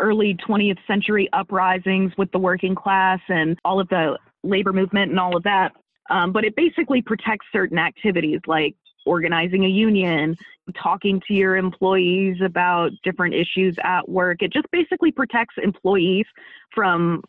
early 0.00 0.36
20th 0.46 0.78
century 0.86 1.28
uprisings 1.32 2.12
with 2.18 2.30
the 2.32 2.38
working 2.38 2.74
class 2.74 3.20
and 3.28 3.58
all 3.64 3.80
of 3.80 3.88
the 3.88 4.18
labor 4.42 4.72
movement 4.72 5.10
and 5.10 5.20
all 5.20 5.36
of 5.36 5.42
that. 5.44 5.72
Um, 6.10 6.32
but 6.32 6.44
it 6.44 6.54
basically 6.56 7.00
protects 7.00 7.46
certain 7.52 7.78
activities 7.78 8.40
like 8.46 8.74
organizing 9.06 9.64
a 9.64 9.68
union, 9.68 10.36
talking 10.82 11.20
to 11.28 11.34
your 11.34 11.56
employees 11.56 12.36
about 12.44 12.90
different 13.02 13.34
issues 13.34 13.76
at 13.82 14.08
work. 14.08 14.42
It 14.42 14.52
just 14.52 14.66
basically 14.70 15.12
protects 15.12 15.54
employees 15.62 16.26
from 16.74 17.22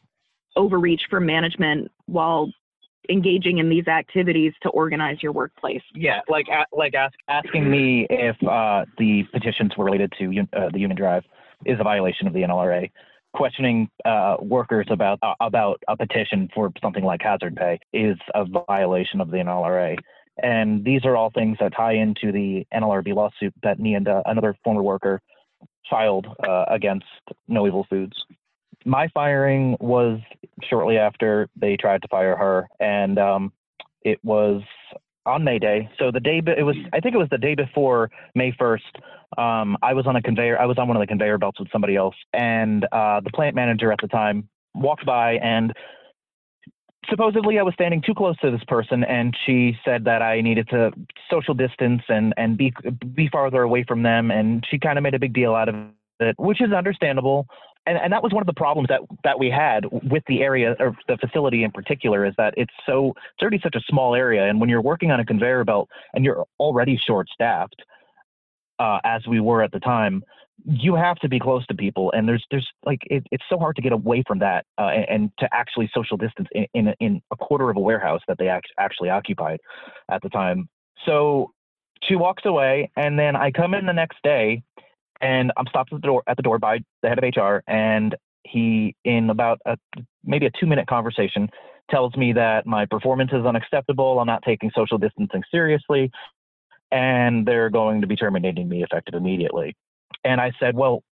overreach 0.55 1.01
from 1.09 1.25
management 1.25 1.91
while 2.05 2.49
engaging 3.09 3.59
in 3.59 3.69
these 3.69 3.87
activities 3.87 4.53
to 4.63 4.69
organize 4.69 5.21
your 5.21 5.31
workplace. 5.31 5.81
Yeah, 5.93 6.21
like 6.27 6.47
like 6.73 6.95
ask, 6.95 7.13
asking 7.27 7.69
me 7.69 8.07
if 8.09 8.35
uh, 8.47 8.85
the 8.97 9.23
petitions 9.31 9.73
were 9.77 9.85
related 9.85 10.11
to 10.19 10.45
uh, 10.53 10.69
the 10.71 10.79
union 10.79 10.97
drive 10.97 11.23
is 11.65 11.79
a 11.79 11.83
violation 11.83 12.27
of 12.27 12.33
the 12.33 12.41
NLRA. 12.41 12.89
Questioning 13.33 13.89
uh, 14.05 14.37
workers 14.39 14.87
about 14.89 15.19
uh, 15.21 15.33
about 15.41 15.81
a 15.87 15.97
petition 15.97 16.49
for 16.53 16.71
something 16.81 17.03
like 17.03 17.21
hazard 17.21 17.55
pay 17.55 17.79
is 17.91 18.17
a 18.33 18.45
violation 18.45 19.19
of 19.19 19.29
the 19.29 19.37
NLRA. 19.37 19.97
And 20.41 20.83
these 20.83 21.05
are 21.05 21.15
all 21.15 21.31
things 21.31 21.57
that 21.59 21.73
tie 21.75 21.93
into 21.93 22.31
the 22.31 22.65
NLRB 22.73 23.13
lawsuit 23.13 23.53
that 23.63 23.79
me 23.79 23.95
and 23.95 24.07
uh, 24.07 24.21
another 24.25 24.55
former 24.63 24.83
worker 24.83 25.21
filed 25.89 26.27
uh, 26.47 26.65
against 26.69 27.05
No 27.47 27.67
Evil 27.67 27.85
Foods. 27.89 28.15
My 28.85 29.07
firing 29.13 29.77
was 29.79 30.19
shortly 30.69 30.97
after 30.97 31.49
they 31.55 31.77
tried 31.77 32.01
to 32.01 32.07
fire 32.09 32.35
her, 32.35 32.67
and 32.79 33.17
um, 33.17 33.53
it 34.03 34.19
was 34.23 34.61
on 35.25 35.43
May 35.43 35.59
Day. 35.59 35.89
So 35.99 36.11
the 36.11 36.19
day 36.19 36.41
it 36.45 36.63
was, 36.63 36.75
I 36.93 36.99
think 36.99 37.15
it 37.15 37.17
was 37.17 37.29
the 37.29 37.37
day 37.37 37.55
before 37.55 38.09
May 38.35 38.51
1st. 38.53 38.79
Um, 39.37 39.77
I 39.81 39.93
was 39.93 40.07
on 40.07 40.15
a 40.15 40.21
conveyor. 40.21 40.59
I 40.59 40.65
was 40.65 40.77
on 40.77 40.87
one 40.87 40.97
of 40.97 41.01
the 41.01 41.07
conveyor 41.07 41.37
belts 41.37 41.59
with 41.59 41.69
somebody 41.71 41.95
else, 41.95 42.15
and 42.33 42.85
uh, 42.91 43.19
the 43.21 43.31
plant 43.31 43.55
manager 43.55 43.91
at 43.91 43.99
the 44.01 44.07
time 44.07 44.47
walked 44.73 45.05
by 45.05 45.33
and 45.35 45.73
supposedly 47.09 47.59
I 47.59 47.63
was 47.63 47.73
standing 47.73 48.01
too 48.01 48.13
close 48.13 48.37
to 48.39 48.51
this 48.51 48.63
person, 48.67 49.03
and 49.03 49.35
she 49.45 49.77
said 49.85 50.05
that 50.05 50.21
I 50.21 50.41
needed 50.41 50.67
to 50.69 50.91
social 51.29 51.53
distance 51.53 52.01
and 52.09 52.33
and 52.37 52.57
be 52.57 52.73
be 53.13 53.29
farther 53.29 53.61
away 53.61 53.83
from 53.87 54.03
them, 54.03 54.31
and 54.31 54.65
she 54.69 54.79
kind 54.79 54.97
of 54.97 55.03
made 55.03 55.13
a 55.13 55.19
big 55.19 55.33
deal 55.33 55.53
out 55.55 55.69
of 55.69 55.75
it, 56.19 56.35
which 56.37 56.61
is 56.61 56.71
understandable. 56.71 57.47
And, 57.85 57.97
and 57.97 58.13
that 58.13 58.23
was 58.23 58.33
one 58.33 58.41
of 58.41 58.47
the 58.47 58.53
problems 58.53 58.87
that, 58.89 59.01
that 59.23 59.39
we 59.39 59.49
had 59.49 59.85
with 59.91 60.23
the 60.27 60.41
area 60.41 60.75
or 60.79 60.95
the 61.07 61.17
facility 61.17 61.63
in 61.63 61.71
particular 61.71 62.25
is 62.25 62.33
that 62.37 62.53
it's 62.57 62.73
so 62.85 63.09
it's 63.09 63.41
already 63.41 63.59
such 63.61 63.75
a 63.75 63.81
small 63.87 64.15
area. 64.15 64.47
And 64.47 64.59
when 64.59 64.69
you're 64.69 64.81
working 64.81 65.11
on 65.11 65.19
a 65.19 65.25
conveyor 65.25 65.63
belt 65.63 65.89
and 66.13 66.25
you're 66.25 66.45
already 66.59 66.97
short 66.97 67.27
staffed 67.33 67.81
uh, 68.79 68.99
as 69.03 69.25
we 69.27 69.39
were 69.39 69.61
at 69.61 69.71
the 69.71 69.79
time 69.79 70.23
you 70.63 70.95
have 70.95 71.17
to 71.17 71.29
be 71.29 71.39
close 71.39 71.65
to 71.67 71.75
people. 71.75 72.11
And 72.13 72.27
there's 72.27 72.43
there's 72.49 72.67
like 72.85 73.01
it, 73.05 73.25
it's 73.31 73.43
so 73.49 73.57
hard 73.57 73.75
to 73.75 73.81
get 73.81 73.91
away 73.91 74.23
from 74.25 74.39
that 74.39 74.65
uh, 74.77 74.87
and, 74.87 75.05
and, 75.09 75.31
to 75.39 75.49
actually 75.53 75.89
social 75.93 76.17
distance 76.17 76.47
in, 76.53 76.65
in, 76.73 76.93
in 76.99 77.21
a 77.31 77.35
quarter 77.35 77.69
of 77.69 77.77
a 77.77 77.79
warehouse 77.81 78.21
that 78.27 78.37
they 78.37 78.47
act, 78.47 78.67
actually 78.79 79.09
occupied 79.09 79.59
at 80.09 80.21
the 80.21 80.29
time. 80.29 80.69
So 81.05 81.51
she 82.03 82.15
walks 82.15 82.43
away 82.45 82.91
and 82.95 83.17
then 83.17 83.35
i 83.35 83.51
come 83.51 83.73
in 83.73 83.85
the 83.85 83.93
next 83.93 84.17
day 84.23 84.61
and 85.21 85.51
I'm 85.57 85.67
stopped 85.67 85.93
at 85.93 86.01
the 86.01 86.07
door 86.07 86.23
at 86.27 86.37
the 86.37 86.43
door 86.43 86.59
by 86.59 86.79
the 87.01 87.09
head 87.09 87.23
of 87.23 87.23
HR, 87.23 87.63
and 87.67 88.15
he, 88.43 88.95
in 89.03 89.29
about 89.29 89.59
a, 89.65 89.77
maybe 90.23 90.45
a 90.45 90.51
two 90.59 90.65
minute 90.65 90.87
conversation, 90.87 91.49
tells 91.89 92.15
me 92.15 92.33
that 92.33 92.65
my 92.65 92.85
performance 92.85 93.31
is 93.33 93.45
unacceptable. 93.45 94.19
I'm 94.19 94.27
not 94.27 94.43
taking 94.43 94.71
social 94.75 94.97
distancing 94.97 95.43
seriously, 95.51 96.11
and 96.91 97.45
they're 97.45 97.69
going 97.69 98.01
to 98.01 98.07
be 98.07 98.15
terminating 98.15 98.69
me 98.69 98.83
effective 98.83 99.15
immediately. 99.15 99.75
And 100.23 100.39
I 100.39 100.51
said, 100.59 100.75
well, 100.75 101.03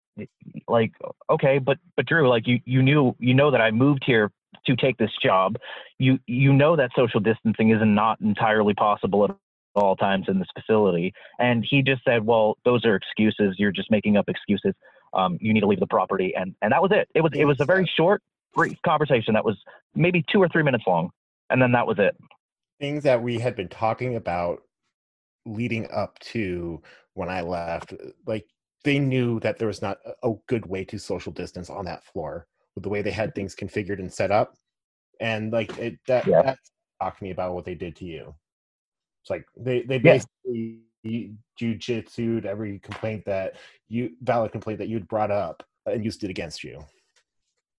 like, 0.67 0.91
okay, 1.29 1.59
but 1.59 1.77
but 1.95 2.05
Drew, 2.05 2.29
like 2.29 2.47
you 2.47 2.59
you 2.65 2.81
knew 2.81 3.15
you 3.19 3.33
know 3.33 3.51
that 3.51 3.61
I 3.61 3.71
moved 3.71 4.03
here 4.05 4.31
to 4.65 4.75
take 4.75 4.97
this 4.97 5.11
job. 5.21 5.57
You 5.99 6.19
you 6.27 6.53
know 6.53 6.75
that 6.75 6.91
social 6.95 7.19
distancing 7.19 7.71
is 7.71 7.79
not 7.81 8.21
entirely 8.21 8.73
possible 8.73 9.25
at 9.25 9.35
all 9.75 9.95
times 9.95 10.25
in 10.27 10.39
this 10.39 10.47
facility. 10.57 11.13
And 11.39 11.65
he 11.67 11.81
just 11.81 12.03
said, 12.03 12.25
well, 12.25 12.57
those 12.65 12.85
are 12.85 12.95
excuses. 12.95 13.55
You're 13.57 13.71
just 13.71 13.89
making 13.91 14.17
up 14.17 14.29
excuses. 14.29 14.73
Um, 15.13 15.37
you 15.41 15.53
need 15.53 15.61
to 15.61 15.67
leave 15.67 15.79
the 15.79 15.87
property. 15.87 16.33
And, 16.35 16.55
and 16.61 16.71
that 16.71 16.81
was 16.81 16.91
it. 16.91 17.07
It 17.13 17.21
was, 17.21 17.31
it 17.35 17.45
was 17.45 17.59
a 17.59 17.65
very 17.65 17.89
short, 17.95 18.21
brief 18.53 18.77
conversation 18.85 19.33
that 19.33 19.45
was 19.45 19.57
maybe 19.95 20.23
two 20.31 20.41
or 20.41 20.49
three 20.49 20.63
minutes 20.63 20.83
long. 20.87 21.09
And 21.49 21.61
then 21.61 21.71
that 21.73 21.85
was 21.85 21.97
it. 21.99 22.15
Things 22.79 23.03
that 23.03 23.21
we 23.21 23.39
had 23.39 23.55
been 23.55 23.67
talking 23.67 24.15
about 24.15 24.61
leading 25.45 25.89
up 25.91 26.17
to 26.19 26.81
when 27.13 27.29
I 27.29 27.41
left, 27.41 27.93
like 28.25 28.45
they 28.83 28.97
knew 28.99 29.39
that 29.41 29.59
there 29.59 29.67
was 29.67 29.81
not 29.81 29.99
a 30.23 30.31
good 30.47 30.65
way 30.65 30.83
to 30.85 30.97
social 30.97 31.31
distance 31.31 31.69
on 31.69 31.85
that 31.85 32.03
floor 32.03 32.47
with 32.75 32.83
the 32.83 32.89
way 32.89 33.01
they 33.01 33.11
had 33.11 33.35
things 33.35 33.55
configured 33.55 33.99
and 33.99 34.11
set 34.11 34.31
up. 34.31 34.55
And 35.19 35.51
like 35.51 35.77
it, 35.77 35.99
that, 36.07 36.25
yeah. 36.25 36.41
that 36.41 36.57
talked 37.01 37.19
to 37.19 37.23
me 37.23 37.31
about 37.31 37.53
what 37.53 37.65
they 37.65 37.75
did 37.75 37.95
to 37.97 38.05
you. 38.05 38.33
It's 39.23 39.29
like 39.29 39.45
they 39.55 39.83
they 39.83 39.99
basically 39.99 40.81
yeah. 41.03 41.27
jujitsued 41.59 42.43
every 42.43 42.79
complaint 42.79 43.23
that 43.25 43.55
you 43.87 44.11
valid 44.21 44.51
complaint 44.51 44.79
that 44.79 44.89
you'd 44.89 45.07
brought 45.07 45.31
up 45.31 45.63
and 45.85 46.03
used 46.03 46.25
it 46.25 46.29
against 46.29 46.61
you. 46.61 46.83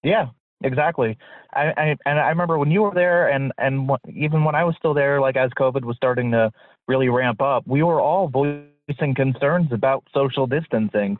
Yeah, 0.02 0.28
exactly. 0.62 1.18
I, 1.52 1.66
I 1.76 1.96
and 2.06 2.18
I 2.18 2.30
remember 2.30 2.58
when 2.58 2.70
you 2.70 2.80
were 2.80 2.94
there, 2.94 3.28
and 3.28 3.52
and 3.58 3.90
even 4.08 4.42
when 4.44 4.54
I 4.54 4.64
was 4.64 4.74
still 4.78 4.94
there, 4.94 5.20
like 5.20 5.36
as 5.36 5.50
COVID 5.50 5.84
was 5.84 5.96
starting 5.96 6.30
to 6.30 6.50
really 6.88 7.10
ramp 7.10 7.42
up, 7.42 7.66
we 7.66 7.82
were 7.82 8.00
all 8.00 8.28
voicing 8.28 9.14
concerns 9.14 9.70
about 9.70 10.02
social 10.14 10.46
distancing 10.46 11.18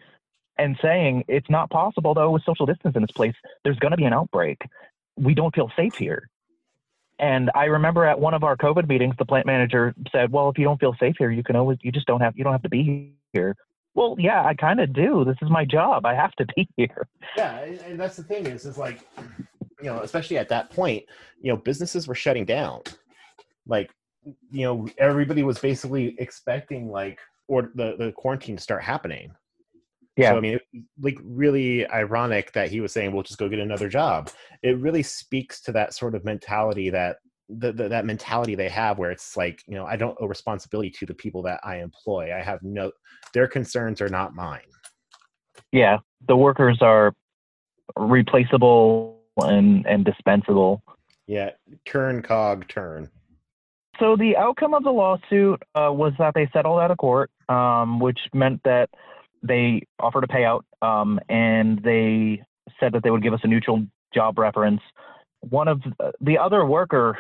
and 0.57 0.79
saying 0.81 1.25
it's 1.29 1.51
not 1.51 1.69
possible 1.69 2.15
though 2.15 2.31
with 2.31 2.45
social 2.45 2.65
distance 2.65 2.97
in 2.97 3.03
this 3.03 3.11
place. 3.11 3.35
There's 3.63 3.79
going 3.79 3.91
to 3.91 3.99
be 3.99 4.05
an 4.05 4.15
outbreak. 4.15 4.63
We 5.17 5.35
don't 5.35 5.55
feel 5.55 5.71
safe 5.77 5.97
here. 5.97 6.31
And 7.19 7.51
I 7.55 7.65
remember 7.65 8.05
at 8.05 8.19
one 8.19 8.35
of 8.35 8.43
our 8.43 8.57
COVID 8.57 8.89
meetings, 8.89 9.15
the 9.19 9.25
plant 9.25 9.47
manager 9.47 9.95
said, 10.11 10.33
"Well, 10.33 10.49
if 10.49 10.59
you 10.59 10.65
don't 10.65 10.81
feel 10.81 10.95
safe 10.99 11.15
here, 11.19 11.31
you 11.31 11.45
can 11.45 11.57
always 11.57 11.79
you 11.83 11.93
just 11.93 12.07
don't 12.07 12.21
have 12.21 12.37
you 12.37 12.45
don't 12.45 12.53
have 12.53 12.63
to 12.63 12.69
be 12.69 13.15
here." 13.33 13.57
Well, 13.95 14.17
yeah, 14.19 14.45
I 14.45 14.55
kind 14.55 14.81
of 14.81 14.93
do. 14.93 15.25
This 15.25 15.37
is 15.41 15.51
my 15.51 15.65
job. 15.65 16.05
I 16.05 16.15
have 16.15 16.33
to 16.33 16.47
be 16.57 16.69
here. 16.77 17.07
Yeah, 17.37 17.61
and 17.61 17.99
that's 17.99 18.17
the 18.17 18.25
thing 18.25 18.47
is, 18.47 18.65
is 18.65 18.77
like, 18.77 19.01
you 19.81 19.87
know, 19.87 20.01
especially 20.01 20.39
at 20.39 20.49
that 20.49 20.71
point, 20.71 21.05
you 21.41 21.53
know, 21.53 21.57
businesses 21.57 22.09
were 22.09 22.15
shutting 22.17 22.45
down. 22.45 22.83
Like, 23.67 23.91
you 24.51 24.65
know, 24.65 24.89
everybody 24.99 25.45
was 25.45 25.59
basically 25.59 26.17
expecting 26.19 26.91
like 26.91 27.21
or 27.47 27.71
the 27.75 27.95
the 27.97 28.13
quarantine 28.13 28.57
to 28.57 28.63
start 28.63 28.83
happening. 28.83 29.33
Yeah. 30.17 30.31
So, 30.31 30.37
I 30.37 30.41
mean, 30.41 30.55
it, 30.55 30.63
like 31.01 31.19
really 31.23 31.89
ironic 31.89 32.53
that 32.53 32.71
he 32.71 32.81
was 32.81 32.93
saying, 32.93 33.13
"We'll 33.13 33.25
just 33.25 33.39
go 33.39 33.49
get 33.49 33.59
another 33.59 33.89
job." 33.89 34.31
It 34.63 34.79
really 34.79 35.03
speaks 35.03 35.61
to 35.63 35.73
that 35.73 35.95
sort 35.95 36.15
of 36.15 36.25
mentality 36.25 36.91
that 36.91 37.17
the, 37.49 37.73
the, 37.73 37.89
that 37.89 38.07
mentality 38.07 38.55
they 38.55 38.69
have, 38.69 38.99
where 38.99 39.11
it's 39.11 39.37
like, 39.37 39.63
you 39.67 39.75
know, 39.75 39.85
I 39.85 39.97
don't 39.97 40.17
owe 40.21 40.27
responsibility 40.27 40.91
to 40.91 41.07
the 41.07 41.15
people 41.15 41.43
that 41.43 41.61
I 41.63 41.77
employ. 41.81 42.35
I 42.35 42.43
have 42.43 42.63
no, 42.63 42.91
their 43.33 43.47
concerns 43.47 44.01
are 44.01 44.09
not 44.09 44.35
mine. 44.35 44.61
Yeah, 45.73 45.99
the 46.27 46.37
workers 46.37 46.79
are 46.81 47.13
replaceable 47.97 49.21
and 49.39 49.85
and 49.87 50.05
dispensable. 50.05 50.83
Yeah, 51.27 51.51
turn 51.85 52.23
cog 52.23 52.69
turn. 52.69 53.11
So 54.01 54.17
the 54.17 54.37
outcome 54.37 54.75
of 54.75 54.83
the 54.83 54.91
lawsuit 54.91 55.63
uh, 55.75 55.91
was 55.93 56.13
that 56.19 56.35
they 56.35 56.49
settled 56.53 56.81
out 56.81 56.91
of 56.91 56.99
court, 56.99 57.31
um, 57.49 58.01
which 58.01 58.19
meant 58.33 58.61
that 58.65 58.91
they 59.47 59.83
offered 60.01 60.25
a 60.25 60.27
payout 60.27 60.63
um, 60.83 61.21
and 61.29 61.83
they 61.83 62.43
said 62.81 62.93
that 62.93 63.03
they 63.03 63.11
would 63.11 63.23
give 63.23 63.35
us 63.35 63.41
a 63.45 63.47
neutral 63.47 63.85
job 64.13 64.39
reference. 64.39 64.81
One 65.41 65.69
of 65.69 65.83
the 66.21 66.39
other 66.39 66.65
worker 66.65 67.19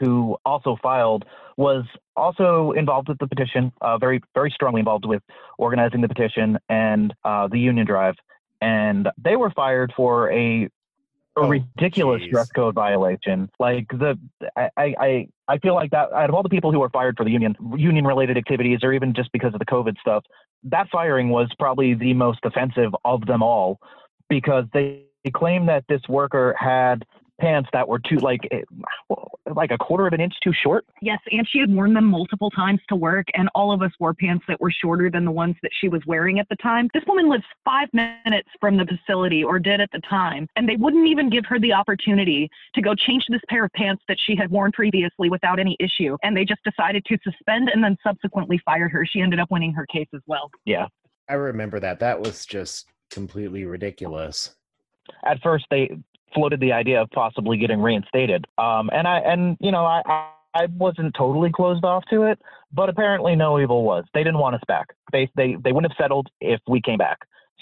who 0.00 0.36
also 0.44 0.76
filed 0.82 1.24
was 1.56 1.84
also 2.16 2.72
involved 2.72 3.08
with 3.08 3.18
the 3.18 3.26
petition, 3.26 3.72
uh, 3.80 3.98
very 3.98 4.20
very 4.34 4.50
strongly 4.50 4.80
involved 4.80 5.04
with 5.06 5.22
organizing 5.58 6.00
the 6.00 6.08
petition 6.08 6.58
and 6.68 7.14
uh, 7.24 7.48
the 7.48 7.58
union 7.58 7.86
drive, 7.86 8.14
and 8.60 9.08
they 9.22 9.36
were 9.36 9.50
fired 9.50 9.92
for 9.96 10.30
a 10.32 10.68
a 11.36 11.40
oh, 11.40 11.48
ridiculous 11.48 12.22
geez. 12.22 12.30
dress 12.30 12.48
code 12.50 12.74
violation. 12.74 13.50
Like 13.58 13.86
the, 13.88 14.18
I, 14.56 14.70
I, 14.76 15.28
I 15.48 15.58
feel 15.58 15.74
like 15.74 15.90
that 15.90 16.12
out 16.12 16.28
of 16.30 16.34
all 16.34 16.42
the 16.42 16.48
people 16.48 16.72
who 16.72 16.80
were 16.80 16.90
fired 16.90 17.16
for 17.16 17.24
the 17.24 17.30
union, 17.30 17.54
union 17.76 18.06
related 18.06 18.36
activities, 18.36 18.80
or 18.82 18.92
even 18.92 19.14
just 19.14 19.30
because 19.32 19.52
of 19.52 19.58
the 19.58 19.66
COVID 19.66 19.98
stuff, 20.00 20.24
that 20.64 20.88
firing 20.90 21.28
was 21.28 21.48
probably 21.58 21.94
the 21.94 22.14
most 22.14 22.40
offensive 22.44 22.94
of 23.04 23.26
them 23.26 23.42
all, 23.42 23.78
because 24.28 24.64
they 24.72 25.02
claim 25.34 25.66
that 25.66 25.84
this 25.88 26.02
worker 26.08 26.54
had 26.58 27.04
pants 27.40 27.68
that 27.72 27.86
were 27.86 27.98
too 27.98 28.16
like 28.16 28.40
eh, 28.50 28.62
like 29.54 29.70
a 29.70 29.78
quarter 29.78 30.06
of 30.06 30.12
an 30.12 30.20
inch 30.20 30.34
too 30.42 30.52
short. 30.52 30.84
Yes, 31.00 31.18
and 31.30 31.46
she 31.48 31.58
had 31.58 31.72
worn 31.72 31.94
them 31.94 32.06
multiple 32.06 32.50
times 32.50 32.80
to 32.88 32.96
work, 32.96 33.26
and 33.34 33.48
all 33.54 33.72
of 33.72 33.82
us 33.82 33.92
wore 34.00 34.14
pants 34.14 34.44
that 34.48 34.60
were 34.60 34.70
shorter 34.70 35.10
than 35.10 35.24
the 35.24 35.30
ones 35.30 35.56
that 35.62 35.70
she 35.80 35.88
was 35.88 36.02
wearing 36.06 36.38
at 36.38 36.48
the 36.48 36.56
time. 36.56 36.88
This 36.94 37.04
woman 37.06 37.28
lives 37.28 37.44
five 37.64 37.88
minutes 37.92 38.48
from 38.60 38.76
the 38.76 38.86
facility, 38.86 39.44
or 39.44 39.58
did 39.58 39.80
at 39.80 39.90
the 39.92 40.00
time, 40.08 40.48
and 40.56 40.68
they 40.68 40.76
wouldn't 40.76 41.06
even 41.06 41.30
give 41.30 41.44
her 41.46 41.58
the 41.58 41.72
opportunity 41.72 42.50
to 42.74 42.82
go 42.82 42.94
change 42.94 43.24
this 43.28 43.42
pair 43.48 43.64
of 43.64 43.72
pants 43.72 44.02
that 44.08 44.18
she 44.24 44.36
had 44.36 44.50
worn 44.50 44.72
previously 44.72 45.30
without 45.30 45.58
any 45.58 45.76
issue. 45.80 46.16
And 46.22 46.36
they 46.36 46.44
just 46.44 46.62
decided 46.64 47.04
to 47.06 47.18
suspend 47.22 47.68
and 47.68 47.82
then 47.82 47.96
subsequently 48.02 48.60
fired 48.64 48.90
her. 48.92 49.06
She 49.06 49.20
ended 49.20 49.40
up 49.40 49.50
winning 49.50 49.72
her 49.72 49.86
case 49.86 50.08
as 50.14 50.22
well. 50.26 50.50
Yeah. 50.64 50.86
I 51.28 51.34
remember 51.34 51.80
that. 51.80 52.00
That 52.00 52.20
was 52.20 52.46
just 52.46 52.86
completely 53.10 53.64
ridiculous 53.64 54.56
at 55.24 55.40
first 55.42 55.66
they 55.70 55.90
floated 56.36 56.60
the 56.60 56.72
idea 56.72 57.02
of 57.02 57.10
possibly 57.10 57.56
getting 57.56 57.80
reinstated. 57.80 58.46
Um, 58.58 58.90
and 58.92 59.08
I 59.08 59.18
and 59.18 59.56
you 59.58 59.72
know 59.72 59.84
I, 59.84 60.02
I 60.54 60.66
wasn't 60.76 61.14
totally 61.16 61.50
closed 61.50 61.84
off 61.84 62.04
to 62.10 62.22
it, 62.24 62.38
but 62.72 62.88
apparently 62.88 63.34
no 63.34 63.58
evil 63.58 63.82
was. 63.82 64.04
They 64.14 64.22
didn't 64.22 64.38
want 64.38 64.54
us 64.54 64.62
back. 64.68 64.86
They 65.12 65.28
they 65.34 65.56
they 65.64 65.72
wouldn't 65.72 65.92
have 65.92 66.02
settled 66.02 66.28
if 66.40 66.60
we 66.68 66.80
came 66.80 66.98
back. 66.98 67.18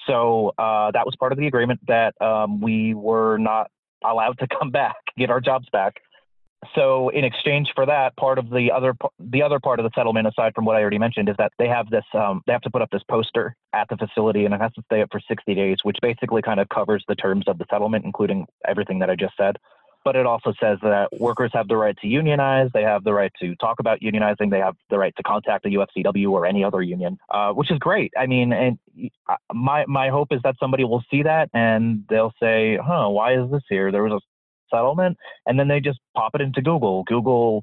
So 0.07 0.53
uh, 0.59 0.91
that 0.91 1.07
was 1.07 1.17
part 1.19 1.33
of 1.33 1.39
the 1.39 1.47
agreement 1.47 1.81
that 1.87 2.21
um, 2.21 2.61
we 2.61 2.93
were 2.93 3.39
not 3.39 3.71
allowed 4.05 4.39
to 4.41 4.47
come 4.59 4.71
back, 4.71 4.97
get 5.17 5.31
our 5.31 5.41
jobs 5.41 5.69
back 5.73 5.95
so 6.75 7.09
in 7.11 7.25
exchange 7.25 7.73
for 7.75 7.87
that, 7.87 8.17
part 8.17 8.39
of 8.39 8.51
the 8.51 8.71
other 8.73 8.95
the 9.19 9.43
other 9.43 9.59
part 9.59 9.81
of 9.81 9.85
the 9.85 9.91
settlement, 9.95 10.27
aside 10.27 10.55
from 10.55 10.65
what 10.65 10.77
I 10.77 10.81
already 10.81 10.99
mentioned, 10.99 11.29
is 11.29 11.37
that 11.39 11.53
they 11.59 11.69
have 11.69 11.91
this 11.91 12.05
um, 12.15 12.43
they 12.47 12.53
have 12.53 12.63
to 12.63 12.71
put 12.71 12.83
up 12.83 12.91
this 12.91 13.03
poster 13.09 13.57
at 13.73 13.89
the 13.89 13.97
facility, 13.97 14.45
and 14.45 14.55
it 14.55 14.61
has 14.61 14.73
to 14.75 14.83
stay 14.87 15.03
up 15.03 15.09
for 15.11 15.21
60 15.21 15.55
days, 15.55 15.79
which 15.83 15.99
basically 16.03 16.43
kind 16.43 16.61
of 16.61 16.69
covers 16.69 17.05
the 17.09 17.15
terms 17.15 17.49
of 17.49 17.59
the 17.59 17.67
settlement, 17.71 18.05
including 18.05 18.47
everything 18.67 18.99
that 19.01 19.11
I 19.11 19.17
just 19.17 19.37
said. 19.37 19.57
But 20.05 20.17
it 20.17 20.27
also 20.27 20.53
says 20.61 20.79
that 20.83 21.09
workers 21.19 21.51
have 21.55 21.67
the 21.67 21.79
right 21.79 21.97
to 22.03 22.07
unionize, 22.07 22.69
they 22.75 22.83
have 22.83 23.05
the 23.05 23.15
right 23.15 23.33
to 23.41 23.57
talk 23.57 23.81
about 23.81 24.01
unionizing, 24.01 24.51
they 24.51 24.59
have 24.59 24.77
the 24.91 24.99
right 24.99 25.17
to 25.17 25.23
contact 25.23 25.65
the 25.65 25.77
UFCW 25.77 26.31
or 26.31 26.45
any 26.45 26.63
other 26.63 26.83
union, 26.83 27.17
uh, 27.31 27.53
which 27.53 27.71
is 27.71 27.79
great. 27.79 28.13
I 28.19 28.27
mean, 28.27 28.53
and 28.53 28.79
uh, 29.29 29.37
my 29.53 29.87
my 29.87 30.11
hope 30.11 30.29
is 30.31 30.41
that 30.45 30.57
somebody 30.61 30.85
will 30.85 31.03
see 31.11 31.23
that 31.23 31.49
and 31.55 32.05
they'll 32.11 32.35
say, 32.39 32.77
"Huh, 32.77 33.09
why 33.09 33.39
is 33.39 33.51
this 33.51 33.63
here? 33.69 33.91
There 33.91 34.03
was 34.03 34.13
a 34.13 34.34
settlement, 34.71 35.17
and 35.47 35.59
then 35.59 35.69
they 35.69 35.81
just 35.81 35.99
pop 36.17 36.35
it 36.35 36.41
into 36.41 36.63
Google. 36.63 37.05
Google, 37.05 37.63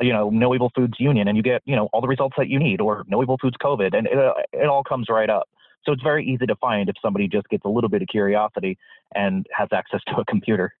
you 0.00 0.12
know, 0.12 0.30
No 0.30 0.54
Evil 0.54 0.70
Foods 0.74 0.94
Union, 0.98 1.28
and 1.28 1.36
you 1.36 1.42
get 1.42 1.62
you 1.64 1.76
know 1.76 1.88
all 1.92 2.00
the 2.00 2.08
results 2.08 2.34
that 2.38 2.48
you 2.48 2.58
need, 2.58 2.80
or 2.80 3.04
No 3.08 3.22
Evil 3.22 3.38
Foods 3.40 3.56
COVID, 3.62 3.96
and 3.96 4.06
it, 4.06 4.18
it 4.52 4.66
all 4.66 4.84
comes 4.84 5.06
right 5.08 5.30
up. 5.30 5.48
So 5.84 5.92
it's 5.92 6.02
very 6.02 6.26
easy 6.26 6.46
to 6.46 6.56
find 6.56 6.88
if 6.88 6.96
somebody 7.00 7.28
just 7.28 7.48
gets 7.48 7.64
a 7.64 7.68
little 7.68 7.88
bit 7.88 8.02
of 8.02 8.08
curiosity 8.08 8.76
and 9.14 9.46
has 9.52 9.68
access 9.72 10.00
to 10.08 10.16
a 10.20 10.24
computer. 10.24 10.72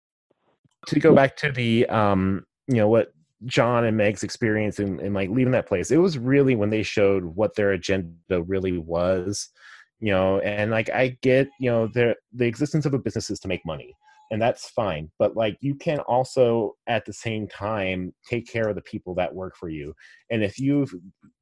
To 0.86 1.00
go 1.00 1.14
back 1.14 1.36
to 1.38 1.50
the, 1.50 1.86
um, 1.86 2.46
you 2.66 2.76
know, 2.76 2.88
what 2.88 3.12
John 3.46 3.84
and 3.84 3.96
Meg's 3.96 4.22
experience 4.22 4.78
in, 4.78 5.00
in 5.00 5.14
like 5.14 5.30
leaving 5.30 5.52
that 5.52 5.66
place, 5.66 5.90
it 5.90 5.96
was 5.96 6.18
really 6.18 6.54
when 6.54 6.70
they 6.70 6.82
showed 6.82 7.24
what 7.24 7.54
their 7.56 7.72
agenda 7.72 8.42
really 8.42 8.78
was. 8.78 9.48
you 10.00 10.12
know 10.12 10.38
and 10.40 10.70
like 10.70 10.88
i 10.90 11.16
get 11.22 11.48
you 11.58 11.70
know 11.70 11.86
the 11.88 12.14
the 12.32 12.46
existence 12.46 12.86
of 12.86 12.94
a 12.94 12.98
business 12.98 13.30
is 13.30 13.40
to 13.40 13.48
make 13.48 13.64
money 13.66 13.96
and 14.30 14.40
that's 14.40 14.68
fine 14.70 15.10
but 15.18 15.36
like 15.36 15.56
you 15.60 15.74
can 15.74 15.98
also 16.00 16.74
at 16.86 17.04
the 17.04 17.12
same 17.12 17.46
time 17.48 18.12
take 18.28 18.46
care 18.46 18.68
of 18.68 18.74
the 18.74 18.82
people 18.82 19.14
that 19.14 19.34
work 19.34 19.56
for 19.56 19.68
you 19.68 19.94
and 20.30 20.42
if 20.42 20.58
you've 20.58 20.94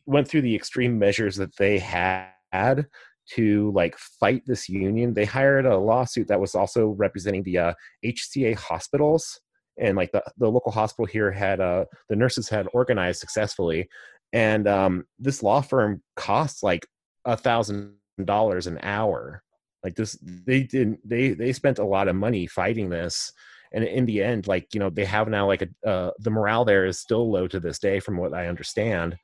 went 0.06 0.26
through 0.26 0.42
the 0.42 0.54
extreme 0.54 0.98
measures 0.98 1.36
that 1.36 1.54
they 1.56 1.78
had 1.78 2.86
to 3.28 3.72
like 3.72 3.96
fight 3.98 4.42
this 4.46 4.68
union 4.68 5.12
they 5.12 5.24
hired 5.24 5.66
a 5.66 5.76
lawsuit 5.76 6.28
that 6.28 6.40
was 6.40 6.54
also 6.54 6.88
representing 6.90 7.42
the 7.42 7.58
uh, 7.58 7.74
hca 8.04 8.54
hospitals 8.56 9.40
and 9.78 9.96
like 9.96 10.10
the, 10.12 10.22
the 10.38 10.50
local 10.50 10.72
hospital 10.72 11.06
here 11.06 11.30
had 11.30 11.60
uh 11.60 11.84
the 12.08 12.16
nurses 12.16 12.48
had 12.48 12.68
organized 12.72 13.20
successfully 13.20 13.88
and 14.32 14.68
um 14.68 15.04
this 15.18 15.42
law 15.42 15.60
firm 15.60 16.02
costs 16.14 16.62
like 16.62 16.86
a 17.24 17.36
thousand 17.36 17.94
dollars 18.24 18.66
an 18.66 18.78
hour 18.82 19.42
like 19.86 19.94
this 19.94 20.18
they 20.50 20.62
didn't 20.64 20.98
they 21.08 21.24
they 21.42 21.52
spent 21.52 21.78
a 21.78 21.84
lot 21.84 22.08
of 22.08 22.16
money 22.16 22.44
fighting 22.46 22.88
this 22.90 23.32
and 23.72 23.84
in 23.84 24.04
the 24.06 24.20
end 24.30 24.46
like 24.48 24.66
you 24.74 24.80
know 24.80 24.90
they 24.90 25.04
have 25.04 25.28
now 25.28 25.46
like 25.46 25.62
a 25.62 25.88
uh, 25.88 26.10
the 26.18 26.30
morale 26.30 26.64
there 26.64 26.86
is 26.86 26.98
still 26.98 27.30
low 27.30 27.46
to 27.46 27.60
this 27.60 27.78
day 27.78 28.00
from 28.00 28.16
what 28.16 28.34
i 28.34 28.48
understand 28.48 29.16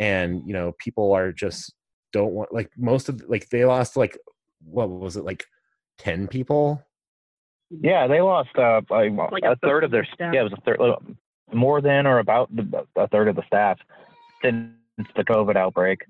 and 0.00 0.42
you 0.46 0.52
know 0.52 0.72
people 0.78 1.12
are 1.12 1.30
just 1.32 1.72
don't 2.12 2.32
want 2.32 2.52
like 2.52 2.70
most 2.76 3.08
of 3.08 3.22
like 3.28 3.48
they 3.50 3.64
lost 3.64 3.96
like 3.96 4.18
what 4.64 4.90
was 4.90 5.16
it 5.16 5.24
like 5.24 5.44
10 5.98 6.26
people 6.28 6.82
Yeah, 7.70 8.08
they 8.08 8.20
lost 8.20 8.50
uh, 8.56 8.80
like, 8.90 9.12
Like 9.30 9.44
a 9.44 9.52
a 9.52 9.56
third 9.56 9.84
of 9.84 9.92
their 9.92 10.06
staff. 10.14 10.34
yeah, 10.34 10.40
it 10.40 10.50
was 10.50 10.58
a 10.58 10.62
third, 10.62 10.80
more 11.52 11.80
than 11.80 12.06
or 12.06 12.18
about 12.18 12.54
the, 12.54 12.64
a 12.96 13.06
third 13.08 13.28
of 13.28 13.36
the 13.36 13.46
staff 13.46 13.78
since 14.42 14.72
the 15.14 15.24
COVID 15.24 15.56
outbreak, 15.56 16.00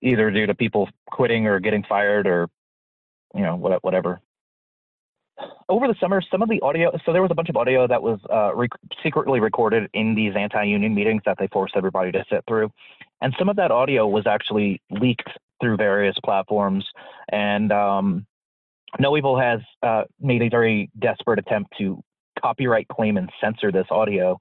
either 0.00 0.30
due 0.30 0.46
to 0.46 0.54
people 0.54 0.88
quitting 1.06 1.46
or 1.46 1.58
getting 1.60 1.82
fired 1.84 2.26
or 2.26 2.48
you 3.34 3.42
know 3.42 3.56
whatever. 3.56 4.20
Over 5.68 5.88
the 5.88 5.96
summer, 5.98 6.22
some 6.30 6.42
of 6.42 6.48
the 6.48 6.60
audio. 6.60 6.92
So 7.04 7.12
there 7.12 7.22
was 7.22 7.30
a 7.30 7.34
bunch 7.34 7.48
of 7.48 7.56
audio 7.56 7.88
that 7.88 8.00
was 8.00 8.20
uh, 8.32 8.54
rec- 8.54 8.70
secretly 9.02 9.40
recorded 9.40 9.90
in 9.92 10.14
these 10.14 10.32
anti-union 10.36 10.94
meetings 10.94 11.22
that 11.26 11.38
they 11.38 11.48
forced 11.48 11.74
everybody 11.76 12.12
to 12.12 12.24
sit 12.30 12.44
through, 12.46 12.70
and 13.20 13.34
some 13.38 13.48
of 13.48 13.56
that 13.56 13.70
audio 13.70 14.06
was 14.06 14.26
actually 14.26 14.80
leaked 14.90 15.28
through 15.60 15.76
various 15.76 16.16
platforms. 16.24 16.84
And 17.30 17.72
um, 17.72 18.26
No 18.98 19.16
Evil 19.16 19.38
has 19.38 19.60
uh, 19.82 20.04
made 20.20 20.42
a 20.42 20.48
very 20.48 20.90
desperate 20.98 21.38
attempt 21.38 21.74
to 21.78 22.02
copyright 22.40 22.86
claim 22.88 23.16
and 23.16 23.30
censor 23.40 23.72
this 23.72 23.86
audio, 23.90 24.38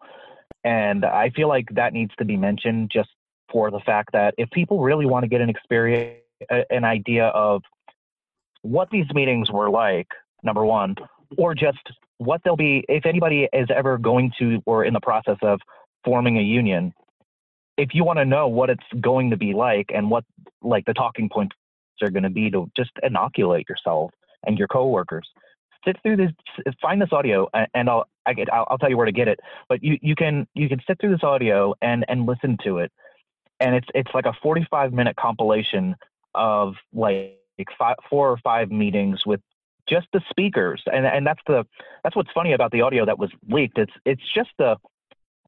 and 0.63 1.05
I 1.05 1.31
feel 1.31 1.47
like 1.47 1.65
that 1.71 1.93
needs 1.93 2.11
to 2.19 2.25
be 2.25 2.37
mentioned 2.37 2.91
just 2.93 3.09
for 3.51 3.71
the 3.71 3.79
fact 3.79 4.11
that 4.13 4.33
if 4.37 4.49
people 4.51 4.79
really 4.81 5.05
want 5.05 5.23
to 5.23 5.27
get 5.27 5.41
an 5.41 5.49
experience, 5.49 6.19
an 6.69 6.83
idea 6.83 7.27
of 7.27 7.61
what 8.63 8.89
these 8.89 9.05
meetings 9.13 9.51
were 9.51 9.69
like, 9.69 10.07
number 10.41 10.65
one, 10.65 10.95
or 11.37 11.53
just 11.53 11.91
what 12.17 12.41
they'll 12.43 12.55
be, 12.55 12.83
if 12.89 13.05
anybody 13.05 13.47
is 13.53 13.67
ever 13.73 13.97
going 13.97 14.31
to 14.39 14.61
or 14.65 14.85
in 14.85 14.93
the 14.93 14.99
process 14.99 15.37
of 15.43 15.59
forming 16.03 16.37
a 16.37 16.41
union, 16.41 16.93
if 17.77 17.89
you 17.93 18.03
want 18.03 18.19
to 18.19 18.25
know 18.25 18.47
what 18.47 18.69
it's 18.69 18.83
going 19.01 19.29
to 19.29 19.37
be 19.37 19.53
like 19.53 19.89
and 19.93 20.09
what 20.09 20.23
like 20.61 20.85
the 20.85 20.93
talking 20.93 21.29
points 21.29 21.55
are 22.01 22.09
going 22.09 22.23
to 22.23 22.29
be 22.29 22.49
to 22.49 22.69
just 22.75 22.91
inoculate 23.01 23.67
yourself 23.69 24.11
and 24.45 24.57
your 24.57 24.67
coworkers, 24.67 25.27
sit 25.85 25.97
through 26.03 26.17
this, 26.17 26.31
find 26.81 27.01
this 27.01 27.09
audio, 27.11 27.47
and 27.73 27.89
I'll 27.89 28.05
I 28.25 28.33
get 28.33 28.51
I'll, 28.53 28.67
I'll 28.69 28.77
tell 28.77 28.89
you 28.89 28.97
where 28.97 29.05
to 29.05 29.11
get 29.11 29.27
it. 29.27 29.39
But 29.67 29.83
you 29.83 29.97
you 30.01 30.15
can 30.15 30.47
you 30.53 30.69
can 30.69 30.79
sit 30.87 30.99
through 30.99 31.11
this 31.11 31.23
audio 31.23 31.73
and 31.81 32.05
and 32.07 32.25
listen 32.25 32.57
to 32.63 32.79
it, 32.79 32.91
and 33.59 33.75
it's 33.75 33.87
it's 33.93 34.11
like 34.13 34.25
a 34.25 34.33
45 34.41 34.93
minute 34.93 35.15
compilation 35.15 35.95
of 36.35 36.75
like 36.93 37.37
five, 37.77 37.95
four 38.09 38.29
or 38.29 38.37
five 38.37 38.71
meetings 38.71 39.25
with 39.25 39.41
just 39.87 40.07
the 40.13 40.21
speakers 40.29 40.81
and 40.91 41.05
and 41.05 41.27
that's 41.27 41.41
the 41.47 41.65
that's 42.03 42.15
what's 42.15 42.31
funny 42.31 42.53
about 42.53 42.71
the 42.71 42.81
audio 42.81 43.05
that 43.05 43.19
was 43.19 43.31
leaked. 43.49 43.77
It's 43.77 43.91
it's 44.05 44.23
just 44.33 44.49
the 44.57 44.77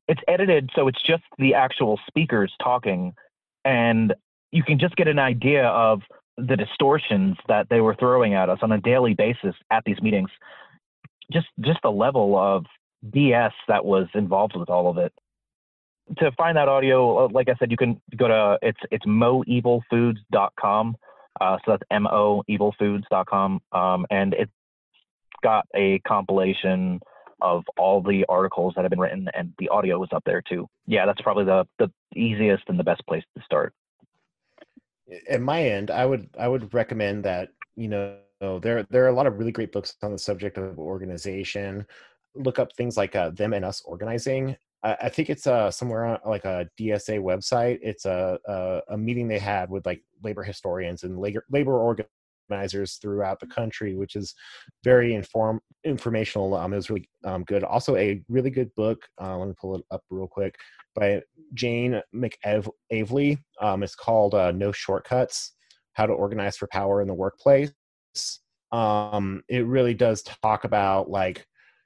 it's 0.07 0.21
edited 0.27 0.69
so 0.75 0.87
it's 0.87 1.01
just 1.01 1.23
the 1.37 1.53
actual 1.53 1.99
speakers 2.07 2.53
talking 2.61 3.13
and 3.63 4.13
you 4.51 4.63
can 4.63 4.77
just 4.77 4.95
get 4.95 5.07
an 5.07 5.19
idea 5.19 5.67
of 5.67 6.01
the 6.37 6.55
distortions 6.55 7.37
that 7.47 7.67
they 7.69 7.81
were 7.81 7.95
throwing 7.95 8.33
at 8.33 8.49
us 8.49 8.59
on 8.61 8.71
a 8.71 8.79
daily 8.79 9.13
basis 9.13 9.55
at 9.71 9.83
these 9.85 10.01
meetings. 10.01 10.29
Just 11.31 11.47
just 11.61 11.79
the 11.81 11.91
level 11.91 12.37
of 12.37 12.65
bs 13.09 13.51
that 13.67 13.85
was 13.85 14.07
involved 14.15 14.55
with 14.55 14.69
all 14.69 14.89
of 14.89 14.97
it. 14.97 15.13
To 16.19 16.31
find 16.33 16.57
that 16.57 16.67
audio 16.67 17.25
uh, 17.25 17.29
like 17.31 17.49
i 17.49 17.55
said 17.57 17.71
you 17.71 17.77
can 17.77 18.01
go 18.15 18.27
to 18.27 18.59
it's 18.61 18.79
it's 18.91 19.05
moevilfoods.com 19.05 20.95
uh, 21.41 21.57
so 21.65 21.71
that's 21.71 22.03
mo 22.03 22.43
evilfoods.com 22.49 23.61
um, 23.71 24.05
and 24.09 24.33
it's 24.33 24.51
got 25.43 25.65
a 25.75 25.99
compilation 25.99 26.99
of 27.41 27.63
all 27.77 28.01
the 28.01 28.25
articles 28.29 28.73
that 28.75 28.83
have 28.83 28.89
been 28.89 28.99
written 28.99 29.27
and 29.33 29.53
the 29.59 29.69
audio 29.69 30.01
is 30.03 30.09
up 30.13 30.23
there 30.25 30.41
too. 30.41 30.67
Yeah 30.87 31.05
that's 31.05 31.21
probably 31.21 31.45
the 31.45 31.67
the 31.79 31.91
easiest 32.15 32.63
and 32.67 32.79
the 32.79 32.83
best 32.83 33.05
place 33.07 33.23
to 33.37 33.43
start. 33.43 33.73
At 35.29 35.41
my 35.41 35.63
end 35.63 35.91
i 35.91 36.05
would 36.05 36.29
i 36.39 36.47
would 36.47 36.73
recommend 36.73 37.25
that 37.25 37.49
you 37.75 37.89
know 37.89 38.17
there 38.39 38.83
there 38.89 39.03
are 39.03 39.09
a 39.09 39.13
lot 39.13 39.27
of 39.27 39.37
really 39.37 39.51
great 39.51 39.71
books 39.71 39.95
on 40.01 40.11
the 40.11 40.19
subject 40.19 40.57
of 40.57 40.79
organization. 40.79 41.85
Look 42.35 42.59
up 42.59 42.73
things 42.75 42.97
like 42.97 43.15
uh, 43.15 43.29
them 43.29 43.53
and 43.53 43.63
us 43.63 43.81
organizing 43.85 44.57
I, 44.83 45.09
think 45.09 45.31
it's 45.31 45.47
uh 45.47 45.71
somewhere 45.71 46.05
on 46.05 46.19
like 46.25 46.45
a 46.45 46.67
dsa 46.79 47.19
website 47.19 47.79
it's 47.81 48.05
a, 48.05 48.37
a 48.45 48.81
a 48.89 48.97
meeting 48.97 49.27
they 49.27 49.39
had 49.39 49.69
with 49.69 49.85
like 49.85 50.03
labor 50.23 50.43
historians 50.43 51.03
and 51.03 51.17
labor 51.17 51.43
labor 51.49 51.79
organizers 52.49 52.97
throughout 53.01 53.39
the 53.39 53.47
country 53.47 53.95
which 53.95 54.15
is 54.15 54.35
very 54.83 55.15
inform 55.15 55.59
informational 55.85 56.55
um 56.55 56.71
it 56.71 56.75
was 56.75 56.89
really 56.91 57.09
um, 57.23 57.43
good 57.45 57.63
also 57.63 57.95
a 57.95 58.21
really 58.29 58.51
good 58.51 58.73
book 58.75 59.01
uh, 59.19 59.35
let 59.35 59.47
me 59.47 59.55
pull 59.59 59.75
it 59.75 59.83
up 59.89 60.03
real 60.11 60.27
quick 60.27 60.55
by 60.95 61.21
Jane 61.53 62.01
McAlevey. 62.13 63.37
Um, 63.61 63.83
it's 63.83 63.95
called 63.95 64.33
uh, 64.33 64.51
No 64.51 64.71
Shortcuts 64.71 65.51
How 65.93 66.05
to 66.05 66.13
Organize 66.13 66.57
for 66.57 66.67
Power 66.67 67.01
in 67.01 67.07
the 67.07 67.13
Workplace. 67.13 67.71
Um, 68.71 69.43
it 69.47 69.65
really 69.65 69.93
does 69.93 70.23
talk 70.23 70.63
about, 70.63 71.09
like, 71.09 71.45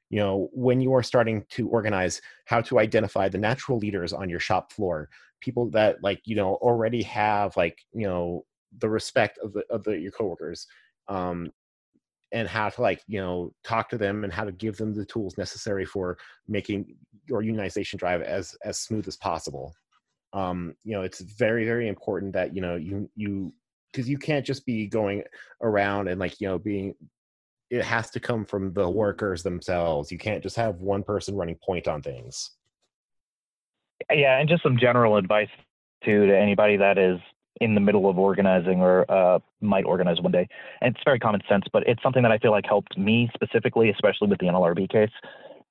you 0.10 0.20
know, 0.20 0.50
when 0.54 0.82
you 0.82 0.94
are 0.94 1.04
starting 1.04 1.46
to 1.52 1.68
organize, 1.70 2.22
how 2.46 2.62
to 2.62 2.80
identify 2.80 3.30
the 3.30 3.38
natural 3.38 3.78
leaders 3.78 4.14
on 4.14 4.30
your 4.30 4.40
shop 4.40 4.72
floor, 4.72 5.10
people 5.40 5.70
that, 5.72 6.02
like, 6.04 6.22
you 6.26 6.36
know, 6.36 6.56
already 6.56 7.04
have, 7.04 7.56
like, 7.56 7.80
you 7.94 8.08
know, 8.08 8.46
the 8.80 8.90
respect 8.90 9.38
of 9.44 9.54
the, 9.54 9.64
of 9.70 9.84
the, 9.84 9.98
your 9.98 10.12
coworkers. 10.12 10.68
Um, 11.08 11.52
and 12.32 12.48
how 12.48 12.70
to 12.70 12.82
like 12.82 13.02
you 13.08 13.20
know 13.20 13.52
talk 13.64 13.90
to 13.90 13.98
them 13.98 14.24
and 14.24 14.32
how 14.32 14.44
to 14.44 14.52
give 14.52 14.78
them 14.78 14.94
the 14.94 15.06
tools 15.06 15.38
necessary 15.38 15.86
for 15.86 16.18
making 16.48 16.96
your 17.28 17.42
unionization 17.42 17.98
drive 17.98 18.22
as 18.22 18.56
as 18.64 18.78
smooth 18.78 19.08
as 19.08 19.18
possible 19.18 19.74
um 20.34 20.76
you 20.84 20.94
know 20.94 21.02
it's 21.02 21.22
very 21.22 21.66
very 21.66 21.88
important 21.88 22.34
that 22.34 22.56
you 22.56 22.62
know 22.62 22.76
you 22.76 23.10
you 23.16 23.52
because 23.92 24.08
you 24.08 24.18
can't 24.18 24.46
just 24.46 24.66
be 24.66 24.86
going 24.86 25.24
around 25.62 26.08
and 26.08 26.20
like 26.20 26.40
you 26.40 26.48
know 26.48 26.60
being 26.60 26.94
it 27.70 27.84
has 27.84 28.10
to 28.10 28.20
come 28.20 28.46
from 28.46 28.74
the 28.74 28.90
workers 28.90 29.44
themselves 29.44 30.12
you 30.12 30.18
can't 30.18 30.44
just 30.44 30.56
have 30.56 30.76
one 30.76 31.04
person 31.04 31.36
running 31.36 31.56
point 31.56 31.88
on 31.88 32.02
things 32.02 32.52
yeah 34.12 34.40
and 34.40 34.50
just 34.50 34.64
some 34.64 34.78
general 34.78 35.18
advice 35.18 35.50
too 36.04 36.28
to 36.28 36.38
anybody 36.38 36.78
that 36.78 36.98
is 36.98 37.20
in 37.60 37.76
the 37.76 37.82
middle 37.82 38.10
of 38.10 38.18
organizing 38.18 38.82
or 38.82 39.10
uh, 39.12 39.40
might 39.62 39.86
organize 39.86 40.22
one 40.22 40.32
day. 40.32 40.48
And 40.82 40.96
it's 40.96 41.04
very 41.04 41.20
common 41.20 41.42
sense, 41.50 41.66
but 41.72 41.84
it's 41.88 42.02
something 42.02 42.24
that 42.24 42.32
I 42.32 42.38
feel 42.38 42.52
like 42.52 42.66
helped 42.66 42.98
me 42.98 43.30
specifically, 43.34 43.90
especially 43.90 44.28
with 44.28 44.40
the 44.40 44.48
NLRB 44.48 44.90
case, 44.90 45.12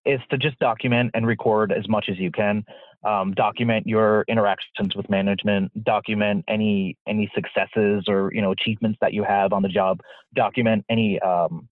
is 0.05 0.20
to 0.30 0.38
just 0.38 0.59
document 0.59 1.11
and 1.14 1.26
record 1.26 1.72
as 1.72 1.88
much 1.88 2.07
as 2.09 2.18
you 2.18 2.30
can. 2.30 2.64
Um, 3.05 3.32
document 3.32 3.86
your 3.86 4.24
interactions 4.28 4.96
with 4.96 5.09
management. 5.09 5.72
Document 5.84 6.44
any 6.49 6.96
any 7.07 7.30
successes 7.34 8.05
or 8.09 8.32
you 8.34 8.42
know 8.42 8.51
achievements 8.51 8.99
that 9.01 9.12
you 9.12 9.22
have 9.22 9.53
on 9.53 9.62
the 9.62 9.68
job. 9.68 10.01
Document 10.34 10.84
any 10.90 11.20
um, 11.20 11.68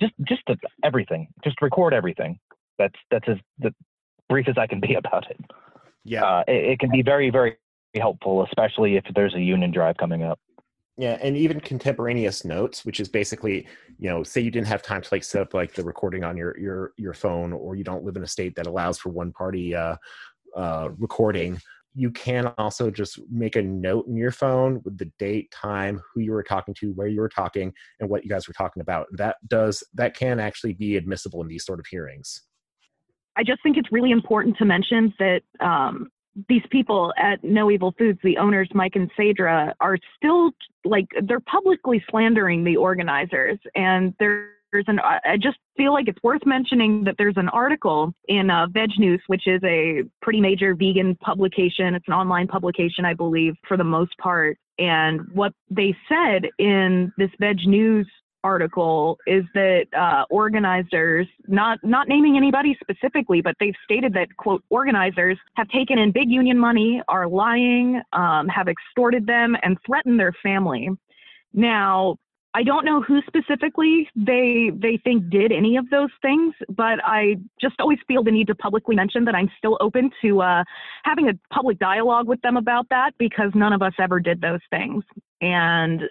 just 0.00 0.14
just 0.26 0.42
everything. 0.84 1.28
Just 1.44 1.60
record 1.62 1.94
everything. 1.94 2.38
That's 2.78 2.98
that's 3.10 3.28
as 3.28 3.36
the 3.58 3.74
brief 4.28 4.48
as 4.48 4.56
I 4.58 4.66
can 4.66 4.80
be 4.80 4.94
about 5.02 5.30
it. 5.30 5.40
yeah 6.04 6.24
Uh, 6.24 6.44
it, 6.48 6.64
it 6.72 6.78
can 6.78 6.90
be 6.90 7.02
very 7.02 7.30
very 7.30 7.56
helpful, 7.96 8.44
especially 8.44 8.96
if 8.96 9.04
there's 9.14 9.34
a 9.34 9.40
union 9.40 9.70
drive 9.70 9.96
coming 9.96 10.22
up. 10.22 10.38
Yeah, 10.98 11.18
and 11.22 11.36
even 11.36 11.58
contemporaneous 11.58 12.44
notes, 12.44 12.84
which 12.84 13.00
is 13.00 13.08
basically, 13.08 13.66
you 13.98 14.10
know, 14.10 14.22
say 14.22 14.42
you 14.42 14.50
didn't 14.50 14.66
have 14.66 14.82
time 14.82 15.00
to 15.00 15.08
like 15.10 15.24
set 15.24 15.40
up 15.40 15.54
like 15.54 15.72
the 15.72 15.82
recording 15.82 16.22
on 16.22 16.36
your 16.36 16.58
your 16.58 16.92
your 16.98 17.14
phone, 17.14 17.52
or 17.52 17.74
you 17.74 17.84
don't 17.84 18.04
live 18.04 18.16
in 18.16 18.22
a 18.22 18.28
state 18.28 18.54
that 18.56 18.66
allows 18.66 18.98
for 18.98 19.08
one 19.08 19.32
party 19.32 19.74
uh, 19.74 19.96
uh, 20.54 20.90
recording. 20.98 21.58
You 21.94 22.10
can 22.10 22.52
also 22.58 22.90
just 22.90 23.20
make 23.30 23.56
a 23.56 23.62
note 23.62 24.06
in 24.06 24.16
your 24.16 24.30
phone 24.30 24.80
with 24.84 24.98
the 24.98 25.10
date, 25.18 25.50
time, 25.50 26.00
who 26.14 26.20
you 26.20 26.32
were 26.32 26.42
talking 26.42 26.74
to, 26.80 26.92
where 26.92 27.06
you 27.06 27.20
were 27.20 27.28
talking, 27.28 27.72
and 28.00 28.08
what 28.08 28.24
you 28.24 28.30
guys 28.30 28.48
were 28.48 28.54
talking 28.54 28.80
about. 28.80 29.06
That 29.12 29.36
does 29.48 29.82
that 29.94 30.16
can 30.16 30.40
actually 30.40 30.72
be 30.72 30.96
admissible 30.96 31.42
in 31.42 31.48
these 31.48 31.64
sort 31.64 31.80
of 31.80 31.86
hearings. 31.90 32.42
I 33.36 33.44
just 33.44 33.62
think 33.62 33.76
it's 33.76 33.92
really 33.92 34.10
important 34.10 34.56
to 34.58 34.64
mention 34.64 35.12
that 35.18 35.42
um, 35.60 36.10
these 36.48 36.62
people 36.70 37.12
at 37.16 37.42
No 37.42 37.70
Evil 37.70 37.94
Foods, 37.98 38.18
the 38.22 38.38
owners, 38.38 38.68
Mike 38.74 38.96
and 38.96 39.10
Sadrah, 39.18 39.72
are 39.80 39.98
still 40.16 40.50
like 40.84 41.06
they're 41.24 41.40
publicly 41.40 42.02
slandering 42.10 42.64
the 42.64 42.76
organizers. 42.76 43.58
And 43.74 44.14
there's 44.18 44.50
an, 44.86 44.98
I 45.00 45.36
just 45.36 45.58
feel 45.76 45.92
like 45.92 46.08
it's 46.08 46.22
worth 46.22 46.44
mentioning 46.46 47.04
that 47.04 47.16
there's 47.18 47.36
an 47.36 47.48
article 47.50 48.12
in 48.28 48.50
uh, 48.50 48.66
Veg 48.70 48.90
News, 48.98 49.22
which 49.26 49.46
is 49.46 49.60
a 49.64 50.02
pretty 50.20 50.40
major 50.40 50.74
vegan 50.74 51.14
publication. 51.16 51.94
It's 51.94 52.08
an 52.08 52.14
online 52.14 52.48
publication, 52.48 53.04
I 53.04 53.14
believe, 53.14 53.54
for 53.68 53.76
the 53.76 53.84
most 53.84 54.16
part. 54.18 54.58
And 54.78 55.20
what 55.32 55.52
they 55.70 55.94
said 56.08 56.48
in 56.58 57.12
this 57.18 57.30
Veg 57.38 57.66
News 57.66 58.06
article 58.44 59.18
is 59.26 59.44
that 59.54 59.86
uh, 59.96 60.24
organizers, 60.30 61.26
not 61.46 61.78
not 61.82 62.08
naming 62.08 62.36
anybody 62.36 62.76
specifically, 62.82 63.40
but 63.40 63.54
they've 63.60 63.74
stated 63.84 64.12
that 64.14 64.34
quote 64.36 64.64
organizers 64.70 65.38
have 65.54 65.68
taken 65.68 65.98
in 65.98 66.10
big 66.10 66.28
union 66.28 66.58
money, 66.58 67.02
are 67.08 67.28
lying, 67.28 68.00
um, 68.12 68.48
have 68.48 68.68
extorted 68.68 69.26
them, 69.26 69.56
and 69.62 69.76
threatened 69.86 70.18
their 70.18 70.32
family. 70.42 70.88
Now, 71.54 72.16
I 72.54 72.62
don't 72.62 72.84
know 72.84 73.00
who 73.00 73.20
specifically 73.26 74.08
they 74.14 74.70
they 74.74 74.98
think 75.02 75.30
did 75.30 75.52
any 75.52 75.76
of 75.76 75.88
those 75.90 76.10
things, 76.20 76.54
but 76.68 76.98
I 77.02 77.36
just 77.60 77.76
always 77.80 77.98
feel 78.06 78.22
the 78.22 78.30
need 78.30 78.46
to 78.48 78.54
publicly 78.54 78.94
mention 78.94 79.24
that 79.24 79.34
I'm 79.34 79.50
still 79.56 79.78
open 79.80 80.10
to 80.22 80.42
uh, 80.42 80.64
having 81.04 81.28
a 81.28 81.32
public 81.52 81.78
dialogue 81.78 82.28
with 82.28 82.42
them 82.42 82.56
about 82.56 82.86
that 82.90 83.12
because 83.18 83.52
none 83.54 83.72
of 83.72 83.80
us 83.80 83.94
ever 83.98 84.20
did 84.20 84.40
those 84.40 84.60
things, 84.70 85.02
and 85.40 86.02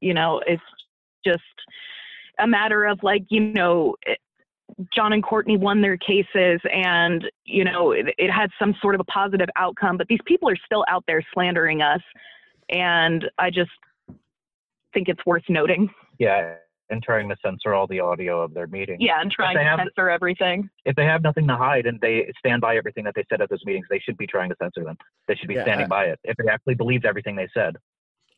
you 0.00 0.12
know 0.12 0.42
it's 0.46 0.62
just 1.24 1.42
a 2.38 2.46
matter 2.46 2.84
of 2.86 3.02
like, 3.02 3.24
you 3.28 3.40
know, 3.40 3.96
it, 4.02 4.18
John 4.94 5.12
and 5.12 5.22
Courtney 5.22 5.56
won 5.56 5.80
their 5.80 5.96
cases 5.96 6.60
and, 6.72 7.24
you 7.44 7.64
know, 7.64 7.92
it, 7.92 8.06
it, 8.18 8.30
had 8.30 8.50
some 8.58 8.74
sort 8.82 8.94
of 8.94 9.00
a 9.00 9.04
positive 9.04 9.48
outcome, 9.56 9.96
but 9.96 10.08
these 10.08 10.20
people 10.26 10.48
are 10.48 10.56
still 10.64 10.84
out 10.88 11.04
there 11.06 11.22
slandering 11.32 11.82
us. 11.82 12.00
And 12.68 13.30
I 13.38 13.50
just 13.50 13.70
think 14.96 15.08
it's 15.10 15.26
worth 15.26 15.42
noting. 15.50 15.90
Yeah. 16.18 16.54
And 16.88 17.02
trying 17.02 17.28
to 17.28 17.36
censor 17.44 17.74
all 17.74 17.86
the 17.86 18.00
audio 18.00 18.40
of 18.40 18.54
their 18.54 18.68
meetings. 18.68 18.98
Yeah, 19.00 19.20
and 19.20 19.30
trying 19.30 19.56
to 19.56 19.62
have, 19.62 19.80
censor 19.80 20.08
everything. 20.08 20.70
If 20.84 20.94
they 20.94 21.04
have 21.04 21.20
nothing 21.20 21.46
to 21.48 21.56
hide 21.56 21.84
and 21.84 22.00
they 22.00 22.32
stand 22.38 22.60
by 22.60 22.76
everything 22.76 23.04
that 23.04 23.14
they 23.16 23.24
said 23.28 23.40
at 23.40 23.50
those 23.50 23.64
meetings, 23.66 23.86
they 23.90 23.98
should 23.98 24.16
be 24.16 24.26
trying 24.26 24.48
to 24.50 24.56
censor 24.62 24.84
them. 24.84 24.96
They 25.26 25.34
should 25.34 25.48
be 25.48 25.54
yeah, 25.54 25.64
standing 25.64 25.86
I, 25.86 25.88
by 25.88 26.04
it 26.04 26.20
if 26.22 26.36
they 26.36 26.48
actually 26.48 26.76
believed 26.76 27.04
everything 27.04 27.34
they 27.34 27.48
said. 27.52 27.76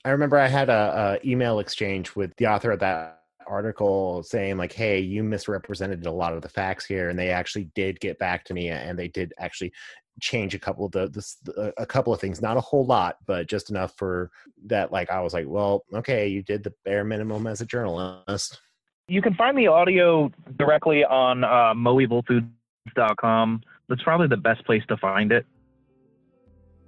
I 0.05 0.11
remember 0.11 0.39
I 0.39 0.49
had 0.49 0.71
a, 0.71 1.19
a 1.23 1.29
email 1.29 1.59
exchange 1.59 2.17
with 2.17 2.35
the 2.39 2.47
author 2.47 2.71
of 2.71 2.81
that 2.81 3.21
article 3.47 4.23
saying 4.23 4.57
like, 4.57 4.73
"Hey, 4.73 4.99
you 4.99 5.23
misrepresented 5.23 6.07
a 6.07 6.11
lot 6.11 6.33
of 6.33 6.41
the 6.41 6.49
facts 6.49 6.87
here," 6.87 7.11
and 7.11 7.19
they 7.19 7.29
actually 7.29 7.71
did 7.75 8.01
get 8.01 8.19
back 8.19 8.45
to 8.45 8.55
me, 8.55 8.71
and 8.71 8.99
they 8.99 9.09
did 9.09 9.35
actually 9.39 9.73
change 10.21 10.55
a 10.55 10.59
couple 10.59 10.87
of 10.87 10.93
the 10.93 11.09
this, 11.09 11.37
a 11.77 11.87
couple 11.87 12.13
of 12.13 12.21
things, 12.21 12.41
not 12.43 12.57
a 12.57 12.61
whole 12.61 12.85
lot, 12.85 13.17
but 13.27 13.49
just 13.49 13.71
enough 13.71 13.95
for 13.97 14.31
that. 14.67 14.93
Like 14.93 15.11
I 15.11 15.21
was 15.21 15.33
like, 15.33 15.47
"Well, 15.49 15.85
okay, 15.95 16.29
you 16.29 16.43
did 16.43 16.65
the 16.65 16.73
bare 16.85 17.05
minimum 17.05 17.47
as 17.47 17.61
a 17.61 17.67
journalist." 17.67 18.61
You 19.09 19.23
can 19.23 19.35
find 19.35 19.57
the 19.57 19.69
audio 19.69 20.31
directly 20.59 21.05
on 21.05 21.43
uh, 21.43 21.73
moevilfoods.com. 21.75 23.63
That's 23.89 24.03
probably 24.03 24.29
the 24.29 24.37
best 24.37 24.65
place 24.67 24.83
to 24.89 24.97
find 24.99 25.33
it. 25.33 25.47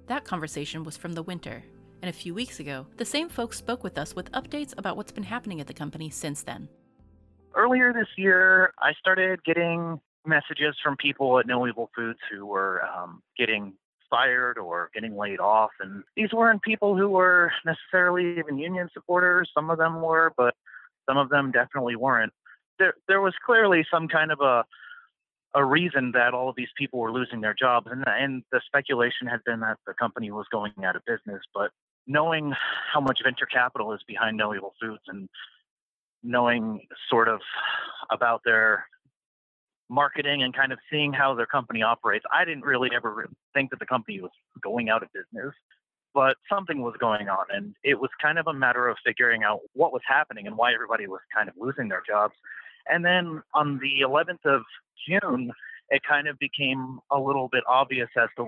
That 0.05 0.23
conversation 0.23 0.83
was 0.83 0.97
from 0.97 1.13
the 1.13 1.23
winter, 1.23 1.63
and 2.01 2.09
a 2.09 2.13
few 2.13 2.33
weeks 2.33 2.59
ago, 2.59 2.85
the 2.97 3.05
same 3.05 3.29
folks 3.29 3.57
spoke 3.57 3.83
with 3.83 3.97
us 3.97 4.15
with 4.15 4.31
updates 4.33 4.73
about 4.77 4.97
what's 4.97 5.11
been 5.11 5.23
happening 5.23 5.61
at 5.61 5.67
the 5.67 5.73
company 5.73 6.09
since 6.09 6.43
then. 6.43 6.67
Earlier 7.55 7.91
this 7.91 8.07
year, 8.17 8.73
I 8.79 8.93
started 8.99 9.43
getting 9.43 9.99
messages 10.25 10.75
from 10.83 10.97
people 10.97 11.39
at 11.39 11.47
No 11.47 11.67
Evil 11.67 11.89
Foods 11.95 12.19
who 12.31 12.45
were 12.45 12.83
um, 12.83 13.21
getting 13.37 13.73
fired 14.09 14.57
or 14.57 14.89
getting 14.93 15.15
laid 15.15 15.39
off. 15.39 15.71
And 15.79 16.03
these 16.15 16.31
weren't 16.33 16.61
people 16.61 16.97
who 16.97 17.09
were 17.09 17.51
necessarily 17.65 18.37
even 18.37 18.57
union 18.57 18.89
supporters. 18.93 19.49
Some 19.53 19.69
of 19.69 19.77
them 19.77 20.01
were, 20.01 20.33
but 20.37 20.53
some 21.07 21.17
of 21.17 21.29
them 21.29 21.51
definitely 21.51 21.95
weren't. 21.95 22.33
There, 22.77 22.93
there 23.07 23.21
was 23.21 23.33
clearly 23.45 23.85
some 23.91 24.07
kind 24.07 24.31
of 24.31 24.41
a 24.41 24.65
a 25.53 25.65
reason 25.65 26.13
that 26.13 26.33
all 26.33 26.47
of 26.47 26.55
these 26.55 26.69
people 26.77 26.99
were 26.99 27.11
losing 27.11 27.41
their 27.41 27.53
jobs, 27.53 27.87
and 27.91 28.05
and 28.07 28.43
the 28.53 28.61
speculation 28.65 29.27
had 29.27 29.43
been 29.43 29.59
that 29.59 29.77
the 29.85 29.93
company 29.93 30.31
was 30.31 30.45
going 30.49 30.71
out 30.83 30.95
of 30.95 31.03
business. 31.05 31.41
But 31.53 31.71
knowing 32.07 32.53
how 32.93 33.01
much 33.01 33.19
venture 33.23 33.45
capital 33.45 33.93
is 33.93 34.01
behind 34.07 34.37
No 34.37 34.55
Evil 34.55 34.73
Foods 34.81 35.03
and 35.07 35.27
knowing 36.23 36.87
sort 37.09 37.27
of 37.27 37.41
about 38.11 38.41
their 38.45 38.85
marketing 39.91 40.41
and 40.41 40.55
kind 40.55 40.71
of 40.71 40.79
seeing 40.89 41.11
how 41.11 41.35
their 41.35 41.45
company 41.45 41.83
operates, 41.83 42.25
I 42.33 42.45
didn't 42.45 42.63
really 42.63 42.89
ever 42.95 43.29
think 43.53 43.69
that 43.71 43.79
the 43.79 43.85
company 43.85 44.21
was 44.21 44.31
going 44.63 44.89
out 44.89 45.03
of 45.03 45.09
business, 45.13 45.53
but 46.13 46.37
something 46.49 46.81
was 46.81 46.95
going 46.99 47.27
on. 47.27 47.45
And 47.53 47.75
it 47.83 47.99
was 47.99 48.09
kind 48.21 48.39
of 48.39 48.47
a 48.47 48.53
matter 48.53 48.87
of 48.87 48.97
figuring 49.05 49.43
out 49.43 49.59
what 49.73 49.91
was 49.91 50.01
happening 50.07 50.47
and 50.47 50.57
why 50.57 50.73
everybody 50.73 51.07
was 51.07 51.19
kind 51.35 51.49
of 51.49 51.55
losing 51.59 51.89
their 51.89 52.01
jobs. 52.07 52.33
And 52.89 53.05
then 53.05 53.43
on 53.53 53.79
the 53.79 54.05
11th 54.05 54.45
of 54.45 54.61
June, 55.07 55.51
it 55.89 56.01
kind 56.07 56.27
of 56.27 56.39
became 56.39 56.99
a 57.11 57.19
little 57.19 57.49
bit 57.51 57.63
obvious 57.67 58.09
as 58.17 58.29
to 58.37 58.47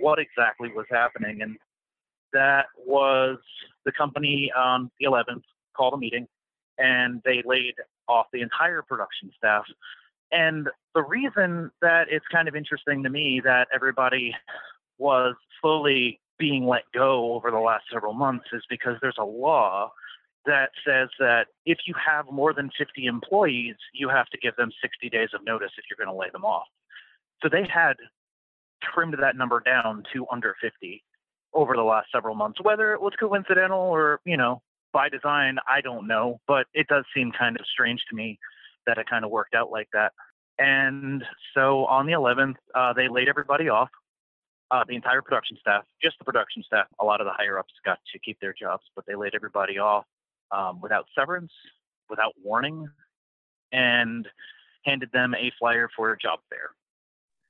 what 0.00 0.18
exactly 0.18 0.70
was 0.74 0.86
happening. 0.90 1.42
And 1.42 1.58
that 2.32 2.66
was 2.86 3.36
the 3.84 3.92
company 3.92 4.50
on 4.56 4.90
the 4.98 5.06
11th 5.06 5.42
called 5.76 5.94
a 5.94 5.98
meeting 5.98 6.26
and 6.78 7.20
they 7.24 7.42
laid 7.44 7.74
off 8.08 8.26
the 8.32 8.40
entire 8.40 8.82
production 8.82 9.30
staff. 9.36 9.64
And 10.30 10.68
the 10.94 11.02
reason 11.02 11.70
that 11.80 12.06
it's 12.10 12.26
kind 12.30 12.48
of 12.48 12.56
interesting 12.56 13.02
to 13.02 13.10
me 13.10 13.40
that 13.44 13.68
everybody 13.74 14.34
was 14.98 15.34
slowly 15.60 16.20
being 16.38 16.66
let 16.66 16.82
go 16.94 17.34
over 17.34 17.50
the 17.50 17.58
last 17.58 17.84
several 17.92 18.12
months 18.12 18.46
is 18.52 18.62
because 18.68 18.96
there's 19.00 19.18
a 19.18 19.24
law 19.24 19.90
that 20.46 20.70
says 20.86 21.08
that 21.18 21.46
if 21.66 21.78
you 21.86 21.94
have 21.94 22.26
more 22.30 22.54
than 22.54 22.70
50 22.78 23.06
employees, 23.06 23.74
you 23.92 24.08
have 24.08 24.26
to 24.28 24.38
give 24.38 24.56
them 24.56 24.70
60 24.80 25.10
days 25.10 25.30
of 25.34 25.44
notice 25.44 25.70
if 25.76 25.84
you're 25.90 26.04
going 26.04 26.14
to 26.14 26.18
lay 26.18 26.30
them 26.30 26.44
off. 26.44 26.66
So 27.42 27.48
they 27.48 27.66
had 27.72 27.94
trimmed 28.82 29.16
that 29.20 29.36
number 29.36 29.60
down 29.60 30.04
to 30.12 30.26
under 30.30 30.54
50 30.60 31.02
over 31.52 31.74
the 31.74 31.82
last 31.82 32.08
several 32.12 32.34
months. 32.34 32.60
Whether 32.62 32.92
it 32.92 33.00
was 33.00 33.12
coincidental 33.18 33.80
or, 33.80 34.20
you 34.24 34.36
know, 34.36 34.62
by 34.92 35.08
design, 35.08 35.58
I 35.68 35.80
don't 35.80 36.06
know, 36.06 36.40
but 36.46 36.66
it 36.72 36.86
does 36.88 37.04
seem 37.14 37.32
kind 37.32 37.58
of 37.58 37.66
strange 37.70 38.00
to 38.08 38.16
me 38.16 38.38
that 38.88 38.98
it 38.98 39.08
kind 39.08 39.24
of 39.24 39.30
worked 39.30 39.54
out 39.54 39.70
like 39.70 39.88
that. 39.92 40.12
And 40.58 41.22
so 41.54 41.84
on 41.84 42.06
the 42.06 42.12
11th, 42.12 42.56
uh, 42.74 42.92
they 42.94 43.06
laid 43.06 43.28
everybody 43.28 43.68
off, 43.68 43.90
uh, 44.72 44.82
the 44.88 44.96
entire 44.96 45.22
production 45.22 45.56
staff, 45.60 45.84
just 46.02 46.18
the 46.18 46.24
production 46.24 46.64
staff. 46.66 46.86
A 47.00 47.04
lot 47.04 47.20
of 47.20 47.26
the 47.26 47.32
higher 47.32 47.58
ups 47.58 47.72
got 47.84 47.98
to 48.12 48.18
keep 48.18 48.40
their 48.40 48.54
jobs, 48.58 48.82
but 48.96 49.04
they 49.06 49.14
laid 49.14 49.34
everybody 49.34 49.78
off 49.78 50.04
um, 50.50 50.80
without 50.80 51.06
severance, 51.16 51.52
without 52.10 52.32
warning, 52.42 52.88
and 53.70 54.26
handed 54.84 55.12
them 55.12 55.34
a 55.34 55.52
flyer 55.58 55.88
for 55.94 56.12
a 56.12 56.18
job 56.18 56.40
fair 56.50 56.70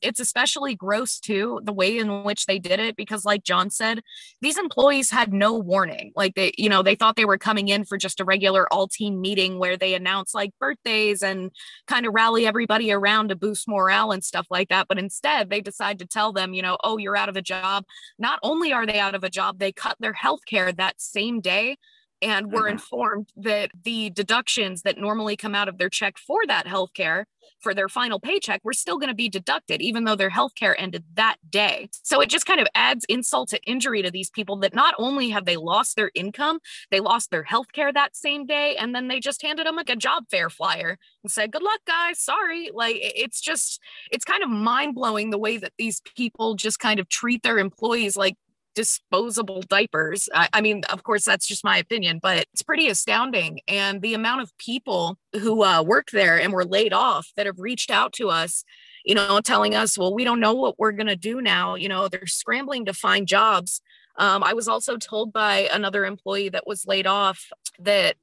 it's 0.02 0.20
especially 0.20 0.74
gross 0.74 1.18
too 1.18 1.60
the 1.64 1.72
way 1.72 1.98
in 1.98 2.24
which 2.24 2.46
they 2.46 2.58
did 2.58 2.80
it 2.80 2.96
because 2.96 3.24
like 3.24 3.42
john 3.44 3.70
said 3.70 4.00
these 4.40 4.58
employees 4.58 5.10
had 5.10 5.32
no 5.32 5.54
warning. 5.54 6.12
Like 6.14 6.34
they 6.34 6.52
you 6.56 6.68
know 6.68 6.82
they 6.82 6.94
thought 6.94 7.16
they 7.16 7.24
were 7.24 7.38
coming 7.38 7.68
in 7.68 7.84
for 7.84 7.96
just 7.96 8.20
a 8.20 8.24
regular 8.24 8.72
all 8.72 8.88
team 8.88 9.20
meeting 9.20 9.58
where 9.58 9.76
they 9.76 9.94
announce 9.94 10.34
like 10.34 10.50
birthdays 10.58 11.22
and 11.22 11.50
kind 11.86 12.06
of 12.06 12.14
rally 12.14 12.46
everybody 12.46 12.92
around 12.92 13.28
to 13.28 13.36
boost 13.36 13.68
morale 13.68 14.12
and 14.12 14.24
stuff 14.24 14.46
like 14.50 14.68
that. 14.68 14.88
But 14.88 14.98
instead 14.98 15.50
they 15.50 15.60
decide 15.60 15.98
to 16.00 16.06
tell 16.06 16.32
them 16.32 16.54
you 16.54 16.62
know 16.62 16.78
oh 16.84 16.98
you're 16.98 17.16
out 17.16 17.28
of 17.28 17.36
a 17.36 17.42
job. 17.42 17.84
Not 18.18 18.38
only 18.42 18.72
are 18.72 18.86
they 18.86 18.98
out 18.98 19.14
of 19.14 19.24
a 19.24 19.30
job 19.30 19.58
they 19.58 19.72
cut 19.72 19.96
their 20.00 20.12
health 20.12 20.40
care 20.46 20.72
that 20.72 21.00
same 21.00 21.40
day 21.40 21.76
and 22.20 22.52
were 22.52 22.62
mm-hmm. 22.62 22.72
informed 22.72 23.28
that 23.36 23.70
the 23.84 24.10
deductions 24.10 24.82
that 24.82 24.98
normally 24.98 25.36
come 25.36 25.54
out 25.54 25.68
of 25.68 25.78
their 25.78 25.88
check 25.88 26.18
for 26.18 26.46
that 26.46 26.66
health 26.66 26.92
care 26.94 27.26
for 27.60 27.74
their 27.74 27.88
final 27.88 28.20
paycheck 28.20 28.60
were 28.64 28.72
still 28.72 28.98
going 28.98 29.08
to 29.08 29.14
be 29.14 29.28
deducted 29.28 29.80
even 29.80 30.04
though 30.04 30.14
their 30.14 30.30
health 30.30 30.54
care 30.54 30.78
ended 30.80 31.04
that 31.14 31.36
day. 31.50 31.88
So 32.02 32.20
it 32.20 32.28
just 32.28 32.46
kind 32.46 32.60
of 32.60 32.66
adds 32.74 33.04
insult 33.08 33.48
to 33.50 33.62
injury 33.64 34.02
to 34.02 34.10
these 34.10 34.30
people 34.30 34.56
that 34.58 34.74
not 34.74 34.94
only 34.98 35.30
have 35.30 35.44
they 35.44 35.56
lost 35.56 35.96
their 35.96 36.10
income 36.14 36.58
they 36.90 37.00
lost 37.00 37.30
their 37.30 37.42
health 37.42 37.72
care 37.72 37.92
that 37.92 38.16
same 38.16 38.46
day 38.46 38.76
and 38.76 38.94
then 38.94 39.08
they 39.08 39.20
just 39.20 39.42
handed 39.42 39.66
them 39.66 39.76
like 39.76 39.90
a 39.90 39.96
job 39.96 40.24
fair 40.30 40.50
flyer 40.50 40.98
and 41.22 41.32
said 41.32 41.52
good 41.52 41.62
luck 41.62 41.80
guys. 41.86 42.20
Sorry. 42.20 42.70
Like 42.72 42.96
it's 43.00 43.40
just 43.40 43.80
it's 44.10 44.24
kind 44.24 44.42
of 44.42 44.50
mind-blowing 44.50 45.30
the 45.30 45.38
way 45.38 45.56
that 45.56 45.72
these 45.78 46.00
people 46.16 46.54
just 46.54 46.78
kind 46.78 47.00
of 47.00 47.08
treat 47.08 47.42
their 47.42 47.58
employees 47.58 48.16
like 48.16 48.36
disposable 48.78 49.60
diapers. 49.62 50.28
I, 50.32 50.48
I, 50.52 50.60
mean, 50.60 50.82
of 50.92 51.02
course, 51.02 51.24
that's 51.24 51.48
just 51.48 51.64
my 51.64 51.78
opinion, 51.78 52.20
but 52.22 52.46
it's 52.52 52.62
pretty 52.62 52.86
astounding. 52.86 53.58
And 53.66 54.00
the 54.00 54.14
amount 54.14 54.42
of 54.42 54.56
people 54.56 55.18
who 55.32 55.64
uh, 55.64 55.82
work 55.82 56.10
there 56.12 56.40
and 56.40 56.52
were 56.52 56.64
laid 56.64 56.92
off 56.92 57.26
that 57.34 57.46
have 57.46 57.58
reached 57.58 57.90
out 57.90 58.12
to 58.12 58.30
us, 58.30 58.62
you 59.04 59.16
know, 59.16 59.40
telling 59.40 59.74
us, 59.74 59.98
well, 59.98 60.14
we 60.14 60.22
don't 60.22 60.38
know 60.38 60.54
what 60.54 60.78
we're 60.78 60.92
going 60.92 61.08
to 61.08 61.16
do 61.16 61.40
now. 61.40 61.74
You 61.74 61.88
know, 61.88 62.06
they're 62.06 62.28
scrambling 62.28 62.84
to 62.84 62.94
find 62.94 63.26
jobs. 63.26 63.80
Um, 64.14 64.44
I 64.44 64.52
was 64.54 64.68
also 64.68 64.96
told 64.96 65.32
by 65.32 65.68
another 65.72 66.04
employee 66.04 66.50
that 66.50 66.68
was 66.68 66.86
laid 66.86 67.08
off 67.08 67.46
that 67.80 68.14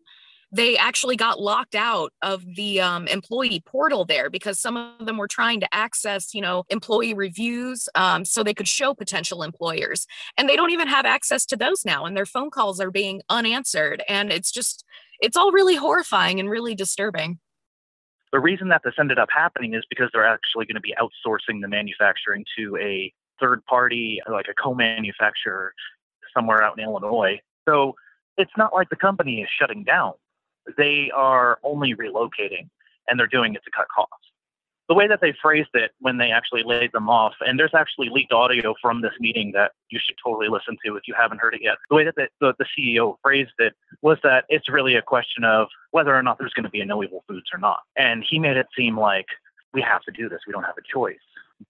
they 0.56 0.78
actually 0.78 1.18
got 1.18 1.42
locked 1.42 1.76
out 1.76 2.14
of 2.22 2.42
the 2.56 2.80
um, 2.80 3.08
employee 3.08 3.62
portal 3.66 4.06
there 4.06 4.30
because 4.30 4.58
some 4.58 4.78
of 4.78 5.06
them 5.06 5.18
were 5.18 5.28
trying 5.28 5.60
to 5.60 5.68
access, 5.76 6.34
you 6.34 6.40
know, 6.40 6.64
employee 6.70 7.14
reviews 7.14 7.90
um, 7.96 8.24
so 8.24 8.42
they 8.42 8.54
could 8.54 8.68
show 8.68 8.94
potential 8.94 9.44
employers. 9.44 10.08
And 10.38 10.48
they 10.48 10.56
don't 10.56 10.72
even 10.72 10.88
have 10.88 11.06
access 11.06 11.46
to 11.48 11.58
those 11.58 11.84
now. 11.84 12.06
And 12.06 12.16
their 12.16 12.26
phone 12.26 12.52
calls 12.52 12.80
are 12.80 12.90
being 12.90 13.22
unanswered. 13.30 14.02
And 14.08 14.32
it's 14.32 14.50
just, 14.50 14.86
it's 15.20 15.36
all 15.36 15.52
really 15.52 15.76
horrifying 15.76 16.40
and 16.40 16.50
really 16.50 16.74
disturbing. 16.74 17.40
The 18.32 18.40
reason 18.40 18.70
that 18.70 18.82
this 18.86 18.94
ended 18.98 19.20
up 19.20 19.30
happening 19.36 19.74
is 19.74 19.84
because 19.90 20.10
they're 20.14 20.28
actually 20.28 20.66
going 20.68 20.76
to 20.76 20.82
be 20.82 20.96
outsourcing 20.98 21.62
the 21.62 21.68
manufacturing 21.68 22.46
to 22.58 22.78
a 22.78 23.12
third 23.42 23.66
party, 23.66 24.22
like 24.32 24.46
a 24.50 24.54
co 24.54 24.74
manufacturer 24.74 25.74
somewhere 26.34 26.64
out 26.64 26.78
in 26.78 26.84
Illinois. 26.86 27.42
So 27.68 27.96
it's 28.38 28.52
not 28.58 28.74
like 28.74 28.90
the 28.90 28.96
company 28.96 29.42
is 29.42 29.50
shutting 29.60 29.84
down 29.84 30.14
they 30.78 31.12
are 31.14 31.60
only 31.64 31.96
relocating 31.96 32.70
and 33.08 33.20
they're 33.20 33.28
doing 33.28 33.56
it 33.56 33.64
to 33.64 33.72
cut 33.72 33.88
costs. 33.94 34.26
The 34.88 34.94
way 34.94 35.08
that 35.08 35.20
they 35.20 35.34
phrased 35.42 35.70
it 35.74 35.92
when 36.00 36.18
they 36.18 36.30
actually 36.30 36.62
laid 36.64 36.92
them 36.92 37.10
off, 37.10 37.34
and 37.40 37.58
there's 37.58 37.74
actually 37.74 38.10
leaked 38.10 38.32
audio 38.32 38.76
from 38.80 39.02
this 39.02 39.14
meeting 39.20 39.52
that 39.54 39.72
you 39.90 40.00
should 40.04 40.16
totally 40.24 40.48
listen 40.48 40.78
to 40.86 40.96
if 40.96 41.08
you 41.08 41.16
haven't 41.18 41.42
heard 41.42 41.56
it 41.56 41.62
yet. 41.64 41.78
The 41.90 41.96
way 41.96 42.04
that 42.04 42.16
the, 42.16 42.28
the, 42.40 42.54
the 42.60 42.66
CEO 42.78 43.16
phrased 43.24 43.54
it 43.58 43.74
was 44.04 44.20
that 44.22 44.46
it's 44.48 44.70
really 44.70 44.96
a 44.96 45.02
question 45.02 45.44
of 45.44 45.70
whether 45.90 46.16
or 46.16 46.22
not 46.22 46.38
there's 46.38 46.54
going 46.54 46.66
to 46.66 46.70
be 46.70 46.82
a 46.82 46.86
no 46.86 47.04
evil 47.04 47.24
foods 47.28 47.48
or 47.52 47.58
not. 47.58 47.80
And 47.96 48.24
he 48.30 48.38
made 48.38 48.58
it 48.58 48.68
seem 48.78 49.00
like 49.00 49.26
we 49.74 49.82
have 49.82 50.04
to 50.04 50.12
do 50.12 50.30
this, 50.30 50.42
we 50.46 50.54
don't 50.54 50.64
have 50.64 50.78
a 50.78 50.94
choice. 50.94 51.18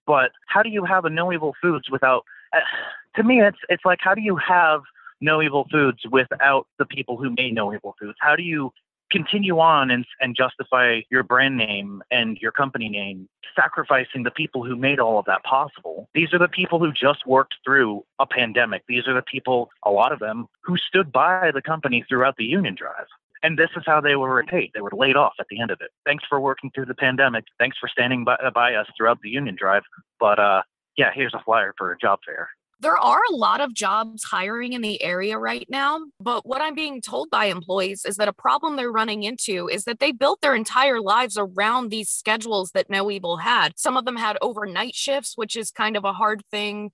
But 0.06 0.32
how 0.46 0.62
do 0.62 0.68
you 0.68 0.84
have 0.84 1.06
a 1.06 1.10
no 1.10 1.32
evil 1.32 1.54
foods 1.62 1.90
without? 1.90 2.24
Uh, 2.52 2.60
to 3.16 3.22
me, 3.22 3.40
it's 3.40 3.58
it's 3.70 3.84
like 3.86 4.00
how 4.02 4.14
do 4.14 4.20
you 4.20 4.36
have 4.36 4.82
no 5.22 5.40
evil 5.40 5.66
foods 5.70 6.00
without 6.10 6.66
the 6.78 6.84
people 6.84 7.16
who 7.16 7.30
made 7.30 7.54
no 7.54 7.72
evil 7.72 7.94
foods? 7.98 8.18
How 8.20 8.36
do 8.36 8.42
you 8.42 8.72
continue 9.10 9.58
on 9.58 9.90
and, 9.90 10.04
and 10.20 10.36
justify 10.36 11.00
your 11.10 11.22
brand 11.22 11.56
name 11.56 12.02
and 12.10 12.38
your 12.38 12.52
company 12.52 12.88
name, 12.88 13.28
sacrificing 13.54 14.22
the 14.22 14.30
people 14.30 14.64
who 14.64 14.76
made 14.76 14.98
all 14.98 15.18
of 15.18 15.24
that 15.26 15.42
possible. 15.44 16.08
These 16.14 16.32
are 16.32 16.38
the 16.38 16.48
people 16.48 16.78
who 16.78 16.92
just 16.92 17.26
worked 17.26 17.54
through 17.64 18.04
a 18.18 18.26
pandemic. 18.26 18.82
These 18.88 19.06
are 19.06 19.14
the 19.14 19.22
people, 19.22 19.70
a 19.84 19.90
lot 19.90 20.12
of 20.12 20.18
them, 20.18 20.46
who 20.62 20.76
stood 20.76 21.12
by 21.12 21.50
the 21.52 21.62
company 21.62 22.04
throughout 22.08 22.36
the 22.36 22.44
union 22.44 22.74
drive. 22.74 23.06
And 23.42 23.58
this 23.58 23.70
is 23.76 23.84
how 23.86 24.00
they 24.00 24.16
were 24.16 24.42
paid. 24.44 24.70
They 24.74 24.80
were 24.80 24.90
laid 24.92 25.16
off 25.16 25.34
at 25.38 25.46
the 25.48 25.60
end 25.60 25.70
of 25.70 25.80
it. 25.80 25.90
Thanks 26.04 26.24
for 26.28 26.40
working 26.40 26.70
through 26.74 26.86
the 26.86 26.94
pandemic. 26.94 27.44
Thanks 27.58 27.76
for 27.78 27.88
standing 27.88 28.24
by, 28.24 28.36
by 28.54 28.74
us 28.74 28.86
throughout 28.96 29.20
the 29.22 29.30
union 29.30 29.56
drive. 29.56 29.82
But 30.18 30.38
uh, 30.38 30.62
yeah, 30.96 31.10
here's 31.14 31.34
a 31.34 31.42
flyer 31.44 31.74
for 31.76 31.92
a 31.92 31.98
job 31.98 32.20
fair 32.26 32.48
there 32.80 32.96
are 32.98 33.20
a 33.30 33.34
lot 33.34 33.60
of 33.60 33.72
jobs 33.72 34.22
hiring 34.24 34.74
in 34.74 34.82
the 34.82 35.02
area 35.02 35.38
right 35.38 35.66
now. 35.68 36.00
But 36.20 36.46
what 36.46 36.60
I'm 36.60 36.74
being 36.74 37.00
told 37.00 37.30
by 37.30 37.46
employees 37.46 38.04
is 38.04 38.16
that 38.16 38.28
a 38.28 38.32
problem 38.32 38.76
they're 38.76 38.92
running 38.92 39.22
into 39.22 39.68
is 39.68 39.84
that 39.84 39.98
they 39.98 40.12
built 40.12 40.40
their 40.42 40.54
entire 40.54 41.00
lives 41.00 41.38
around 41.38 41.88
these 41.88 42.10
schedules 42.10 42.72
that 42.72 42.90
No 42.90 43.10
Evil 43.10 43.38
had. 43.38 43.78
Some 43.78 43.96
of 43.96 44.04
them 44.04 44.16
had 44.16 44.36
overnight 44.42 44.94
shifts, 44.94 45.32
which 45.36 45.56
is 45.56 45.70
kind 45.70 45.96
of 45.96 46.04
a 46.04 46.12
hard 46.12 46.42
thing 46.50 46.90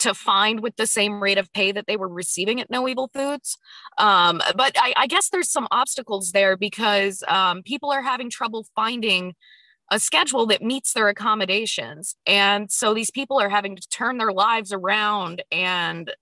to 0.00 0.14
find 0.14 0.60
with 0.60 0.76
the 0.76 0.86
same 0.86 1.22
rate 1.22 1.38
of 1.38 1.52
pay 1.52 1.72
that 1.72 1.86
they 1.86 1.96
were 1.96 2.08
receiving 2.08 2.60
at 2.60 2.70
No 2.70 2.86
Evil 2.88 3.10
Foods. 3.12 3.56
Um, 3.98 4.40
but 4.56 4.76
I, 4.76 4.92
I, 4.96 5.06
guess 5.06 5.30
there's 5.30 5.50
some 5.50 5.68
obstacles 5.70 6.32
there 6.32 6.56
because 6.56 7.22
um, 7.28 7.62
people 7.62 7.92
are 7.92 8.02
having 8.02 8.28
trouble 8.28 8.66
finding 8.74 9.34
a 9.90 9.98
schedule 9.98 10.46
that 10.46 10.62
meets 10.62 10.92
their 10.92 11.08
accommodations. 11.08 12.16
And 12.26 12.70
so 12.70 12.94
these 12.94 13.10
people 13.10 13.40
are 13.40 13.50
having 13.50 13.76
to 13.76 13.88
turn 13.88 14.18
their 14.18 14.32
lives 14.32 14.72
around 14.72 15.42
and 15.52 16.12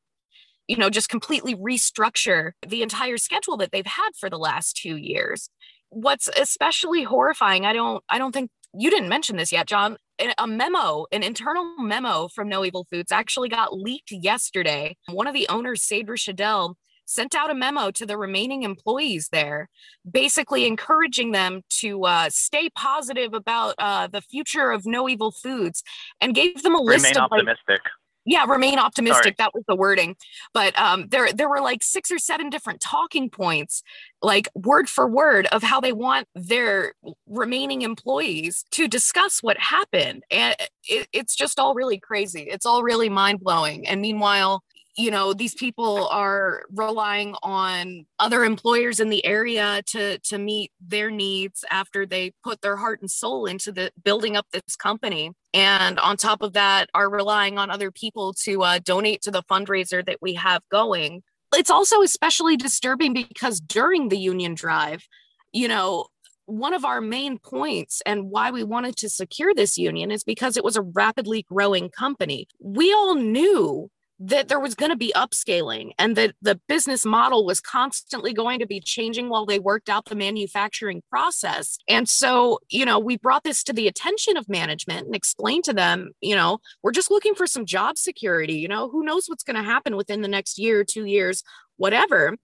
you 0.69 0.77
know 0.77 0.91
just 0.91 1.09
completely 1.09 1.55
restructure 1.55 2.53
the 2.67 2.83
entire 2.83 3.17
schedule 3.19 3.57
that 3.59 3.73
they've 3.73 3.87
had 3.87 4.11
for 4.19 4.31
the 4.31 4.39
last 4.39 4.77
2 4.77 4.97
years. 4.97 5.49
What's 5.91 6.29
especially 6.29 7.03
horrifying, 7.03 7.67
I 7.67 7.73
don't 7.73 8.03
I 8.09 8.19
don't 8.19 8.33
think 8.33 8.51
you 8.75 8.91
didn't 8.91 9.09
mention 9.09 9.37
this 9.37 9.53
yet, 9.53 9.67
John. 9.67 9.97
A 10.39 10.47
memo, 10.47 11.07
an 11.11 11.23
internal 11.23 11.77
memo 11.79 12.29
from 12.29 12.49
No 12.49 12.65
Evil 12.65 12.87
Foods 12.91 13.11
actually 13.11 13.49
got 13.49 13.77
leaked 13.77 14.13
yesterday. 14.13 14.97
One 15.09 15.27
of 15.27 15.35
the 15.35 15.49
owners, 15.49 15.83
Sadrah 15.83 16.17
Schadel, 16.17 16.77
sent 17.05 17.35
out 17.35 17.51
a 17.51 17.55
memo 17.55 17.91
to 17.91 18.07
the 18.07 18.17
remaining 18.17 18.63
employees 18.63 19.29
there, 19.33 19.69
basically 20.11 20.67
encouraging 20.67 21.33
them 21.33 21.63
to 21.81 22.05
uh, 22.05 22.29
stay 22.31 22.71
positive 22.71 23.35
about 23.35 23.75
uh, 23.79 24.07
the 24.07 24.21
future 24.21 24.71
of 24.71 24.87
No 24.87 25.09
Evil 25.09 25.33
Foods, 25.33 25.83
and 26.21 26.35
gave 26.35 26.63
them 26.63 26.75
a 26.75 26.79
Remain 26.79 27.03
list 27.03 27.17
of 27.17 27.23
optimistic. 27.31 27.69
Like, 27.69 27.81
yeah, 28.25 28.45
remain 28.45 28.79
optimistic. 28.79 29.25
Sorry. 29.25 29.35
That 29.39 29.51
was 29.53 29.65
the 29.67 29.75
wording. 29.75 30.15
But 30.55 30.79
um, 30.79 31.09
there, 31.09 31.33
there 31.33 31.49
were 31.49 31.61
like 31.61 31.83
six 31.83 32.09
or 32.13 32.21
seven 32.21 32.51
different 32.51 32.81
talking 32.81 33.29
points, 33.29 33.83
like 34.23 34.49
word 34.55 34.89
for 34.89 35.09
word, 35.09 35.47
of 35.47 35.65
how 35.65 35.81
they 35.81 35.93
want 35.93 36.29
their 36.37 36.95
remaining 37.27 37.83
employees 37.83 38.65
to 38.71 38.87
discuss 38.87 39.43
what 39.43 39.59
happened, 39.59 40.23
and 40.31 40.55
it, 40.85 41.09
it's 41.13 41.35
just 41.35 41.59
all 41.59 41.75
really 41.75 41.99
crazy. 41.99 42.43
It's 42.43 42.65
all 42.65 42.85
really 42.85 43.09
mind 43.09 43.41
blowing. 43.41 43.89
And 43.89 44.01
meanwhile, 44.01 44.63
you 44.97 45.11
know 45.11 45.33
these 45.33 45.55
people 45.55 46.07
are 46.09 46.63
relying 46.75 47.35
on 47.43 48.05
other 48.19 48.45
employers 48.45 49.01
in 49.01 49.09
the 49.09 49.25
area 49.25 49.83
to 49.87 50.19
to 50.19 50.39
meet 50.39 50.71
their 50.81 51.11
needs 51.11 51.65
after 51.71 52.05
they 52.05 52.33
put 52.45 52.61
their 52.61 52.77
heart 52.77 53.01
and 53.01 53.11
soul 53.11 53.47
into 53.47 53.73
the 53.73 53.91
building 54.05 54.37
up 54.37 54.47
this 54.53 54.77
company 54.77 55.33
and 55.55 55.99
on 55.99 56.17
top 56.17 56.43
of 56.43 56.53
that 56.53 56.89
are 56.95 57.11
relying 57.11 57.59
on 57.59 57.71
other 57.71 57.91
people 57.91 58.33
to 58.35 58.63
uh, 58.63 58.79
donate 58.85 59.23
to 59.23 59.31
the 59.31 59.43
fundraiser 59.45 60.05
that 60.05 60.19
we 60.21 60.35
have 60.35 60.63
going 60.71 61.23
it's 61.55 61.71
also 61.71 62.03
especially 62.03 62.57
disturbing 62.57 63.13
because 63.13 63.61
during 63.61 64.09
the 64.09 64.19
union 64.19 64.55
drive 64.55 65.07
you 65.53 65.69
know 65.69 66.07
one 66.47 66.75
of 66.75 66.85
our 66.85 67.01
main 67.01 67.39
points 67.39 68.03
and 68.05 68.31
why 68.31 68.51
we 68.51 68.65
wanted 68.65 68.97
to 68.97 69.09
secure 69.09 69.55
this 69.55 69.79
union 69.79 70.11
is 70.11 70.25
because 70.25 70.57
it 70.57 70.65
was 70.65 70.77
a 70.77 70.83
rapidly 70.83 71.45
growing 71.49 71.89
company. 71.89 72.49
We 72.61 72.93
all 72.93 73.15
knew 73.15 73.91
that 74.25 74.47
there 74.47 74.61
was 74.61 74.77
going 74.77 74.91
to 74.91 74.97
be 74.97 75.13
upscaling 75.17 75.91
and 75.99 76.15
that 76.17 76.35
the 76.41 76.61
business 76.69 77.05
model 77.05 77.45
was 77.45 77.61
constantly 77.61 78.33
going 78.33 78.61
to 78.61 78.67
be 78.67 78.81
changing 78.81 79.29
while 79.29 79.45
they 79.45 79.59
worked 79.59 79.89
out 79.89 80.05
the 80.05 80.15
manufacturing 80.15 81.03
process. 81.11 81.77
And 81.89 82.09
so, 82.09 82.61
you 82.69 82.85
know, 82.85 83.01
we 83.01 83.17
brought 83.17 83.43
this 83.43 83.65
to 83.65 83.73
the 83.73 83.89
attention 83.89 84.37
of 84.37 84.49
management 84.49 85.07
and 85.07 85.17
explained 85.17 85.65
to 85.65 85.73
them, 85.73 86.13
you 86.21 86.37
know, 86.37 86.59
we're 86.85 86.93
just 86.93 87.11
looking 87.11 87.35
for 87.35 87.49
some 87.49 87.67
job 87.67 87.99
security. 87.99 88.55
You 88.55 88.69
know, 88.69 88.89
who 88.89 89.05
knows 89.05 89.29
what's 89.29 89.43
going 89.43 89.57
to 89.57 89.63
happen 89.63 89.97
within 89.97 90.23
the 90.23 90.29
next 90.29 90.57
year, 90.57 90.85
two 90.85 91.05
years, 91.05 91.43
whatever. 91.77 92.37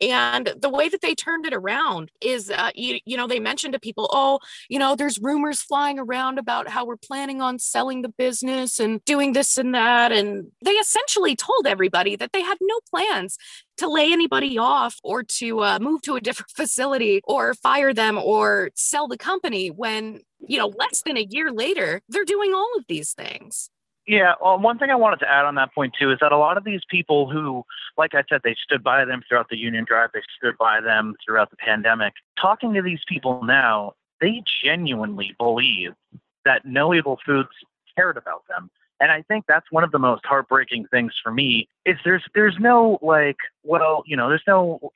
And 0.00 0.52
the 0.60 0.68
way 0.68 0.88
that 0.88 1.00
they 1.00 1.14
turned 1.14 1.46
it 1.46 1.54
around 1.54 2.10
is, 2.20 2.50
uh, 2.50 2.70
you, 2.74 2.98
you 3.04 3.16
know, 3.16 3.26
they 3.26 3.38
mentioned 3.38 3.74
to 3.74 3.80
people, 3.80 4.08
oh, 4.12 4.40
you 4.68 4.78
know, 4.78 4.96
there's 4.96 5.20
rumors 5.20 5.62
flying 5.62 5.98
around 5.98 6.38
about 6.38 6.68
how 6.68 6.84
we're 6.84 6.96
planning 6.96 7.40
on 7.40 7.58
selling 7.58 8.02
the 8.02 8.08
business 8.08 8.80
and 8.80 9.04
doing 9.04 9.32
this 9.32 9.56
and 9.56 9.74
that. 9.74 10.10
And 10.12 10.48
they 10.62 10.72
essentially 10.72 11.36
told 11.36 11.66
everybody 11.66 12.16
that 12.16 12.32
they 12.32 12.42
had 12.42 12.58
no 12.60 12.80
plans 12.90 13.38
to 13.76 13.88
lay 13.88 14.12
anybody 14.12 14.58
off 14.58 14.98
or 15.02 15.22
to 15.22 15.60
uh, 15.60 15.78
move 15.80 16.02
to 16.02 16.16
a 16.16 16.20
different 16.20 16.50
facility 16.56 17.20
or 17.24 17.54
fire 17.54 17.94
them 17.94 18.18
or 18.18 18.70
sell 18.74 19.08
the 19.08 19.18
company 19.18 19.68
when, 19.68 20.20
you 20.46 20.58
know, 20.58 20.72
less 20.78 21.02
than 21.02 21.16
a 21.16 21.26
year 21.30 21.52
later, 21.52 22.02
they're 22.08 22.24
doing 22.24 22.52
all 22.52 22.70
of 22.76 22.84
these 22.88 23.12
things. 23.12 23.70
Yeah, 24.06 24.34
well, 24.42 24.58
one 24.58 24.78
thing 24.78 24.90
I 24.90 24.96
wanted 24.96 25.20
to 25.20 25.30
add 25.30 25.46
on 25.46 25.54
that 25.54 25.74
point 25.74 25.94
too 25.98 26.10
is 26.10 26.18
that 26.20 26.30
a 26.30 26.36
lot 26.36 26.58
of 26.58 26.64
these 26.64 26.82
people 26.90 27.30
who, 27.30 27.64
like 27.96 28.14
I 28.14 28.22
said, 28.28 28.42
they 28.44 28.54
stood 28.62 28.82
by 28.82 29.04
them 29.04 29.22
throughout 29.26 29.48
the 29.48 29.56
union 29.56 29.84
drive, 29.86 30.10
they 30.12 30.20
stood 30.36 30.58
by 30.58 30.80
them 30.80 31.14
throughout 31.24 31.50
the 31.50 31.56
pandemic. 31.56 32.12
Talking 32.38 32.74
to 32.74 32.82
these 32.82 33.00
people 33.08 33.42
now, 33.44 33.94
they 34.20 34.42
genuinely 34.62 35.34
believe 35.38 35.94
that 36.44 36.66
No 36.66 36.92
Evil 36.92 37.18
Foods 37.24 37.48
cared 37.96 38.18
about 38.18 38.42
them. 38.48 38.70
And 39.00 39.10
I 39.10 39.22
think 39.22 39.46
that's 39.46 39.70
one 39.70 39.84
of 39.84 39.90
the 39.90 39.98
most 39.98 40.24
heartbreaking 40.24 40.86
things 40.90 41.12
for 41.22 41.32
me 41.32 41.68
is 41.84 41.96
there's 42.04 42.22
there's 42.34 42.56
no 42.60 42.98
like 43.02 43.36
well 43.62 44.02
you 44.06 44.16
know 44.16 44.28
there's 44.28 44.44
no 44.46 44.92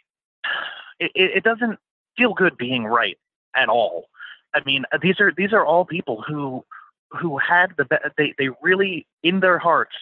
it, 1.01 1.11
it 1.15 1.45
doesn't 1.45 1.79
feel 2.17 2.33
good 2.33 2.57
being 2.57 2.85
right 2.85 3.19
at 3.57 3.69
all. 3.69 4.07
I 4.55 4.61
mean 4.65 4.85
these 5.03 5.21
are 5.21 5.33
these 5.37 5.53
are 5.53 5.65
all 5.65 5.85
people 5.85 6.23
who 6.27 6.65
who 7.11 7.39
had 7.39 7.73
the 7.77 7.87
they 8.17 8.35
they 8.39 8.49
really 8.63 9.07
in 9.23 9.41
their 9.41 9.59
hearts 9.59 9.97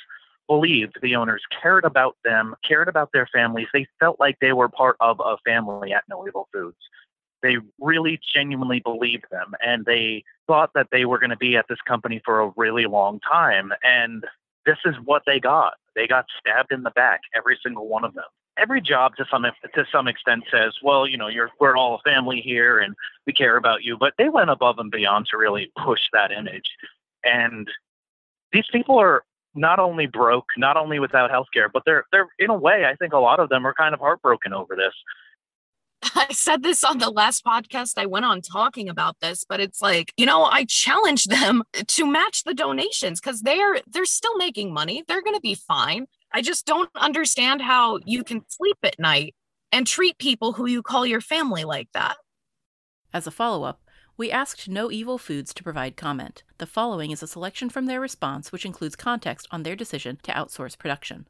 believed 0.47 0.99
the 1.03 1.17
owners 1.17 1.43
cared 1.61 1.85
about 1.85 2.17
them, 2.25 2.55
cared 2.65 2.89
about 2.89 3.11
their 3.13 3.29
families. 3.33 3.67
They 3.73 3.87
felt 3.99 4.21
like 4.21 4.39
they 4.41 4.53
were 4.53 4.69
part 4.69 4.97
of 5.01 5.21
a 5.21 5.37
family 5.45 5.93
at 5.93 6.05
No 6.09 6.27
Evil 6.27 6.49
Foods. 6.53 6.77
They 7.43 7.57
really 7.81 8.21
genuinely 8.35 8.81
believed 8.81 9.27
them, 9.31 9.55
and 9.65 9.85
they 9.85 10.25
thought 10.47 10.71
that 10.75 10.89
they 10.91 11.05
were 11.05 11.19
going 11.19 11.31
to 11.31 11.37
be 11.37 11.57
at 11.57 11.67
this 11.69 11.81
company 11.87 12.21
for 12.25 12.41
a 12.41 12.53
really 12.57 12.87
long 12.87 13.21
time. 13.21 13.73
And 13.83 14.25
this 14.65 14.79
is 14.85 14.95
what 15.05 15.23
they 15.27 15.39
got. 15.39 15.75
They 15.95 16.07
got 16.07 16.27
stabbed 16.39 16.73
in 16.73 16.83
the 16.83 16.91
back, 16.91 17.21
every 17.35 17.59
single 17.63 17.89
one 17.89 18.05
of 18.05 18.15
them. 18.15 18.25
Every 18.59 18.81
job 18.81 19.17
to 19.17 19.27
some 19.31 19.43
to 19.43 19.87
some 19.93 20.09
extent 20.09 20.45
says, 20.51 20.75
well, 20.83 21.07
you 21.07 21.19
know, 21.19 21.29
you're 21.29 21.51
we're 21.61 21.77
all 21.77 21.97
a 21.97 22.11
family 22.11 22.41
here, 22.41 22.79
and 22.79 22.95
we 23.27 23.33
care 23.33 23.57
about 23.57 23.85
you. 23.85 23.99
But 23.99 24.15
they 24.17 24.31
went 24.31 24.51
above 24.51 24.79
and 24.79 24.91
beyond 24.91 25.27
to 25.27 25.37
really 25.37 25.71
push 25.77 26.01
that 26.13 26.33
image. 26.33 26.71
And 27.27 27.69
these 28.53 28.67
people 28.73 28.99
are 28.99 29.25
not 29.55 29.79
only 29.79 30.07
broke, 30.07 30.47
not 30.57 30.77
only 30.77 30.99
without 30.99 31.31
health 31.31 31.49
care, 31.53 31.69
but 31.69 31.83
they're 31.85 32.05
they're 32.13 32.29
in 32.39 32.51
a 32.51 32.57
way, 32.57 32.85
I 32.85 32.95
think 32.97 33.13
a 33.13 33.19
lot 33.19 33.41
of 33.41 33.49
them 33.49 33.67
are 33.67 33.75
kind 33.75 33.95
of 33.95 34.01
heartbroken 34.01 34.53
over 34.53 34.77
this. 34.77 34.93
I 36.15 36.33
said 36.33 36.63
this 36.63 36.85
on 36.85 36.99
the 36.99 37.11
last 37.11 37.45
podcast 37.45 37.95
I 37.97 38.07
went 38.07 38.27
on 38.27 38.43
talking 38.43 38.89
about 38.89 39.17
this, 39.21 39.45
but 39.49 39.61
it's 39.61 39.81
like, 39.81 40.13
you 40.17 40.27
know, 40.27 40.45
I 40.45 40.65
challenge 40.65 41.25
them 41.25 41.63
to 41.87 42.07
match 42.07 42.45
the 42.45 42.55
donations 42.55 43.21
because 43.21 43.43
they're 43.43 43.81
they're 43.87 44.05
still 44.05 44.37
making 44.37 44.73
money. 44.73 45.03
They're 45.09 45.23
gonna 45.23 45.41
be 45.41 45.55
fine. 45.55 46.07
I 46.33 46.43
just 46.43 46.67
don't 46.67 46.91
understand 46.95 47.63
how 47.63 47.99
you 48.05 48.23
can 48.25 48.43
sleep 48.49 48.77
at 48.83 48.99
night 48.99 49.35
and 49.73 49.87
treat 49.87 50.19
people 50.19 50.53
who 50.53 50.67
you 50.67 50.83
call 50.83 51.07
your 51.07 51.21
family 51.21 51.65
like 51.65 51.89
that. 51.95 52.17
As 53.13 53.27
a 53.27 53.31
follow 53.31 53.65
up, 53.65 53.81
we 54.19 54.31
asked 54.31 54.69
No 54.69 54.91
Evil 54.91 55.19
Foods 55.19 55.53
to 55.53 55.63
provide 55.63 55.97
comment. 55.97 56.43
The 56.57 56.67
following 56.67 57.11
is 57.11 57.23
a 57.23 57.27
selection 57.27 57.69
from 57.69 57.85
their 57.85 58.01
response, 58.01 58.51
which 58.51 58.65
includes 58.65 58.97
context 58.97 59.47
on 59.51 59.63
their 59.63 59.77
decision 59.77 60.19
to 60.23 60.33
outsource 60.33 60.79
production. 60.79 61.29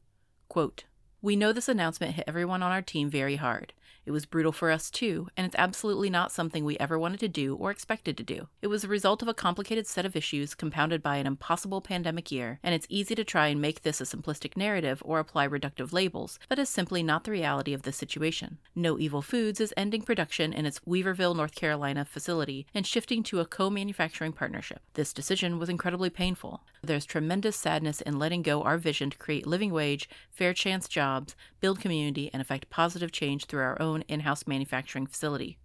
Quote 0.48 0.84
We 1.20 1.34
know 1.34 1.52
this 1.52 1.68
announcement 1.68 2.14
hit 2.14 2.24
everyone 2.28 2.62
on 2.62 2.70
our 2.70 2.82
team 2.82 3.10
very 3.10 3.36
hard. 3.36 3.72
It 4.06 4.12
was 4.12 4.24
brutal 4.24 4.52
for 4.52 4.70
us 4.70 4.88
too, 4.88 5.28
and 5.36 5.44
it's 5.44 5.56
absolutely 5.58 6.08
not 6.08 6.30
something 6.30 6.64
we 6.64 6.78
ever 6.78 6.96
wanted 6.96 7.18
to 7.20 7.28
do 7.28 7.56
or 7.56 7.72
expected 7.72 8.16
to 8.16 8.22
do. 8.22 8.46
It 8.62 8.68
was 8.68 8.84
a 8.84 8.88
result 8.88 9.20
of 9.20 9.28
a 9.28 9.34
complicated 9.34 9.86
set 9.88 10.06
of 10.06 10.14
issues 10.14 10.54
compounded 10.54 11.02
by 11.02 11.16
an 11.16 11.26
impossible 11.26 11.80
pandemic 11.80 12.30
year, 12.30 12.60
and 12.62 12.72
it's 12.72 12.86
easy 12.88 13.16
to 13.16 13.24
try 13.24 13.48
and 13.48 13.60
make 13.60 13.82
this 13.82 14.00
a 14.00 14.04
simplistic 14.04 14.56
narrative 14.56 15.02
or 15.04 15.18
apply 15.18 15.48
reductive 15.48 15.92
labels, 15.92 16.38
but 16.48 16.60
is 16.60 16.68
simply 16.68 17.02
not 17.02 17.24
the 17.24 17.32
reality 17.32 17.74
of 17.74 17.82
this 17.82 17.96
situation. 17.96 18.58
No 18.76 18.96
Evil 18.96 19.22
Foods 19.22 19.60
is 19.60 19.74
ending 19.76 20.02
production 20.02 20.52
in 20.52 20.66
its 20.66 20.78
Weaverville, 20.80 21.34
North 21.34 21.56
Carolina 21.56 22.04
facility 22.04 22.66
and 22.72 22.86
shifting 22.86 23.24
to 23.24 23.40
a 23.40 23.44
co 23.44 23.68
manufacturing 23.70 24.32
partnership. 24.32 24.82
This 24.94 25.12
decision 25.12 25.58
was 25.58 25.68
incredibly 25.68 26.10
painful. 26.10 26.62
There's 26.82 27.06
tremendous 27.06 27.56
sadness 27.56 28.00
in 28.00 28.18
letting 28.18 28.42
go 28.42 28.62
our 28.62 28.78
vision 28.78 29.10
to 29.10 29.18
create 29.18 29.46
living 29.46 29.72
wage, 29.72 30.08
fair 30.30 30.52
chance 30.52 30.88
jobs, 30.88 31.34
build 31.60 31.80
community, 31.80 32.30
and 32.32 32.40
effect 32.40 32.70
positive 32.70 33.12
change 33.12 33.46
through 33.46 33.62
our 33.62 33.80
own 33.80 34.02
in 34.02 34.20
house 34.20 34.46
manufacturing 34.46 35.06
facility. 35.06 35.58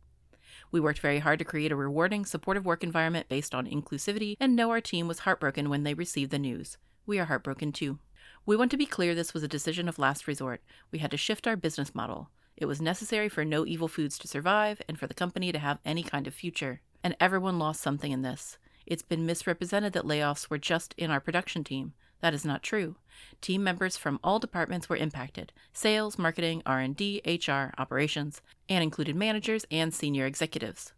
We 0.72 0.80
worked 0.80 1.00
very 1.00 1.20
hard 1.20 1.40
to 1.40 1.46
create 1.46 1.72
a 1.72 1.76
rewarding, 1.76 2.26
supportive 2.26 2.66
work 2.66 2.84
environment 2.84 3.28
based 3.28 3.54
on 3.54 3.68
inclusivity 3.68 4.36
and 4.40 4.56
know 4.56 4.72
our 4.72 4.82
team 4.82 5.08
was 5.08 5.20
heartbroken 5.20 5.70
when 5.70 5.84
they 5.84 5.94
received 5.94 6.32
the 6.32 6.40
news. 6.40 6.78
We 7.06 7.20
are 7.20 7.26
heartbroken 7.26 7.74
too. 7.74 8.00
We 8.46 8.56
want 8.56 8.72
to 8.72 8.78
be 8.78 8.86
clear 8.86 9.14
this 9.14 9.34
was 9.34 9.44
a 9.44 9.48
decision 9.48 9.90
of 9.90 10.00
last 10.00 10.28
resort. 10.28 10.62
We 10.92 11.00
had 11.00 11.12
to 11.12 11.18
shift 11.18 11.46
our 11.46 11.56
business 11.56 11.94
model. 11.94 12.30
It 12.56 12.66
was 12.66 12.82
necessary 12.82 13.28
for 13.28 13.44
No 13.44 13.66
Evil 13.66 13.88
Foods 13.88 14.18
to 14.20 14.28
survive 14.28 14.82
and 14.88 14.98
for 14.98 15.08
the 15.08 15.14
company 15.14 15.52
to 15.52 15.60
have 15.60 15.80
any 15.84 16.04
kind 16.04 16.26
of 16.26 16.34
future. 16.34 16.82
And 17.04 17.16
everyone 17.20 17.60
lost 17.60 17.82
something 17.82 18.12
in 18.12 18.22
this. 18.22 18.58
It's 18.86 19.04
been 19.04 19.26
misrepresented 19.26 19.94
that 19.94 20.06
layoffs 20.06 20.50
were 20.50 20.58
just 20.58 20.94
in 20.98 21.12
our 21.12 21.20
production 21.20 21.64
team. 21.64 21.94
That 22.22 22.34
is 22.34 22.46
not 22.46 22.64
true. 22.64 22.96
Team 23.42 23.64
members 23.64 23.98
from 23.98 24.20
all 24.24 24.40
departments 24.40 24.88
were 24.88 24.96
impacted: 24.96 25.52
sales, 25.74 26.20
marketing, 26.20 26.62
R&D, 26.66 27.22
HR, 27.26 27.74
operations, 27.78 28.42
and 28.70 28.84
included 28.84 29.16
managers 29.16 29.66
and 29.72 29.94
senior 29.94 30.26
executives. 30.26 30.94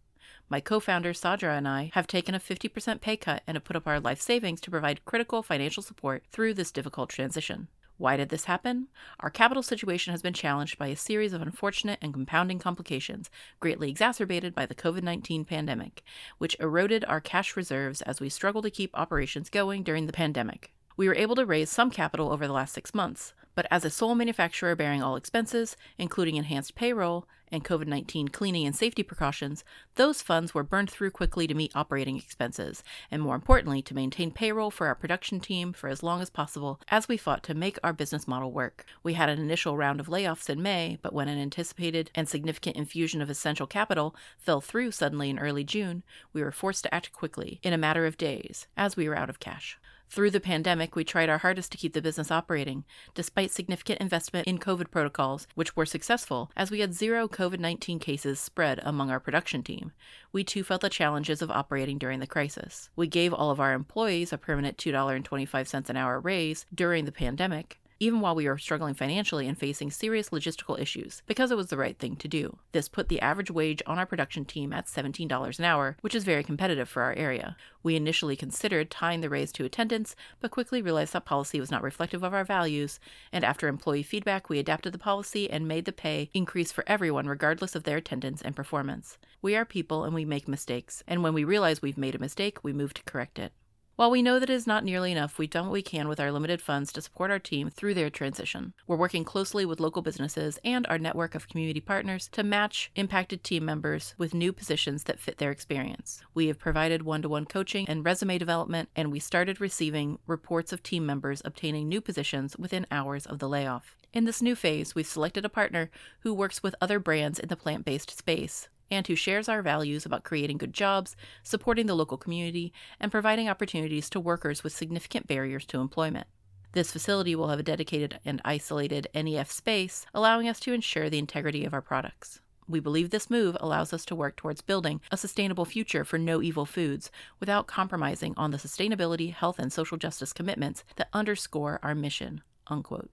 My 0.50 0.60
co-founder 0.60 1.14
Sadrah 1.14 1.58
and 1.58 1.68
I 1.68 1.92
have 1.94 2.06
taken 2.06 2.36
a 2.36 2.40
50% 2.40 3.02
pay 3.02 3.18
cut 3.18 3.42
and 3.48 3.56
have 3.56 3.64
put 3.64 3.76
up 3.76 3.88
our 3.88 4.00
life 4.00 4.22
savings 4.22 4.62
to 4.62 4.72
provide 4.72 5.06
critical 5.06 5.42
financial 5.42 5.82
support 5.82 6.24
through 6.32 6.54
this 6.54 6.72
difficult 6.72 7.10
transition. 7.10 7.70
Why 8.04 8.18
did 8.18 8.28
this 8.28 8.44
happen? 8.44 8.90
Our 9.22 9.30
capital 9.30 9.64
situation 9.64 10.12
has 10.12 10.22
been 10.22 10.34
challenged 10.34 10.78
by 10.78 10.88
a 10.88 10.96
series 10.98 11.32
of 11.32 11.42
unfortunate 11.42 12.00
and 12.02 12.14
compounding 12.14 12.60
complications, 12.60 13.30
greatly 13.62 13.90
exacerbated 13.90 14.54
by 14.54 14.66
the 14.66 14.76
COVID 14.76 15.04
19 15.04 15.46
pandemic, 15.46 16.04
which 16.38 16.58
eroded 16.60 17.06
our 17.06 17.22
cash 17.22 17.56
reserves 17.56 18.02
as 18.02 18.20
we 18.20 18.28
struggled 18.28 18.66
to 18.66 18.72
keep 18.72 18.92
operations 18.94 19.50
going 19.50 19.84
during 19.84 20.06
the 20.06 20.12
pandemic. 20.12 20.74
We 20.98 21.08
were 21.08 21.16
able 21.16 21.36
to 21.36 21.46
raise 21.46 21.70
some 21.70 21.90
capital 21.90 22.34
over 22.34 22.46
the 22.46 22.52
last 22.52 22.74
six 22.74 22.94
months, 22.94 23.34
but 23.56 23.68
as 23.70 23.86
a 23.86 23.90
sole 23.90 24.16
manufacturer 24.16 24.76
bearing 24.76 25.02
all 25.02 25.16
expenses, 25.16 25.78
including 25.98 26.36
enhanced 26.36 26.76
payroll 26.76 27.28
and 27.54 27.64
COVID 27.64 27.86
19 27.86 28.30
cleaning 28.30 28.66
and 28.66 28.76
safety 28.76 29.04
precautions, 29.04 29.64
those 29.94 30.24
funds 30.24 30.56
were 30.56 30.64
burned 30.64 30.90
through 30.90 31.12
quickly 31.12 31.46
to 31.46 31.54
meet 31.54 31.76
operating 31.76 32.18
expenses, 32.18 32.84
and 33.12 33.22
more 33.22 33.36
importantly, 33.36 33.82
to 33.84 33.94
maintain 33.94 34.32
payroll 34.32 34.72
for 34.72 34.88
our 34.88 34.96
production 34.96 35.40
team 35.40 35.72
for 35.72 35.88
as 35.88 36.02
long 36.02 36.20
as 36.20 36.32
possible 36.32 36.82
as 36.90 37.08
we 37.08 37.16
fought 37.16 37.44
to 37.44 37.54
make 37.54 37.78
our 37.84 37.94
business 37.94 38.28
model 38.28 38.52
work. 38.52 38.86
We 39.04 39.14
had 39.14 39.30
an 39.30 39.40
initial 39.40 39.78
round 39.78 40.00
of 40.00 40.08
layoffs 40.08 40.50
in 40.50 40.64
May, 40.64 40.98
but 41.04 41.14
when 41.14 41.28
an 41.28 41.38
anticipated 41.38 42.10
and 42.16 42.28
significant 42.28 42.76
infusion 42.76 43.22
of 43.22 43.30
essential 43.30 43.68
capital 43.68 44.16
fell 44.40 44.60
through 44.60 44.92
suddenly 44.92 45.30
in 45.30 45.38
early 45.38 45.64
June, 45.64 46.02
we 46.34 46.42
were 46.42 46.52
forced 46.52 46.84
to 46.86 46.94
act 46.94 47.14
quickly, 47.14 47.60
in 47.62 47.72
a 47.72 47.78
matter 47.78 48.08
of 48.08 48.18
days, 48.18 48.66
as 48.76 48.98
we 48.98 49.08
were 49.08 49.16
out 49.16 49.30
of 49.30 49.40
cash. 49.40 49.78
Through 50.14 50.30
the 50.30 50.40
pandemic, 50.40 50.96
we 50.96 51.04
tried 51.04 51.30
our 51.30 51.40
hardest 51.40 51.72
to 51.72 51.78
keep 51.80 51.94
the 51.94 52.02
business 52.02 52.30
operating, 52.30 52.84
despite 53.16 53.50
significant 53.50 54.00
investment 54.00 54.46
in 54.46 54.60
COVID 54.60 54.92
protocols, 54.92 55.48
which 55.56 55.76
were 55.76 55.88
successful, 55.88 56.52
as 56.56 56.70
we 56.70 56.82
had 56.82 56.94
zero 56.94 57.28
COVID 57.28 57.58
19 57.58 57.98
cases 57.98 58.40
spread 58.40 58.80
among 58.84 59.10
our 59.10 59.20
production 59.20 59.64
team. 59.64 59.92
We 60.32 60.44
too 60.44 60.64
felt 60.64 60.82
the 60.82 60.90
challenges 60.90 61.42
of 61.42 61.50
operating 61.50 61.98
during 61.98 62.20
the 62.20 62.28
crisis. 62.28 62.92
We 62.96 63.08
gave 63.08 63.34
all 63.34 63.50
of 63.50 63.60
our 63.60 63.74
employees 63.74 64.32
a 64.32 64.38
permanent 64.38 64.78
$2.25 64.78 65.90
an 65.90 65.98
hour 65.98 66.20
raise 66.20 66.68
during 66.72 67.06
the 67.06 67.12
pandemic, 67.12 67.80
even 68.04 68.20
while 68.20 68.36
we 68.36 68.48
were 68.48 68.58
struggling 68.58 68.94
financially 68.94 69.48
and 69.48 69.58
facing 69.58 69.90
serious 69.90 70.30
logistical 70.30 70.78
issues, 70.78 71.22
because 71.26 71.52
it 71.52 71.58
was 71.58 71.68
the 71.68 71.78
right 71.78 71.98
thing 71.98 72.18
to 72.18 72.28
do. 72.28 72.58
This 72.74 72.90
put 72.90 73.08
the 73.08 73.22
average 73.22 73.50
wage 73.50 73.82
on 73.88 73.98
our 73.98 74.06
production 74.06 74.44
team 74.44 74.74
at 74.74 74.88
$17 74.88 75.60
an 75.60 75.66
hour, 75.66 75.96
which 76.02 76.14
is 76.14 76.26
very 76.26 76.44
competitive 76.44 76.90
for 76.90 77.02
our 77.02 77.14
area. 77.14 77.56
We 77.82 77.96
initially 77.96 78.36
considered 78.36 78.92
tying 78.92 79.22
the 79.22 79.30
raise 79.30 79.54
to 79.54 79.64
attendance, 79.64 80.18
but 80.42 80.52
quickly 80.52 80.82
realized 80.82 81.14
that 81.14 81.24
policy 81.24 81.62
was 81.62 81.72
not 81.72 81.82
reflective 81.82 82.24
of 82.24 82.34
our 82.34 82.44
values, 82.44 83.00
and 83.32 83.46
after 83.46 83.70
employee 83.70 84.04
feedback, 84.04 84.50
we 84.50 84.60
adapted 84.60 84.94
the 84.94 85.00
policy 85.00 85.50
and 85.50 85.66
made 85.66 85.86
the 85.86 85.94
pay 85.94 86.30
increase 86.34 86.74
for 86.74 86.84
everyone 86.88 87.28
regardless 87.28 87.74
of 87.74 87.84
their 87.84 87.98
attendance 87.98 88.42
and 88.42 88.56
performance. 88.56 89.18
We 89.42 89.56
are 89.56 89.66
people 89.66 90.04
and 90.04 90.14
we 90.14 90.26
make 90.26 90.48
mistakes, 90.50 91.04
and 91.08 91.24
when 91.24 91.34
we 91.34 91.46
realize 91.46 91.82
we've 91.82 91.98
made 91.98 92.16
a 92.16 92.20
mistake, 92.20 92.64
we 92.64 92.74
move 92.74 92.94
to 92.96 93.04
correct 93.04 93.40
it. 93.40 93.54
While 93.96 94.10
we 94.10 94.24
know 94.24 94.40
that 94.40 94.50
it 94.50 94.54
is 94.54 94.66
not 94.66 94.84
nearly 94.84 95.12
enough, 95.12 95.38
we've 95.38 95.52
done 95.52 95.68
what 95.68 95.74
we 95.74 95.84
can 95.84 96.08
with 96.08 96.20
our 96.20 96.32
limited 96.32 96.64
funds 96.64 96.92
to 96.94 97.02
support 97.02 97.30
our 97.30 97.38
team 97.38 97.70
through 97.70 97.94
their 97.94 98.10
transition. 98.10 98.74
We're 98.88 98.98
working 98.98 99.24
closely 99.24 99.68
with 99.68 99.80
local 99.80 100.02
businesses 100.02 100.58
and 100.66 100.88
our 100.88 100.98
network 100.98 101.36
of 101.36 101.48
community 101.48 101.80
partners 101.80 102.28
to 102.30 102.42
match 102.42 102.90
impacted 102.96 103.44
team 103.44 103.66
members 103.66 104.16
with 104.18 104.34
new 104.34 104.52
positions 104.52 105.04
that 105.04 105.20
fit 105.20 105.38
their 105.38 105.52
experience. 105.52 106.24
We 106.34 106.48
have 106.48 106.58
provided 106.58 107.04
one 107.04 107.22
to 107.22 107.30
one 107.30 107.46
coaching 107.46 107.88
and 107.88 108.04
resume 108.04 108.40
development, 108.40 108.90
and 108.96 109.12
we 109.12 109.20
started 109.20 109.62
receiving 109.62 110.18
reports 110.26 110.74
of 110.74 110.82
team 110.82 111.06
members 111.06 111.44
obtaining 111.46 111.88
new 111.88 112.02
positions 112.02 112.58
within 112.58 112.88
hours 112.90 113.28
of 113.28 113.38
the 113.38 113.48
layoff. 113.48 113.96
In 114.12 114.26
this 114.26 114.42
new 114.42 114.56
phase, 114.56 114.96
we've 114.96 115.06
selected 115.06 115.46
a 115.46 115.50
partner 115.50 115.92
who 116.22 116.34
works 116.34 116.64
with 116.64 116.74
other 116.82 116.98
brands 116.98 117.38
in 117.38 117.48
the 117.48 117.56
plant 117.56 117.86
based 117.86 118.18
space 118.18 118.70
and 118.94 119.06
who 119.08 119.16
shares 119.16 119.50
our 119.50 119.62
values 119.62 120.06
about 120.06 120.24
creating 120.24 120.58
good 120.58 120.74
jobs, 120.74 121.16
supporting 121.42 121.88
the 121.88 121.96
local 121.96 122.18
community, 122.18 122.72
and 123.00 123.12
providing 123.12 123.50
opportunities 123.50 124.10
to 124.12 124.20
workers 124.20 124.64
with 124.64 124.74
significant 124.74 125.28
barriers 125.28 125.66
to 125.66 125.80
employment. 125.80 126.28
This 126.74 126.92
facility 126.92 127.36
will 127.36 127.50
have 127.50 127.60
a 127.60 127.64
dedicated 127.64 128.20
and 128.26 128.42
isolated 128.44 129.08
NEF 129.14 129.52
space, 129.52 130.06
allowing 130.14 130.48
us 130.48 130.60
to 130.62 130.74
ensure 130.74 131.10
the 131.10 131.20
integrity 131.20 131.66
of 131.66 131.74
our 131.74 131.82
products. 131.82 132.40
We 132.68 132.80
believe 132.80 133.10
this 133.10 133.30
move 133.30 133.58
allows 133.60 133.94
us 133.94 134.06
to 134.06 134.16
work 134.16 134.38
towards 134.38 134.62
building 134.62 135.02
a 135.12 135.18
sustainable 135.18 135.66
future 135.66 136.06
for 136.06 136.18
no 136.18 136.42
evil 136.42 136.66
foods 136.66 137.12
without 137.40 137.68
compromising 137.68 138.34
on 138.38 138.52
the 138.52 138.58
sustainability, 138.58 139.34
health, 139.34 139.60
and 139.60 139.72
social 139.72 139.98
justice 139.98 140.34
commitments 140.34 140.84
that 140.96 141.10
underscore 141.14 141.80
our 141.84 141.94
mission. 141.94 142.42
Unquote. 142.68 143.12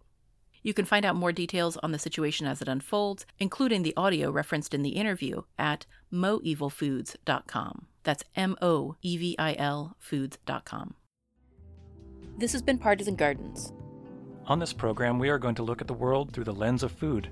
You 0.62 0.74
can 0.74 0.84
find 0.84 1.04
out 1.04 1.16
more 1.16 1.32
details 1.32 1.76
on 1.78 1.92
the 1.92 1.98
situation 1.98 2.46
as 2.46 2.60
it 2.60 2.68
unfolds, 2.68 3.24
including 3.38 3.82
the 3.82 3.94
audio 3.96 4.30
referenced 4.30 4.74
in 4.74 4.82
the 4.82 4.90
interview, 4.90 5.42
at 5.58 5.86
moevilfoods.com. 6.12 7.86
That's 8.02 8.24
M 8.36 8.56
O 8.60 8.96
E 9.02 9.16
V 9.16 9.36
I 9.38 9.54
L 9.58 9.96
foods.com. 9.98 10.94
This 12.38 12.52
has 12.52 12.62
been 12.62 12.78
Partisan 12.78 13.16
Gardens. 13.16 13.72
On 14.46 14.58
this 14.58 14.72
program, 14.72 15.18
we 15.18 15.28
are 15.28 15.38
going 15.38 15.54
to 15.56 15.62
look 15.62 15.80
at 15.80 15.86
the 15.86 15.94
world 15.94 16.32
through 16.32 16.44
the 16.44 16.52
lens 16.52 16.82
of 16.82 16.92
food. 16.92 17.28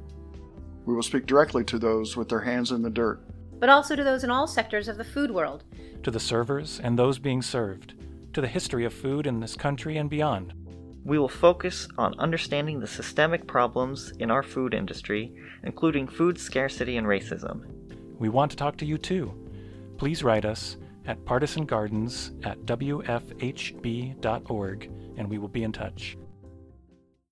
We 0.84 0.94
will 0.94 1.02
speak 1.02 1.26
directly 1.26 1.64
to 1.64 1.78
those 1.78 2.16
with 2.16 2.28
their 2.28 2.40
hands 2.40 2.70
in 2.70 2.82
the 2.82 2.90
dirt, 2.90 3.20
but 3.58 3.68
also 3.68 3.96
to 3.96 4.04
those 4.04 4.24
in 4.24 4.30
all 4.30 4.46
sectors 4.46 4.88
of 4.88 4.96
the 4.96 5.04
food 5.04 5.30
world, 5.30 5.64
to 6.02 6.10
the 6.10 6.20
servers 6.20 6.80
and 6.80 6.98
those 6.98 7.18
being 7.18 7.42
served, 7.42 7.94
to 8.32 8.40
the 8.40 8.46
history 8.46 8.84
of 8.84 8.92
food 8.92 9.26
in 9.26 9.40
this 9.40 9.56
country 9.56 9.96
and 9.96 10.08
beyond. 10.08 10.52
We 11.04 11.18
will 11.18 11.28
focus 11.28 11.88
on 11.96 12.18
understanding 12.18 12.80
the 12.80 12.86
systemic 12.86 13.46
problems 13.46 14.12
in 14.18 14.30
our 14.30 14.42
food 14.42 14.74
industry, 14.74 15.32
including 15.64 16.06
food 16.06 16.38
scarcity 16.38 16.96
and 16.96 17.06
racism. 17.06 17.62
We 18.18 18.28
want 18.28 18.50
to 18.50 18.56
talk 18.56 18.76
to 18.78 18.86
you 18.86 18.98
too. 18.98 19.32
Please 19.96 20.22
write 20.22 20.44
us 20.44 20.76
at 21.06 21.24
partisangardens 21.24 22.44
at 22.44 22.58
wfhb.org 22.66 23.30
and 25.16 25.28
we 25.28 25.38
will 25.38 25.48
be 25.48 25.64
in 25.64 25.72
touch. 25.72 26.16